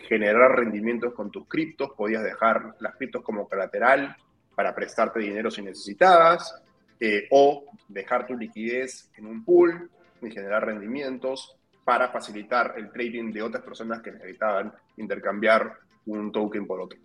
generar 0.07 0.55
rendimientos 0.55 1.13
con 1.13 1.31
tus 1.31 1.47
criptos, 1.47 1.91
podías 1.97 2.23
dejar 2.23 2.75
las 2.79 2.95
criptos 2.95 3.23
como 3.23 3.49
colateral 3.49 4.15
para 4.55 4.73
prestarte 4.73 5.19
dinero 5.19 5.51
si 5.51 5.61
necesitabas, 5.61 6.61
eh, 6.99 7.27
o 7.31 7.65
dejar 7.89 8.25
tu 8.25 8.37
liquidez 8.37 9.11
en 9.17 9.25
un 9.25 9.43
pool 9.43 9.89
y 10.21 10.31
generar 10.31 10.65
rendimientos 10.65 11.57
para 11.83 12.09
facilitar 12.09 12.73
el 12.77 12.91
trading 12.91 13.31
de 13.31 13.41
otras 13.41 13.63
personas 13.63 14.01
que 14.01 14.11
necesitaban 14.11 14.73
intercambiar 14.97 15.73
un 16.05 16.31
token 16.31 16.65
por 16.65 16.79
otro. 16.79 16.97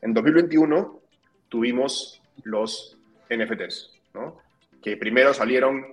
En 0.00 0.14
2021 0.14 1.00
tuvimos 1.48 2.22
los 2.44 2.96
NFTs, 3.28 3.92
¿no? 4.14 4.38
que 4.80 4.96
primero 4.96 5.34
salieron 5.34 5.84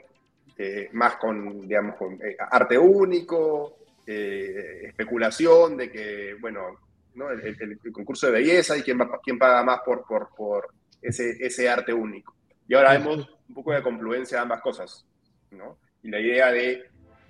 eh, 0.57 0.89
más 0.93 1.15
con, 1.15 1.67
digamos, 1.67 1.95
con 1.95 2.13
eh, 2.13 2.37
arte 2.39 2.77
único, 2.77 3.77
especulación 4.05 5.77
de 5.77 5.89
que, 5.89 6.35
bueno, 6.41 6.79
¿no? 7.15 7.29
el, 7.29 7.79
concurso 7.93 8.27
de 8.27 8.33
belleza 8.33 8.77
y 8.77 8.81
quién, 8.81 8.99
quién 9.23 9.39
paga 9.39 9.63
más 9.63 9.79
por, 9.85 10.05
por, 10.05 10.29
por, 10.35 10.67
ese, 11.01 11.69
arte 11.69 11.93
único. 11.93 12.35
Y 12.67 12.75
ahora 12.75 12.93
vemos 12.93 13.29
un 13.49 13.55
poco 13.55 13.73
de 13.73 13.81
confluencia 13.81 14.37
de 14.37 14.43
ambas 14.43 14.61
cosas, 14.61 15.05
¿no? 15.51 15.79
Y 16.03 16.09
la 16.09 16.19
idea 16.19 16.51
de 16.51 16.89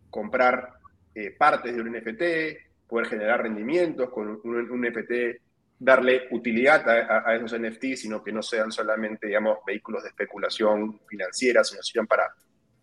comprar 0.09 0.73
eh, 1.15 1.31
partes 1.31 1.75
de 1.75 1.81
un 1.81 1.91
NFT, 1.91 2.87
poder 2.87 3.07
generar 3.07 3.41
rendimientos 3.41 4.09
con 4.09 4.39
un, 4.43 4.81
NFT, 4.81 5.41
darle 5.79 6.27
utilidad 6.31 6.87
a, 6.87 7.35
esos 7.35 7.59
NFTs, 7.59 8.01
sino 8.01 8.23
que 8.23 8.31
no 8.31 8.43
sean 8.43 8.71
solamente, 8.71 9.27
digamos, 9.27 9.59
vehículos 9.65 10.03
de 10.03 10.09
especulación 10.09 10.99
financiera, 11.07 11.63
sino 11.63 11.81
sirvan 11.81 12.07
para, 12.07 12.23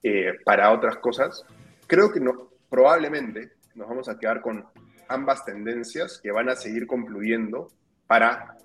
eh, 0.03 0.34
para 0.45 0.72
otras 0.72 0.97
cosas. 0.97 1.45
Creo 1.86 2.11
que 2.11 2.20
no, 2.20 2.51
probablemente 2.68 3.53
nos 3.74 3.89
vamos 3.89 4.09
a 4.09 4.18
quedar 4.18 4.41
con 4.41 4.66
ambas 5.09 5.45
tendencias 5.45 6.20
que 6.22 6.32
van 6.32 6.49
a 6.49 6.57
seguir 6.57 6.86
confluyendo 6.86 7.70
para 8.07 8.57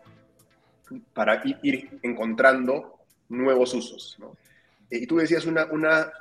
para 1.14 1.42
ir 1.46 2.00
encontrando 2.02 3.00
nuevos 3.30 3.74
usos. 3.74 4.18
¿no? 4.20 4.38
Eh, 4.90 5.00
y 5.00 5.08
tú 5.08 5.18
decías 5.18 5.46
una, 5.46 5.66
una 5.66 6.12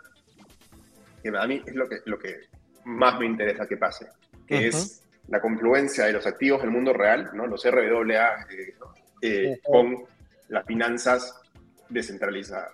que 1.22 1.28
a 1.36 1.46
mí 1.46 1.62
es 1.64 1.74
lo 1.74 1.88
que, 1.88 1.98
lo 2.04 2.18
que 2.18 2.40
más 2.84 3.18
me 3.18 3.26
interesa 3.26 3.66
que 3.66 3.76
pase, 3.76 4.06
que 4.46 4.68
es 4.68 5.02
la 5.28 5.40
confluencia 5.40 6.04
de 6.04 6.12
los 6.12 6.26
activos 6.26 6.62
del 6.62 6.70
mundo 6.70 6.92
real, 6.92 7.30
¿no? 7.34 7.46
los 7.46 7.64
RWA, 7.64 8.46
eh, 8.50 8.74
eh, 9.22 9.60
con 9.62 10.04
las 10.48 10.66
finanzas 10.66 11.40
descentralizadas. 11.88 12.72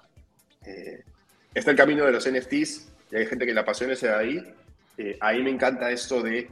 está 1.55 1.71
el 1.71 1.77
camino 1.77 2.07
de 2.07 2.13
los 2.13 2.29
NFTs 2.29 2.89
y 3.11 3.17
hay 3.17 3.27
gente 3.27 3.47
que 3.47 3.55
la 3.55 3.63
apasiona 3.63 3.95
ese 3.95 4.09
de 4.09 4.15
ahí. 4.15 4.55
Eh, 4.97 5.17
ahí 5.21 5.43
me 5.43 5.51
encanta 5.51 5.91
esto 5.91 6.23
de 6.23 6.49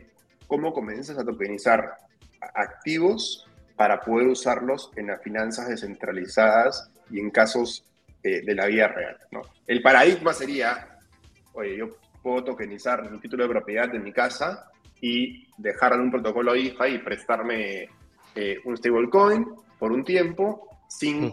cómo 0.46 0.72
comienzas 0.72 1.18
a 1.18 1.24
tokenizar 1.24 1.96
activos 2.54 3.45
para 3.76 4.00
poder 4.00 4.28
usarlos 4.28 4.90
en 4.96 5.08
las 5.08 5.22
finanzas 5.22 5.68
descentralizadas 5.68 6.90
y 7.10 7.20
en 7.20 7.30
casos 7.30 7.84
eh, 8.22 8.42
de 8.44 8.54
la 8.54 8.66
vida 8.66 8.88
real. 8.88 9.16
¿no? 9.30 9.42
El 9.66 9.82
paradigma 9.82 10.32
sería, 10.32 10.98
oye, 11.52 11.76
yo 11.76 11.90
puedo 12.22 12.42
tokenizar 12.42 13.02
un 13.02 13.20
título 13.20 13.44
de 13.44 13.50
propiedad 13.50 13.88
de 13.88 14.00
mi 14.00 14.12
casa 14.12 14.70
y 15.00 15.46
dejar 15.58 15.92
en 15.92 16.00
un 16.00 16.10
protocolo 16.10 16.56
IFA 16.56 16.88
y 16.88 16.98
prestarme 16.98 17.88
eh, 18.34 18.58
un 18.64 18.76
stablecoin 18.76 19.46
por 19.78 19.92
un 19.92 20.04
tiempo 20.04 20.68
sin 20.88 21.32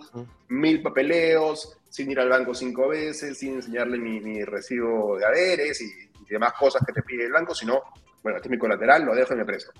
mil 0.49 0.81
papeleos, 0.81 1.77
sin 1.89 2.11
ir 2.11 2.19
al 2.19 2.29
banco 2.29 2.53
cinco 2.53 2.89
veces, 2.89 3.37
sin 3.37 3.55
enseñarle 3.55 3.97
mi, 3.97 4.43
recibo 4.43 5.17
de 5.17 5.25
haberes 5.25 5.81
y, 5.81 6.13
demás 6.29 6.53
cosas 6.53 6.81
que 6.83 6.93
te 6.93 7.03
pide 7.03 7.25
el 7.25 7.31
banco, 7.31 7.53
sino, 7.53 7.83
bueno, 8.23 8.37
este 8.37 8.47
es 8.47 8.51
mi 8.51 8.57
colateral, 8.57 9.03
lo 9.03 9.13
dejo 9.13 9.35
y 9.35 9.37
me 9.37 9.45
presto. 9.45 9.71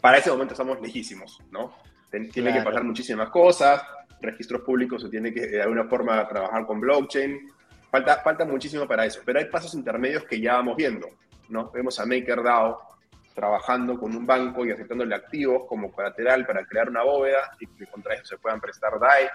Para 0.00 0.18
ese 0.18 0.30
momento 0.30 0.54
estamos 0.54 0.80
lejísimos, 0.80 1.40
¿no? 1.50 1.74
Tiene 2.10 2.52
que 2.52 2.62
pasar 2.62 2.84
muchísimas 2.84 3.28
cosas, 3.30 3.82
registros 4.20 4.62
públicos 4.62 5.02
se 5.02 5.08
tiene 5.08 5.32
que 5.32 5.46
de 5.46 5.62
alguna 5.62 5.84
forma 5.84 6.26
trabajar 6.28 6.64
con 6.66 6.80
blockchain, 6.80 7.50
falta, 7.90 8.22
falta 8.22 8.44
muchísimo 8.44 8.86
para 8.86 9.04
eso, 9.04 9.20
pero 9.24 9.38
hay 9.38 9.46
pasos 9.46 9.74
intermedios 9.74 10.24
que 10.24 10.40
ya 10.40 10.54
vamos 10.54 10.76
viendo, 10.76 11.08
¿no? 11.48 11.70
Vemos 11.70 11.98
a 12.00 12.06
MakerDAO 12.06 12.96
trabajando 13.34 13.98
con 13.98 14.16
un 14.16 14.24
banco 14.24 14.64
y 14.64 14.70
aceptándole 14.70 15.14
activos 15.14 15.64
como 15.68 15.92
colateral 15.92 16.46
para 16.46 16.64
crear 16.64 16.88
una 16.88 17.02
bóveda 17.02 17.52
y 17.60 17.66
que 17.66 17.86
contra 17.86 18.14
eso 18.14 18.24
se 18.24 18.38
puedan 18.38 18.60
prestar 18.60 18.98
DAI. 18.98 19.26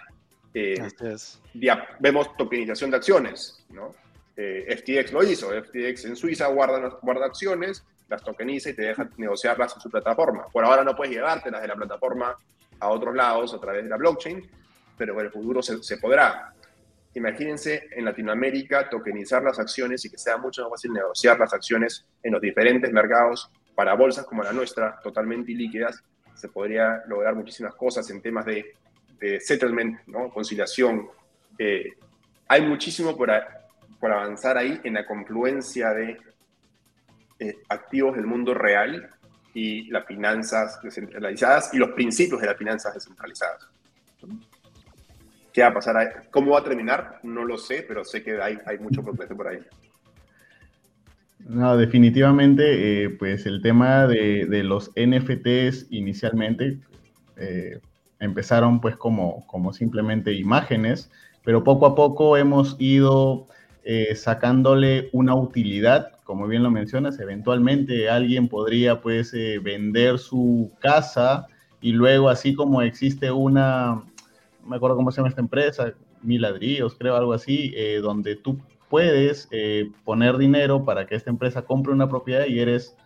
Eh, 0.54 0.90
vemos 2.00 2.36
tokenización 2.36 2.90
de 2.90 2.98
acciones, 2.98 3.64
¿no? 3.70 3.94
Eh, 4.36 4.76
FTX 4.76 5.14
lo 5.14 5.24
hizo, 5.24 5.50
FTX 5.50 6.06
en 6.06 6.16
Suiza 6.16 6.48
guarda, 6.48 6.98
guarda 7.02 7.28
acciones, 7.28 7.86
las 8.12 8.24
tokeniza 8.24 8.70
y 8.70 8.74
te 8.74 8.84
deja 8.84 9.10
negociarlas 9.18 9.74
en 9.76 9.82
su 9.82 9.90
plataforma. 9.90 10.46
Por 10.52 10.64
ahora 10.64 10.84
no 10.84 10.96
puedes 10.96 11.14
llevártelas 11.14 11.62
de 11.62 11.68
la 11.68 11.76
plataforma 11.76 12.36
a 12.80 12.90
otros 12.90 13.16
lados 13.16 13.54
a 13.54 13.60
través 13.60 13.84
de 13.84 13.90
la 13.90 13.98
blockchain, 13.98 14.50
pero 14.98 15.20
en 15.20 15.26
el 15.26 15.32
futuro 15.32 15.62
se, 15.62 15.82
se 15.82 15.98
podrá. 15.98 16.54
Imagínense 17.14 17.90
en 17.92 18.06
Latinoamérica 18.06 18.90
tokenizar 18.90 19.44
las 19.44 19.60
acciones 19.60 20.06
y 20.06 20.10
que 20.10 20.18
sea 20.18 20.38
mucho 20.38 20.62
más 20.64 20.72
fácil 20.72 20.94
negociar 20.94 21.40
las 21.40 21.54
acciones 21.54 22.06
en 22.24 22.34
los 22.34 22.42
diferentes 22.42 22.92
mercados 22.92 23.50
para 23.76 23.96
bolsas 23.96 24.26
como 24.26 24.44
la 24.44 24.54
nuestra, 24.54 25.00
totalmente 25.02 25.52
ilíquidas, 25.52 26.04
se 26.36 26.50
podría 26.50 27.04
lograr 27.08 27.36
muchísimas 27.36 27.76
cosas 27.76 28.10
en 28.10 28.22
temas 28.22 28.46
de, 28.46 28.76
settlement, 29.40 30.00
¿no? 30.08 30.30
conciliación. 30.32 31.08
Eh, 31.58 31.94
hay 32.48 32.62
muchísimo 32.62 33.16
por, 33.16 33.32
por, 34.00 34.12
avanzar 34.12 34.58
ahí 34.58 34.80
en 34.84 34.96
la 34.96 35.06
confluencia 35.06 35.92
de 35.94 36.18
eh, 37.42 37.58
activos 37.70 38.16
del 38.16 38.28
mundo 38.28 38.54
real 38.54 39.10
y 39.56 39.90
las 39.90 40.06
finanzas 40.06 40.80
descentralizadas 40.84 41.74
y 41.74 41.78
los 41.78 41.90
principios 41.90 42.40
de 42.40 42.46
las 42.46 42.56
finanzas 42.56 42.94
descentralizadas. 42.94 43.68
¿Qué 45.52 45.64
va 45.64 45.70
a 45.70 45.74
pasar? 45.74 46.28
¿Cómo 46.30 46.52
va 46.52 46.60
a 46.60 46.64
terminar? 46.64 47.20
No 47.24 47.44
lo 47.44 47.58
sé, 47.58 47.84
pero 47.88 48.06
sé 48.06 48.22
que 48.22 48.40
hay, 48.40 48.78
mucho 48.80 49.02
progreso 49.02 49.36
por 49.36 49.48
ahí. 49.48 49.58
No, 51.40 51.76
definitivamente, 51.78 53.06
eh, 53.06 53.10
pues 53.10 53.48
el 53.48 53.64
tema 53.64 54.06
de, 54.06 54.46
los 54.64 54.92
NFTs 54.96 55.88
inicialmente 55.90 56.78
eh, 57.38 57.80
empezaron 58.20 58.80
pues 58.80 58.96
como 58.98 59.74
simplemente 59.74 60.32
imágenes, 60.34 61.10
pero 61.44 61.64
poco 61.64 61.88
a 61.88 61.96
poco 61.96 62.38
hemos 62.38 62.76
ido 62.78 63.48
eh, 63.84 64.16
sacándole 64.16 65.10
una 65.14 65.36
utilidad, 65.36 66.12
como 66.24 66.48
bien 66.48 66.64
lo 66.64 66.72
mencionas, 66.72 67.20
eventualmente 67.20 68.10
alguien 68.10 68.48
podría 68.48 69.02
pues 69.02 69.34
vender 69.64 70.20
su 70.20 70.72
casa 70.80 71.48
y 71.82 71.92
luego 71.92 72.30
así 72.30 72.54
como 72.54 72.82
existe 72.82 73.32
una, 73.32 74.04
me 74.66 74.76
acuerdo 74.76 74.96
cómo 74.96 75.12
se 75.12 75.18
llama 75.18 75.30
esta 75.30 75.42
empresa, 75.42 75.94
Mil 76.22 76.42
Ladrillos, 76.42 76.96
creo, 76.96 77.16
algo 77.16 77.34
así, 77.34 77.74
donde 78.02 78.36
tú 78.36 78.60
puedes 78.92 79.48
eh, 79.52 79.90
poner 80.04 80.38
dinero 80.38 80.84
para 80.84 81.08
que 81.08 81.16
esta 81.16 81.30
empresa 81.30 81.62
compre 81.62 81.94
una 81.94 82.10
propiedad 82.10 82.46
y 82.46 82.60
eres 82.60 82.98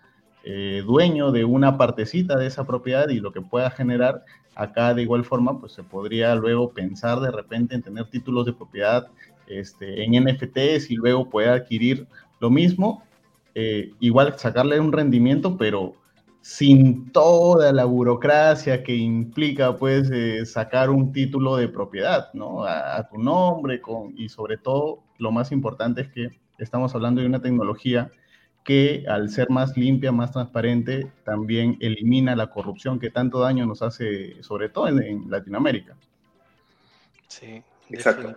eh, 0.43 0.83
dueño 0.83 1.31
de 1.31 1.45
una 1.45 1.77
partecita 1.77 2.37
de 2.37 2.47
esa 2.47 2.65
propiedad 2.65 3.07
y 3.09 3.19
lo 3.19 3.31
que 3.31 3.41
pueda 3.41 3.69
generar 3.69 4.25
acá 4.55 4.95
de 4.95 5.03
igual 5.03 5.23
forma, 5.23 5.59
pues 5.59 5.73
se 5.73 5.83
podría 5.83 6.33
luego 6.33 6.71
pensar 6.71 7.19
de 7.19 7.29
repente 7.29 7.75
en 7.75 7.83
tener 7.83 8.09
títulos 8.09 8.47
de 8.47 8.53
propiedad 8.53 9.07
este, 9.47 10.03
en 10.03 10.23
NFTs 10.23 10.91
y 10.91 10.95
luego 10.95 11.29
poder 11.29 11.49
adquirir 11.49 12.07
lo 12.39 12.49
mismo, 12.49 13.03
eh, 13.53 13.91
igual 13.99 14.37
sacarle 14.37 14.79
un 14.79 14.91
rendimiento, 14.91 15.57
pero 15.57 15.95
sin 16.41 17.11
toda 17.11 17.73
la 17.73 17.85
burocracia 17.85 18.83
que 18.83 18.95
implica 18.95 19.75
pues 19.75 20.11
sacar 20.51 20.89
un 20.91 21.11
título 21.11 21.55
de 21.55 21.67
propiedad, 21.67 22.31
¿no? 22.33 22.63
A, 22.63 22.97
a 22.97 23.07
tu 23.09 23.17
nombre 23.17 23.81
con, 23.81 24.13
y 24.15 24.29
sobre 24.29 24.57
todo 24.57 24.99
lo 25.17 25.31
más 25.31 25.51
importante 25.51 26.01
es 26.01 26.09
que 26.09 26.29
estamos 26.59 26.93
hablando 26.93 27.21
de 27.21 27.27
una 27.27 27.41
tecnología 27.41 28.11
que 28.65 29.05
al 29.07 29.29
ser 29.29 29.49
más 29.51 29.77
limpia, 29.77 30.11
más 30.11 30.31
transparente, 30.31 31.11
también 31.23 31.77
elimina 31.79 32.35
la 32.35 32.49
corrupción 32.49 32.99
que 32.99 33.11
tanto 33.11 33.39
daño 33.39 33.65
nos 33.67 33.83
hace, 33.83 34.41
sobre 34.41 34.69
todo 34.69 34.87
en, 34.87 35.29
Latinoamérica. 35.29 35.95
Sí, 37.27 37.61
Exacto. 37.89 38.35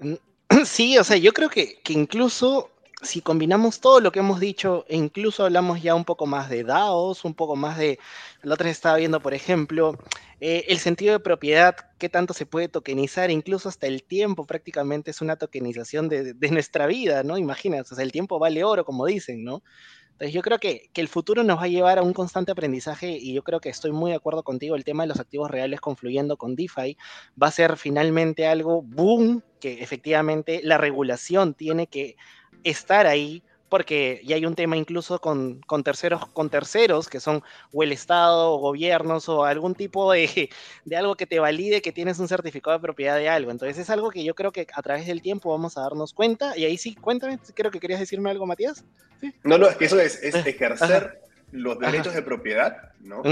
Sí, 0.64 0.96
o 0.96 1.04
sea, 1.04 1.16
yo 1.16 1.32
creo 1.32 1.50
que, 1.50 1.80
que 1.82 1.92
incluso 1.92 2.70
si 3.02 3.20
combinamos 3.20 3.80
todo 3.80 4.00
lo 4.00 4.10
que 4.10 4.20
hemos 4.20 4.40
dicho 4.40 4.84
e 4.88 4.96
incluso 4.96 5.44
hablamos 5.44 5.82
ya 5.82 5.94
un 5.94 6.04
poco 6.04 6.26
más 6.26 6.48
de 6.48 6.64
DAOs, 6.64 7.24
un 7.24 7.34
poco 7.34 7.56
más 7.56 7.76
de, 7.78 7.98
la 8.42 8.54
otra 8.54 8.70
estaba 8.70 8.96
viendo, 8.96 9.20
por 9.20 9.34
ejemplo, 9.34 9.98
eh, 10.40 10.64
el 10.68 10.78
sentido 10.78 11.12
de 11.12 11.20
propiedad, 11.20 11.76
qué 11.98 12.08
tanto 12.08 12.32
se 12.32 12.46
puede 12.46 12.68
tokenizar, 12.68 13.30
incluso 13.30 13.68
hasta 13.68 13.86
el 13.86 14.02
tiempo 14.02 14.46
prácticamente 14.46 15.10
es 15.10 15.20
una 15.20 15.36
tokenización 15.36 16.08
de, 16.08 16.34
nuestra 16.50 16.86
vida, 16.86 17.22
¿no? 17.22 17.38
Imagínate, 17.38 17.92
o 17.92 17.96
sea, 17.96 18.04
el 18.04 18.12
tiempo 18.12 18.38
vale 18.38 18.64
oro, 18.64 18.84
como 18.84 19.06
dicen, 19.06 19.44
¿no? 19.44 19.62
Entonces 20.16 20.32
yo 20.32 20.40
creo 20.40 20.58
que, 20.58 20.88
que, 20.94 21.02
el 21.02 21.08
futuro 21.08 21.44
nos 21.44 21.58
va 21.58 21.64
a 21.64 21.68
llevar 21.68 21.98
a 21.98 22.02
un 22.02 22.14
constante 22.14 22.50
aprendizaje 22.50 23.18
y 23.20 23.34
yo 23.34 23.42
creo 23.42 23.60
que 23.60 23.68
estoy 23.68 23.92
muy 23.92 24.12
de 24.12 24.16
acuerdo 24.16 24.44
contigo, 24.44 24.74
el 24.74 24.82
tema 24.82 25.02
de 25.02 25.08
los 25.08 25.20
activos 25.20 25.50
reales 25.50 25.78
confluyendo 25.78 26.38
con 26.38 26.56
DeFi 26.56 26.96
va 27.40 27.48
a 27.48 27.50
ser 27.50 27.76
finalmente 27.76 28.46
algo 28.46 28.80
boom, 28.80 29.42
que 29.60 29.82
efectivamente 29.82 30.60
la 30.62 30.78
regulación 30.78 31.52
tiene 31.52 31.86
que 31.86 32.16
estar 32.64 33.06
ahí 33.06 33.42
porque 33.68 34.20
ya 34.24 34.36
hay 34.36 34.46
un 34.46 34.54
tema 34.54 34.76
incluso 34.76 35.20
con, 35.20 35.60
terceros, 35.84 36.26
con 36.28 36.50
terceros, 36.50 37.08
que 37.08 37.20
son 37.20 37.42
o 37.72 37.82
el 37.82 37.92
Estado 37.92 38.52
o 38.52 38.58
gobiernos 38.58 39.28
o 39.28 39.44
algún 39.44 39.74
tipo 39.74 40.12
de, 40.12 40.50
de, 40.84 40.96
algo 40.96 41.16
que 41.16 41.26
te 41.26 41.38
valide 41.38 41.82
que 41.82 41.92
tienes 41.92 42.18
un 42.18 42.28
certificado 42.28 42.76
de 42.76 42.82
propiedad 42.82 43.16
de 43.16 43.28
algo. 43.28 43.50
Entonces 43.50 43.78
es 43.78 43.90
algo 43.90 44.10
que 44.10 44.24
yo 44.24 44.34
creo 44.34 44.52
que 44.52 44.66
a 44.72 44.82
través 44.82 45.06
del 45.06 45.22
tiempo 45.22 45.50
vamos 45.50 45.76
a 45.76 45.82
darnos 45.82 46.12
cuenta. 46.12 46.56
Y 46.56 46.64
ahí 46.64 46.76
sí, 46.76 46.94
cuéntame, 46.94 47.38
creo 47.54 47.70
que 47.70 47.80
querías 47.80 48.00
decirme 48.00 48.30
algo, 48.30 48.46
Matías. 48.46 48.84
No, 49.42 49.58
no, 49.58 49.66
es 49.66 49.76
que 49.76 49.86
eso 49.86 49.98
es, 49.98 50.22
ejercer 50.22 51.20
los 51.52 51.78
derechos 51.78 52.14
de 52.14 52.22
propiedad, 52.22 52.92
¿no? 53.00 53.22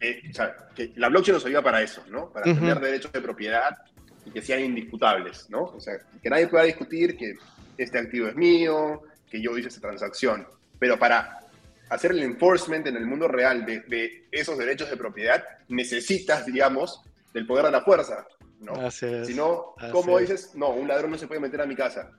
Eh, 0.00 0.22
o 0.30 0.34
sea, 0.34 0.54
que 0.74 0.92
la 0.96 1.08
blockchain 1.08 1.34
nos 1.34 1.46
ayuda 1.46 1.62
para 1.62 1.82
eso, 1.82 2.02
¿no? 2.08 2.30
Para 2.30 2.44
tener 2.44 2.78
derechos 2.78 3.12
de 3.12 3.20
propiedad 3.20 3.78
y 4.24 4.30
que 4.30 4.42
sean 4.42 4.60
indisputables, 4.60 5.50
¿no? 5.50 5.64
O 5.64 5.80
sea, 5.80 5.94
que 6.22 6.30
nadie 6.30 6.46
pueda 6.46 6.64
discutir 6.64 7.16
que 7.16 7.34
este 7.76 7.98
activo 7.98 8.28
es 8.28 8.36
mío, 8.36 9.02
que 9.34 9.42
yo 9.42 9.58
hice 9.58 9.68
esa 9.68 9.80
transacción. 9.80 10.46
Pero 10.78 10.96
para 10.96 11.40
hacer 11.90 12.12
el 12.12 12.22
enforcement 12.22 12.86
en 12.86 12.96
el 12.96 13.04
mundo 13.04 13.26
real 13.26 13.66
de, 13.66 14.28
esos 14.30 14.56
derechos 14.56 14.88
de 14.88 14.96
propiedad, 14.96 15.42
necesitas, 15.68 16.46
digamos, 16.46 17.02
del 17.32 17.44
poder 17.44 17.64
de 17.64 17.72
la 17.72 17.80
fuerza. 17.80 18.24
¿no? 18.60 18.90
si 18.92 19.34
no, 19.34 19.74
¿cómo 19.90 20.20
dices? 20.20 20.54
No, 20.54 20.70
un 20.70 20.86
ladrón 20.86 21.10
no 21.10 21.18
se 21.18 21.26
puede 21.26 21.40
meter 21.40 21.60
a 21.60 21.66
mi 21.66 21.74
casa. 21.74 22.12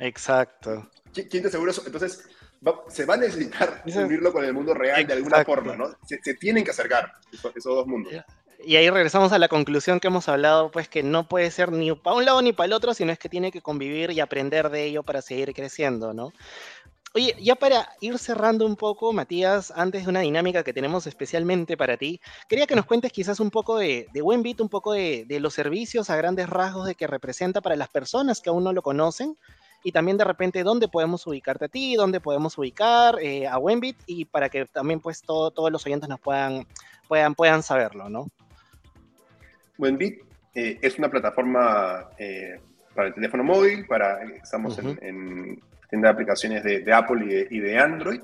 Exacto. 0.00 0.90
¿Quién 1.12 1.42
te 1.42 1.46
asegura 1.46 1.70
eso? 1.70 1.84
Entonces, 1.86 2.28
se 2.88 3.04
va 3.04 3.14
a 3.14 3.18
necesitar 3.18 3.84
unirlo 3.86 4.32
con 4.32 4.44
el 4.44 4.52
mundo 4.52 4.74
real 4.74 5.06
de 5.06 5.12
alguna 5.12 5.44
forma, 5.44 5.76
¿no? 5.76 5.96
Se, 6.06 6.34
tienen 6.34 6.64
que 6.64 6.72
acercar 6.72 7.12
esos, 7.32 7.54
esos 7.54 7.72
dos 7.72 7.86
mundos 7.86 8.12
y 8.64 8.76
ahí 8.76 8.90
regresamos 8.90 9.32
a 9.32 9.38
la 9.38 9.48
conclusión 9.48 10.00
que 10.00 10.08
hemos 10.08 10.28
hablado, 10.28 10.70
pues 10.70 10.88
que 10.88 11.02
no 11.02 11.28
puede 11.28 11.50
ser 11.50 11.70
ni 11.72 11.92
para 11.92 12.16
un 12.16 12.24
lado 12.24 12.42
ni 12.42 12.52
para 12.52 12.66
el 12.66 12.72
otro, 12.72 12.92
sino 12.94 13.12
es 13.12 13.18
que 13.18 13.28
tiene 13.28 13.52
que 13.52 13.62
convivir 13.62 14.10
y 14.10 14.20
aprender 14.20 14.70
de 14.70 14.84
ello 14.84 15.02
para 15.02 15.22
seguir 15.22 15.54
creciendo, 15.54 16.12
¿no? 16.12 16.32
Oye, 17.14 17.34
ya 17.40 17.54
para 17.54 17.88
ir 18.00 18.18
cerrando 18.18 18.66
un 18.66 18.76
poco, 18.76 19.12
Matías, 19.14 19.72
antes 19.74 20.04
de 20.04 20.10
una 20.10 20.20
dinámica 20.20 20.62
que 20.62 20.74
tenemos 20.74 21.06
especialmente 21.06 21.76
para 21.76 21.96
ti, 21.96 22.20
quería 22.48 22.66
que 22.66 22.76
nos 22.76 22.84
cuentes 22.84 23.12
quizás 23.12 23.40
un 23.40 23.50
poco 23.50 23.78
de, 23.78 24.08
de 24.12 24.22
Wenbit, 24.22 24.60
un 24.60 24.68
poco 24.68 24.92
de, 24.92 25.26
los 25.40 25.54
servicios 25.54 26.10
a 26.10 26.16
grandes 26.16 26.50
rasgos 26.50 26.86
de 26.86 26.94
que 26.94 27.06
representa 27.06 27.62
para 27.62 27.76
las 27.76 27.88
personas 27.88 28.40
que 28.40 28.50
aún 28.50 28.62
no 28.62 28.74
lo 28.74 28.82
conocen, 28.82 29.38
y 29.82 29.92
también 29.92 30.18
de 30.18 30.24
repente 30.24 30.64
dónde 30.64 30.88
podemos 30.88 31.26
ubicarte 31.26 31.64
a 31.64 31.68
ti, 31.68 31.94
dónde 31.94 32.20
podemos 32.20 32.58
ubicar 32.58 33.18
eh, 33.22 33.46
a 33.46 33.56
Wenbit, 33.56 33.96
y 34.06 34.26
para 34.26 34.50
que 34.50 34.66
también 34.66 35.00
pues 35.00 35.22
todos 35.22 35.72
los 35.72 35.86
oyentes 35.86 36.10
nos 36.10 36.20
puedan, 36.20 36.66
puedan, 37.08 37.34
puedan 37.34 37.62
saberlo, 37.62 38.10
¿no? 38.10 38.26
Wenbit 39.78 40.20
eh, 40.54 40.78
es 40.82 40.98
una 40.98 41.08
plataforma 41.08 42.10
eh, 42.18 42.60
para 42.94 43.08
el 43.08 43.14
teléfono 43.14 43.44
móvil, 43.44 43.86
para, 43.86 44.22
estamos 44.24 44.78
en, 44.78 45.60
tienda 45.88 46.08
de 46.08 46.12
aplicaciones 46.12 46.62
de, 46.62 46.92
Apple 46.92 47.46
y 47.50 47.60
de, 47.60 47.78
Android. 47.78 48.20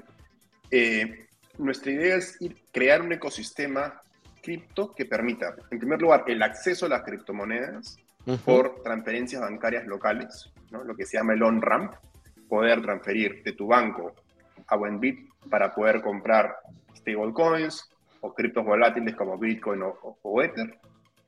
Eh, 0.71 1.27
nuestra 1.59 1.93
idea 1.93 2.17
es 2.17 2.39
crear 2.73 3.01
un 3.01 3.13
ecosistema 3.13 4.01
cripto 4.43 4.93
que 4.93 5.07
permita, 5.07 5.55
en 5.71 5.79
primer 5.79 6.03
lugar, 6.03 6.25
el 6.27 6.43
acceso 6.43 6.87
a 6.87 6.91
las 6.91 7.03
criptomonedas 7.03 7.97
por 8.45 8.83
transferencias 8.83 9.41
bancarias 9.41 9.87
locales, 9.87 10.51
lo 10.71 10.95
que 10.95 11.07
se 11.07 11.17
llama 11.17 11.35
el 11.35 11.43
on-ramp, 11.43 11.95
poder 12.49 12.83
transferir 12.83 13.43
de 13.43 13.53
tu 13.53 13.67
banco 13.67 14.15
a 14.67 14.77
Wenbit 14.77 15.31
para 15.49 15.75
poder 15.75 16.03
comprar 16.03 16.57
stablecoins 16.97 17.89
o 18.21 18.33
criptos 18.33 18.65
volátiles 18.65 19.15
como 19.15 19.39
Bitcoin 19.39 19.83
o, 19.83 20.43
Ether. 20.43 20.79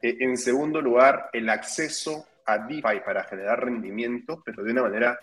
Eh, 0.02 0.16
en 0.20 0.36
segundo 0.36 0.80
lugar, 0.80 1.30
el 1.32 1.48
acceso 1.48 2.26
a 2.44 2.58
DeFi 2.58 3.00
para 3.04 3.24
generar 3.24 3.64
rendimiento, 3.64 4.42
pero 4.44 4.62
de 4.62 4.72
una 4.72 4.82
manera 4.82 5.18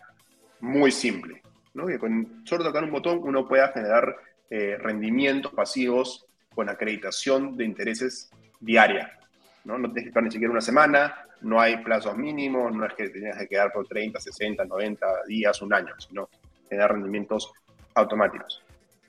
muy 0.60 0.92
simple. 0.92 1.42
¿no? 1.74 1.88
Que 1.88 1.98
con 1.98 2.44
solo 2.46 2.64
tocar 2.64 2.84
un 2.84 2.92
botón 2.92 3.20
uno 3.24 3.48
pueda 3.48 3.70
generar 3.70 4.16
eh, 4.50 4.78
rendimientos 4.78 5.54
pasivos 5.54 6.26
con 6.54 6.70
acreditación 6.70 7.58
de 7.58 7.66
intereses 7.66 8.30
diaria. 8.60 9.18
¿no? 9.64 9.78
no 9.78 9.88
tienes 9.88 10.04
que 10.04 10.10
esperar 10.10 10.26
ni 10.26 10.32
siquiera 10.32 10.52
una 10.52 10.62
semana, 10.62 11.26
no 11.42 11.60
hay 11.60 11.78
plazos 11.78 12.18
mínimos, 12.18 12.74
no 12.74 12.86
es 12.86 12.94
que 12.94 13.10
tengas 13.10 13.38
que 13.38 13.48
quedar 13.48 13.72
por 13.72 13.88
30, 13.88 14.20
60, 14.20 14.66
90 14.66 15.08
días, 15.28 15.62
un 15.62 15.74
año, 15.74 15.94
sino 15.98 16.30
generar 16.70 16.94
rendimientos 16.94 17.52
automáticos. 17.96 18.64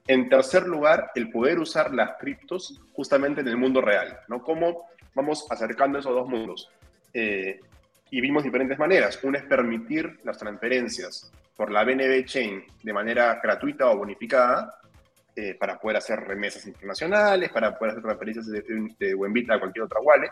En 0.07 0.29
tercer 0.29 0.67
lugar, 0.67 1.13
el 1.15 1.31
poder 1.31 1.59
usar 1.59 1.95
las 1.95 2.17
criptos 2.19 2.81
justamente 2.93 3.41
en 3.41 3.49
el 3.49 3.57
mundo 3.57 3.81
real, 3.81 4.21
¿no? 4.29 4.43
¿Cómo 4.43 4.89
vamos 5.15 5.47
acercando 5.51 5.99
esos 5.99 6.15
dos 6.15 6.29
mundos? 6.29 6.71
Eh, 7.13 7.61
y 8.11 8.21
vimos 8.21 8.45
diferentes 8.45 8.79
maneras. 8.79 9.19
Una 9.23 9.39
es 9.39 9.45
permitir 9.45 10.21
las 10.25 10.39
transferencias 10.39 11.31
por 11.57 11.71
la 11.71 11.85
BNB 11.85 12.25
Chain 12.25 12.65
de 12.83 12.93
manera 12.93 13.41
gratuita 13.43 13.91
o 13.91 13.97
bonificada 13.99 14.79
eh, 15.35 15.55
para 15.55 15.79
poder 15.79 15.99
hacer 15.99 16.21
remesas 16.21 16.67
internacionales, 16.67 17.51
para 17.51 17.77
poder 17.77 17.93
hacer 17.93 18.03
transferencias 18.03 18.47
de, 18.47 18.63
de, 18.99 19.47
a 19.49 19.59
cualquier 19.59 19.85
otra 19.85 20.01
wallet. 20.01 20.31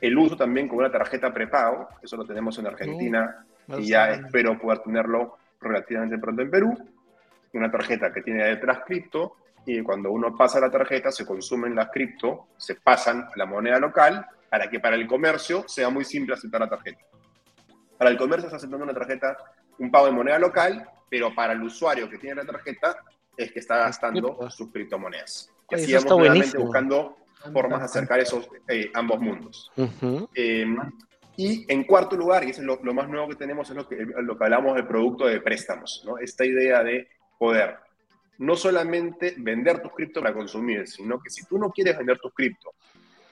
El 0.00 0.16
uso 0.16 0.36
también 0.36 0.68
con 0.68 0.78
una 0.78 0.90
tarjeta 0.90 1.32
prepago, 1.32 1.88
eso 2.02 2.16
lo 2.16 2.24
tenemos 2.24 2.58
en 2.58 2.66
Argentina 2.66 3.44
y 3.76 3.88
ya 3.88 4.10
espero 4.10 4.58
poder 4.58 4.78
tenerlo 4.78 5.36
relativamente 5.60 6.18
pronto 6.18 6.42
en 6.42 6.50
Perú 6.50 6.78
una 7.52 7.70
tarjeta 7.70 8.12
que 8.12 8.22
tiene 8.22 8.44
detrás 8.44 8.80
cripto 8.86 9.36
y 9.68 9.82
cuando 9.82 10.10
uno 10.10 10.34
pasa 10.34 10.58
la 10.60 10.70
tarjeta 10.70 11.12
se 11.12 11.26
consumen 11.26 11.74
las 11.74 11.90
cripto, 11.90 12.48
se 12.56 12.76
pasan 12.76 13.20
a 13.20 13.32
la 13.36 13.44
moneda 13.44 13.78
local 13.78 14.26
para 14.48 14.70
que 14.70 14.80
para 14.80 14.96
el 14.96 15.06
comercio 15.06 15.64
sea 15.68 15.90
muy 15.90 16.06
simple 16.06 16.34
aceptar 16.34 16.62
la 16.62 16.70
tarjeta. 16.70 17.00
Para 17.98 18.10
el 18.10 18.16
comercio 18.16 18.46
está 18.46 18.56
aceptando 18.56 18.84
una 18.84 18.94
tarjeta, 18.94 19.36
un 19.78 19.90
pago 19.90 20.06
de 20.06 20.12
moneda 20.12 20.38
local, 20.38 20.88
pero 21.10 21.34
para 21.34 21.52
el 21.52 21.62
usuario 21.62 22.08
que 22.08 22.16
tiene 22.16 22.36
la 22.36 22.46
tarjeta 22.46 22.96
es 23.36 23.52
que 23.52 23.58
está 23.58 23.76
gastando 23.76 24.48
sus 24.48 24.72
criptomonedas. 24.72 25.52
Y 25.70 25.74
así 25.74 25.92
vamos 25.92 26.54
buscando 26.54 27.18
formas 27.52 27.80
de 27.80 27.84
acercar 27.84 28.20
esos 28.20 28.48
eh, 28.68 28.90
ambos 28.94 29.20
mundos. 29.20 29.70
Em, 30.34 30.78
y 31.36 31.70
en 31.70 31.84
cuarto 31.84 32.16
lugar, 32.16 32.42
y 32.44 32.50
eso 32.50 32.62
es 32.62 32.66
lo, 32.66 32.80
lo, 32.82 32.94
más 32.94 33.06
nuevo 33.06 33.28
que 33.28 33.36
tenemos, 33.36 33.68
es 33.68 33.76
lo 33.76 33.86
que, 33.86 33.96
lo 33.96 34.38
que 34.38 34.44
hablamos 34.44 34.76
del 34.76 34.86
producto 34.86 35.26
de 35.26 35.42
préstamos, 35.42 36.02
¿no? 36.06 36.16
Esta 36.16 36.46
idea 36.46 36.82
de 36.82 37.06
poder 37.38 37.76
no 38.38 38.56
solamente 38.56 39.34
vender 39.36 39.82
tus 39.82 39.92
cripto 39.92 40.20
para 40.20 40.34
consumir, 40.34 40.86
sino 40.86 41.20
que 41.20 41.30
si 41.30 41.44
tú 41.44 41.58
no 41.58 41.70
quieres 41.70 41.96
vender 41.96 42.18
tus 42.18 42.32
cripto, 42.32 42.72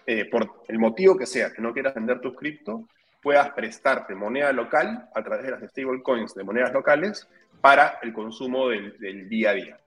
eh, 0.04 0.24
por 0.26 0.62
el 0.68 0.78
motivo 0.78 1.16
que 1.16 1.26
sea 1.26 1.52
que 1.52 1.62
no 1.62 1.72
quieras 1.72 1.94
vender 1.94 2.20
tus 2.20 2.36
cripto, 2.36 2.88
puedas 3.22 3.50
prestarte 3.50 4.14
moneda 4.14 4.52
local 4.52 5.09
a 5.14 5.22
través 5.22 5.46
de 5.46 5.50
las 5.52 5.70
stablecoins 5.70 6.34
de 6.34 6.44
monedas 6.44 6.72
locales 6.72 7.28
para 7.61 7.98
el 8.02 8.12
consumo 8.12 8.68
del, 8.68 9.28
día 9.28 9.50
a 9.50 9.54
día. 9.54 9.80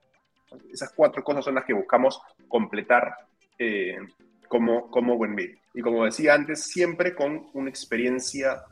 Esas 0.71 0.91
cuatro 0.93 1.23
cosas 1.23 1.45
son 1.45 1.55
las 1.55 1.63
que 1.63 1.73
buscamos 1.73 2.21
completar 2.47 3.13
eh, 3.57 3.97
como, 4.49 4.89
como. 4.89 5.17
Y 5.73 5.81
como 5.81 6.03
decía 6.03 6.33
antes, 6.33 6.63
siempre 6.63 7.15
con 7.15 7.47
una 7.53 7.69
experiencia 7.69 8.63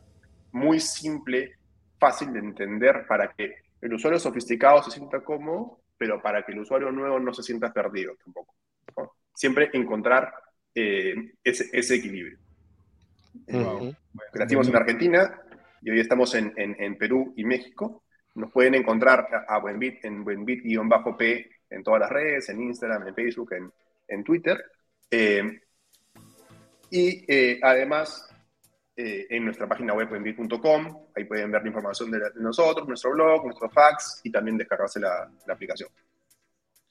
muy 0.52 0.80
simple, 0.80 1.54
fácil 2.00 2.34
de 2.34 2.40
entender 2.40 3.06
para 3.08 3.32
que 3.32 3.56
el 3.80 3.94
usuario 3.94 4.20
sofisticado 4.20 4.84
se 4.84 4.92
sienta 4.92 5.22
cómodo, 5.22 5.80
pero 5.98 6.22
para 6.22 6.44
que 6.44 6.52
el 6.52 6.60
usuario 6.60 6.92
nuevo 6.92 7.20
no 7.20 7.34
se 7.34 7.44
sienta 7.44 7.74
perdido 7.74 8.16
tampoco. 8.24 8.56
Siempre 9.34 9.70
encontrar 9.74 10.34
eh, 10.74 11.34
ese, 11.44 11.96
equilibrio. 11.96 12.38
Uh 13.48 13.94
en 14.34 14.76
Argentina 14.76 15.42
y 15.82 15.92
hoy 15.92 16.00
estamos 16.00 16.34
en, 16.36 16.98
Perú 16.98 17.34
y 17.36 17.44
México. 17.44 18.04
Nos 18.36 18.52
pueden 18.52 18.76
encontrar 18.76 19.46
a 19.48 19.60
Buenbit 19.60 20.04
en 20.06 20.24
Buenbit-P 20.24 21.50
en 21.70 21.84
todas 21.84 22.00
las 22.00 22.10
redes, 22.10 22.50
en 22.50 22.62
Instagram, 22.62 23.08
en 23.08 23.16
Facebook, 23.16 23.54
en, 24.08 24.24
Twitter. 24.24 24.64
Eh, 25.10 25.62
y 26.90 27.26
eh, 27.28 27.60
además 27.62 28.28
eh, 29.00 29.28
en 29.30 29.46
nuestra 29.46 29.68
página 29.68 29.94
web 29.94 30.10
en 30.16 30.24
Ahí 31.16 31.24
pueden 31.26 31.52
ver 31.52 31.62
la 31.62 31.68
información 31.68 32.10
de, 32.10 32.20
nosotros, 32.38 32.88
nuestro 32.88 33.12
blog, 33.12 33.46
nuestro 33.46 33.70
fax 33.70 34.22
y 34.24 34.32
también 34.32 34.58
descargarse 34.58 35.00
la, 35.00 35.30
aplicación. 35.48 35.88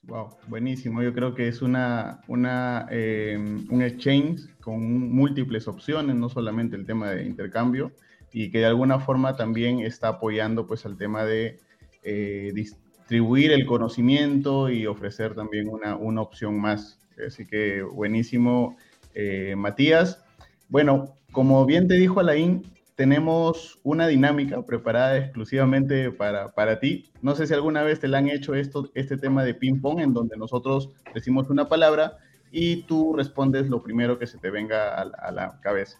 Wow, 0.03 0.37
buenísimo. 0.47 1.03
Yo 1.03 1.13
creo 1.13 1.35
que 1.35 1.49
es 1.49 1.61
una, 1.61 2.21
una 2.29 2.87
eh, 2.91 3.35
un 3.37 3.81
exchange 3.81 4.57
con 4.61 5.11
múltiples 5.11 5.67
opciones, 5.67 6.15
no 6.15 6.29
solamente 6.29 6.77
el 6.77 6.85
tema 6.85 7.11
de 7.11 7.25
intercambio, 7.25 7.91
y 8.31 8.51
que 8.51 8.59
de 8.59 8.67
alguna 8.67 9.01
forma 9.01 9.35
también 9.35 9.81
está 9.81 10.07
apoyando 10.07 10.65
pues 10.65 10.85
al 10.85 10.95
tema 10.95 11.25
de 11.25 11.59
eh, 12.03 12.53
distribuir 12.53 13.51
el 13.51 13.65
conocimiento 13.65 14.69
y 14.69 14.87
ofrecer 14.87 15.35
también 15.35 15.67
una, 15.67 15.97
una 15.97 16.21
opción 16.21 16.57
más. 16.57 17.05
Así 17.27 17.45
que 17.45 17.81
buenísimo, 17.81 18.77
Matías. 19.57 20.23
Bueno, 20.69 21.15
como 21.31 21.65
bien 21.65 21.87
te 21.87 21.95
dijo 21.95 22.19
Alain, 22.19 22.63
tenemos 22.95 23.79
una 23.83 24.07
dinámica 24.07 24.63
preparada 24.65 25.17
exclusivamente 25.17 26.11
para, 26.11 26.49
para, 26.49 26.79
ti. 26.79 27.11
No 27.21 27.35
sé 27.35 27.45
si 27.45 27.53
alguna 27.53 27.83
vez 27.83 27.99
te 27.99 28.07
la 28.07 28.17
han 28.17 28.27
hecho 28.27 28.55
esto, 28.55 28.89
este 28.95 29.17
tema 29.17 29.43
de 29.43 29.53
ping-pong, 29.53 29.99
en 29.99 30.13
donde 30.13 30.35
nosotros 30.35 30.89
decimos 31.13 31.49
una 31.49 31.69
palabra 31.69 32.17
y 32.51 32.83
tú 32.83 33.13
respondes 33.15 33.69
lo 33.69 33.83
primero 33.83 34.17
que 34.17 34.25
se 34.25 34.39
te 34.39 34.49
venga 34.49 34.95
a, 34.99 35.31
la 35.31 35.59
cabeza. 35.61 35.99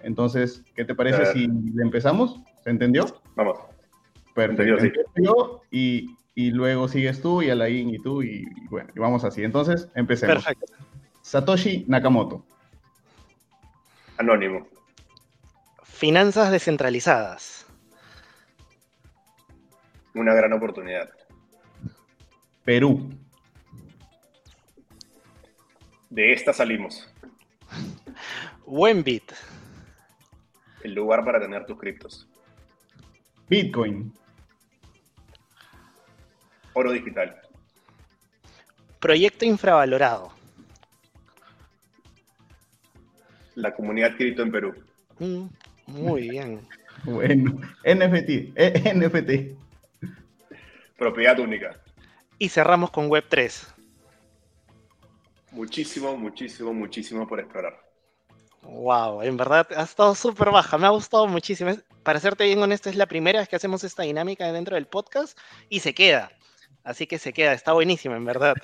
Entonces, 0.00 0.62
¿qué 0.76 0.84
te 0.84 0.94
parece 0.94 1.24
si 1.32 1.46
le 1.46 1.82
empezamos? 1.82 2.42
¿Se 2.62 2.68
entendió? 2.68 3.06
Vamos. 3.36 3.58
Perfecto. 4.34 5.62
y, 5.70 6.10
y, 6.34 6.50
luego 6.50 6.88
sigues 6.88 7.22
tú 7.22 7.40
y 7.40 7.48
Alain 7.48 7.88
y 7.88 7.98
tú 8.00 8.22
y, 8.22 8.44
y 8.44 8.68
bueno, 8.68 8.90
y 8.94 8.98
vamos 8.98 9.24
así. 9.24 9.44
Entonces, 9.44 9.88
empecemos. 9.94 10.44
Perfecto. 10.44 10.74
Satoshi 11.22 11.86
Nakamoto. 11.88 12.44
Anónimo. 14.18 14.68
Finanzas 15.82 16.50
descentralizadas. 16.50 17.66
Una 20.14 20.34
gran 20.34 20.52
oportunidad. 20.52 21.10
Perú. 22.64 23.10
De 26.10 26.32
esta 26.32 26.52
salimos. 26.52 27.12
Buen 28.66 29.02
El 30.82 30.94
lugar 30.94 31.24
para 31.24 31.40
tener 31.40 31.66
tus 31.66 31.78
criptos. 31.78 32.28
Bitcoin. 33.48 34.12
Oro 36.74 36.92
digital. 36.92 37.40
Proyecto 39.00 39.44
infravalorado. 39.44 40.33
La 43.54 43.74
comunidad 43.74 44.16
cripto 44.16 44.42
en 44.42 44.50
Perú. 44.50 44.74
Mm. 45.18 45.46
Muy 45.86 46.28
bien. 46.28 46.66
bueno, 47.04 47.60
NFT, 47.84 48.52
eh, 48.56 48.92
NFT. 48.94 50.10
Propiedad 50.96 51.38
única. 51.38 51.80
Y 52.38 52.48
cerramos 52.48 52.90
con 52.90 53.08
Web3. 53.08 53.72
Muchísimo, 55.52 56.16
muchísimo, 56.16 56.72
muchísimo 56.72 57.28
por 57.28 57.40
explorar. 57.40 57.80
Wow, 58.62 59.22
en 59.22 59.36
verdad 59.36 59.68
ha 59.76 59.82
estado 59.82 60.14
súper 60.14 60.50
baja, 60.50 60.78
me 60.78 60.86
ha 60.86 60.90
gustado 60.90 61.26
muchísimo. 61.26 61.72
Para 62.02 62.18
serte 62.18 62.44
bien 62.44 62.62
honesto, 62.62 62.88
es 62.88 62.96
la 62.96 63.06
primera 63.06 63.38
vez 63.38 63.48
que 63.48 63.56
hacemos 63.56 63.84
esta 63.84 64.02
dinámica 64.02 64.50
dentro 64.52 64.74
del 64.74 64.86
podcast 64.86 65.38
y 65.68 65.80
se 65.80 65.94
queda. 65.94 66.32
Así 66.82 67.06
que 67.06 67.18
se 67.18 67.32
queda, 67.32 67.52
está 67.52 67.72
buenísimo, 67.72 68.16
en 68.16 68.24
verdad. 68.24 68.56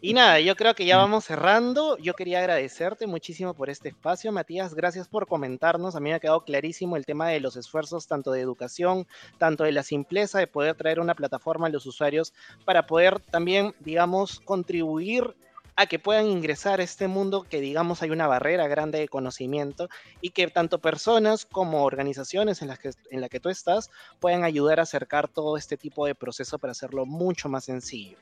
Y 0.00 0.14
nada, 0.14 0.38
yo 0.38 0.54
creo 0.54 0.76
que 0.76 0.84
ya 0.86 0.96
vamos 0.96 1.24
cerrando. 1.24 1.98
Yo 1.98 2.14
quería 2.14 2.38
agradecerte 2.38 3.08
muchísimo 3.08 3.52
por 3.54 3.68
este 3.68 3.88
espacio, 3.88 4.30
Matías. 4.30 4.72
Gracias 4.74 5.08
por 5.08 5.26
comentarnos. 5.26 5.96
A 5.96 6.00
mí 6.00 6.10
me 6.10 6.14
ha 6.14 6.20
quedado 6.20 6.44
clarísimo 6.44 6.96
el 6.96 7.04
tema 7.04 7.28
de 7.28 7.40
los 7.40 7.56
esfuerzos, 7.56 8.06
tanto 8.06 8.30
de 8.30 8.40
educación, 8.40 9.08
tanto 9.38 9.64
de 9.64 9.72
la 9.72 9.82
simpleza 9.82 10.38
de 10.38 10.46
poder 10.46 10.76
traer 10.76 11.00
una 11.00 11.16
plataforma 11.16 11.66
a 11.66 11.70
los 11.70 11.84
usuarios 11.84 12.32
para 12.64 12.86
poder 12.86 13.18
también, 13.18 13.74
digamos, 13.80 14.38
contribuir 14.38 15.34
a 15.74 15.86
que 15.86 15.98
puedan 15.98 16.26
ingresar 16.26 16.78
a 16.78 16.84
este 16.84 17.08
mundo 17.08 17.42
que 17.42 17.60
digamos 17.60 18.00
hay 18.02 18.10
una 18.10 18.26
barrera 18.28 18.68
grande 18.68 19.00
de 19.00 19.08
conocimiento 19.08 19.88
y 20.20 20.30
que 20.30 20.46
tanto 20.48 20.80
personas 20.80 21.44
como 21.44 21.84
organizaciones 21.84 22.62
en 22.62 22.68
las 22.68 22.78
que, 22.78 22.90
en 23.10 23.20
la 23.20 23.28
que 23.28 23.40
tú 23.40 23.48
estás 23.48 23.90
puedan 24.20 24.44
ayudar 24.44 24.78
a 24.78 24.84
acercar 24.84 25.28
todo 25.28 25.56
este 25.56 25.76
tipo 25.76 26.06
de 26.06 26.14
proceso 26.14 26.58
para 26.58 26.70
hacerlo 26.70 27.04
mucho 27.04 27.48
más 27.48 27.64
sencillo. 27.64 28.18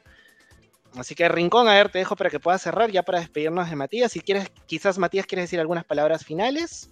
Así 0.98 1.14
que 1.14 1.28
Rincón, 1.28 1.68
a 1.68 1.74
ver, 1.74 1.90
te 1.90 1.98
dejo 1.98 2.16
para 2.16 2.30
que 2.30 2.40
puedas 2.40 2.62
cerrar 2.62 2.90
ya 2.90 3.02
para 3.02 3.20
despedirnos 3.20 3.68
de 3.68 3.76
Matías. 3.76 4.12
Si 4.12 4.20
quieres, 4.20 4.50
quizás 4.66 4.98
Matías 4.98 5.26
quieres 5.26 5.44
decir 5.44 5.60
algunas 5.60 5.84
palabras 5.84 6.24
finales. 6.24 6.90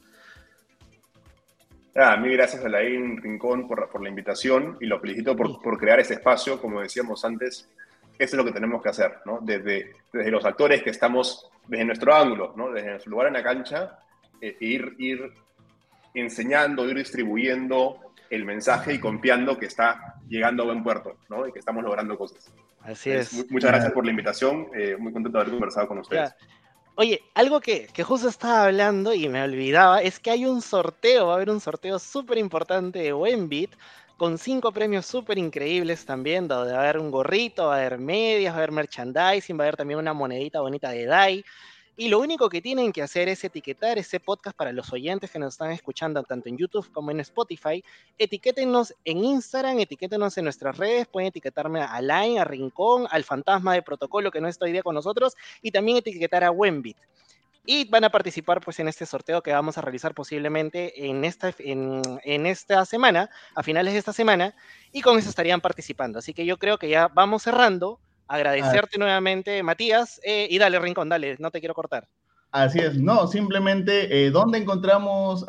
Ah, 1.96 2.16
mil 2.16 2.32
gracias 2.32 2.64
a 2.64 2.68
Laín 2.68 3.18
Rincón 3.18 3.68
por, 3.68 3.88
por, 3.88 4.02
la 4.02 4.08
invitación 4.08 4.76
y 4.80 4.86
lo 4.86 4.98
felicito 4.98 5.36
por, 5.36 5.62
por, 5.62 5.78
crear 5.78 6.00
ese 6.00 6.14
espacio, 6.14 6.60
como 6.60 6.80
decíamos 6.80 7.24
antes, 7.24 7.68
eso 8.18 8.34
es 8.34 8.34
lo 8.34 8.44
que 8.44 8.50
tenemos 8.50 8.82
que 8.82 8.88
hacer, 8.88 9.18
¿no? 9.24 9.38
Desde, 9.40 9.92
desde 10.12 10.30
los 10.30 10.44
actores 10.44 10.82
que 10.82 10.90
estamos, 10.90 11.48
desde 11.68 11.84
nuestro 11.84 12.12
ángulo, 12.12 12.52
¿no? 12.56 12.72
Desde 12.72 12.90
nuestro 12.90 13.10
lugar 13.12 13.28
en 13.28 13.34
la 13.34 13.44
cancha, 13.44 13.98
eh, 14.40 14.56
ir, 14.58 14.96
ir 14.98 15.32
enseñando, 16.14 16.88
ir 16.88 16.96
distribuyendo 16.96 18.00
el 18.34 18.44
mensaje 18.44 18.94
y 18.94 19.00
confiando 19.00 19.58
que 19.58 19.66
está 19.66 20.16
llegando 20.28 20.62
a 20.62 20.66
buen 20.66 20.82
puerto, 20.82 21.16
¿no? 21.28 21.46
Y 21.46 21.52
que 21.52 21.58
estamos 21.58 21.82
logrando 21.82 22.16
cosas. 22.18 22.52
Así 22.80 23.10
es. 23.10 23.50
muchas 23.50 23.70
gracias 23.70 23.92
por 23.92 24.04
la 24.04 24.10
invitación, 24.10 24.68
eh, 24.74 24.96
muy 24.98 25.12
contento 25.12 25.38
de 25.38 25.42
haber 25.42 25.54
conversado 25.54 25.88
con 25.88 25.98
ustedes. 25.98 26.34
Oye, 26.96 27.20
algo 27.34 27.60
que, 27.60 27.88
que, 27.92 28.04
justo 28.04 28.28
estaba 28.28 28.66
hablando 28.66 29.14
y 29.14 29.28
me 29.28 29.42
olvidaba 29.42 30.00
es 30.00 30.20
que 30.20 30.30
hay 30.30 30.46
un 30.46 30.62
sorteo, 30.62 31.26
va 31.26 31.32
a 31.32 31.36
haber 31.36 31.50
un 31.50 31.60
sorteo 31.60 31.98
súper 31.98 32.38
importante 32.38 33.00
de 33.00 33.12
Wembit 33.12 33.74
con 34.16 34.38
cinco 34.38 34.72
premios 34.72 35.06
súper 35.06 35.38
increíbles 35.38 36.04
también, 36.04 36.46
donde 36.46 36.72
va 36.72 36.80
a 36.80 36.82
haber 36.82 36.98
un 36.98 37.10
gorrito, 37.10 37.66
va 37.66 37.74
a 37.74 37.78
haber 37.78 37.98
medias, 37.98 38.52
va 38.52 38.56
a 38.56 38.58
haber 38.58 38.72
merchandising, 38.72 39.58
va 39.58 39.64
a 39.64 39.66
haber 39.66 39.76
también 39.76 39.98
una 39.98 40.12
monedita 40.12 40.60
bonita 40.60 40.90
de 40.90 41.06
DAI. 41.06 41.44
Y 41.96 42.08
lo 42.08 42.18
único 42.18 42.48
que 42.48 42.60
tienen 42.60 42.92
que 42.92 43.02
hacer 43.02 43.28
es 43.28 43.44
etiquetar 43.44 43.98
ese 43.98 44.18
podcast 44.18 44.56
para 44.56 44.72
los 44.72 44.92
oyentes 44.92 45.30
que 45.30 45.38
nos 45.38 45.54
están 45.54 45.70
escuchando 45.70 46.20
tanto 46.24 46.48
en 46.48 46.58
YouTube 46.58 46.90
como 46.90 47.12
en 47.12 47.20
Spotify. 47.20 47.84
Etiquétenos 48.18 48.94
en 49.04 49.18
Instagram, 49.24 49.78
etiquétenos 49.78 50.36
en 50.36 50.44
nuestras 50.44 50.76
redes, 50.76 51.06
pueden 51.06 51.28
etiquetarme 51.28 51.82
a 51.82 52.00
Line, 52.00 52.40
a 52.40 52.44
Rincón, 52.44 53.06
al 53.10 53.22
Fantasma 53.22 53.74
de 53.74 53.82
Protocolo 53.82 54.32
que 54.32 54.40
no 54.40 54.48
está 54.48 54.64
hoy 54.64 54.72
día 54.72 54.82
con 54.82 54.96
nosotros 54.96 55.36
y 55.62 55.70
también 55.70 55.98
etiquetar 55.98 56.42
a 56.42 56.50
Wembit. 56.50 56.96
Y 57.64 57.88
van 57.88 58.02
a 58.02 58.10
participar 58.10 58.60
pues 58.60 58.80
en 58.80 58.88
este 58.88 59.06
sorteo 59.06 59.40
que 59.40 59.52
vamos 59.52 59.78
a 59.78 59.80
realizar 59.80 60.14
posiblemente 60.14 61.06
en 61.06 61.24
esta, 61.24 61.54
en, 61.60 62.02
en 62.24 62.46
esta 62.46 62.84
semana, 62.84 63.30
a 63.54 63.62
finales 63.62 63.92
de 63.92 64.00
esta 64.00 64.12
semana, 64.12 64.54
y 64.92 65.00
con 65.00 65.16
eso 65.16 65.30
estarían 65.30 65.60
participando. 65.60 66.18
Así 66.18 66.34
que 66.34 66.44
yo 66.44 66.58
creo 66.58 66.76
que 66.76 66.88
ya 66.88 67.08
vamos 67.08 67.44
cerrando 67.44 68.00
agradecerte 68.28 68.98
nuevamente, 68.98 69.62
Matías, 69.62 70.20
eh, 70.24 70.46
y 70.50 70.58
dale, 70.58 70.78
Rincón, 70.78 71.08
dale, 71.08 71.36
no 71.38 71.50
te 71.50 71.60
quiero 71.60 71.74
cortar. 71.74 72.08
Así 72.50 72.78
es, 72.78 72.96
no, 72.96 73.26
simplemente, 73.26 74.26
eh, 74.26 74.30
¿dónde 74.30 74.58
encontramos 74.58 75.44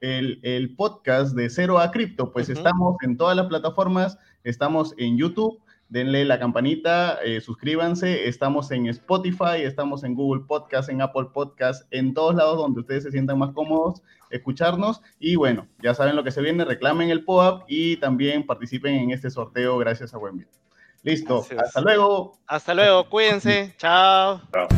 el, 0.00 0.74
podcast 0.74 1.36
de 1.36 1.50
Cero 1.50 1.78
a 1.78 1.90
Cripto? 1.90 2.32
Pues 2.32 2.48
estamos 2.48 2.96
en 3.02 3.18
todas 3.18 3.36
las 3.36 3.46
plataformas, 3.46 4.18
estamos 4.42 4.94
en 4.96 5.18
YouTube, 5.18 5.60
denle 5.90 6.24
la 6.24 6.38
campanita, 6.38 7.18
eh, 7.22 7.42
suscríbanse, 7.42 8.26
estamos 8.26 8.70
en 8.70 8.86
Spotify, 8.86 9.64
estamos 9.64 10.02
en 10.02 10.14
Google 10.14 10.44
Podcast, 10.46 10.88
en 10.88 11.02
Apple 11.02 11.26
Podcast, 11.34 11.86
en 11.90 12.14
todos 12.14 12.34
lados 12.34 12.56
donde 12.56 12.80
ustedes 12.80 13.02
se 13.02 13.10
sientan 13.10 13.38
más 13.38 13.52
cómodos, 13.52 14.02
escucharnos, 14.30 15.02
y 15.18 15.36
bueno, 15.36 15.66
ya 15.82 15.92
saben 15.92 16.16
lo 16.16 16.24
que 16.24 16.30
se 16.30 16.40
viene, 16.40 16.64
reclamen 16.64 17.10
el 17.10 17.24
POAP 17.24 17.64
y 17.68 17.96
también 17.96 18.46
participen 18.46 18.94
en 18.94 19.10
este 19.10 19.30
sorteo 19.30 19.76
gracias 19.76 20.14
a 20.14 20.18
Wemby. 20.18 20.46
Listo. 21.02 21.46
Hasta 21.58 21.80
luego. 21.80 22.38
Hasta 22.46 22.74
luego. 22.74 23.08
Cuídense. 23.08 23.74
Chao. 23.78 24.40
Chao. 24.52 24.68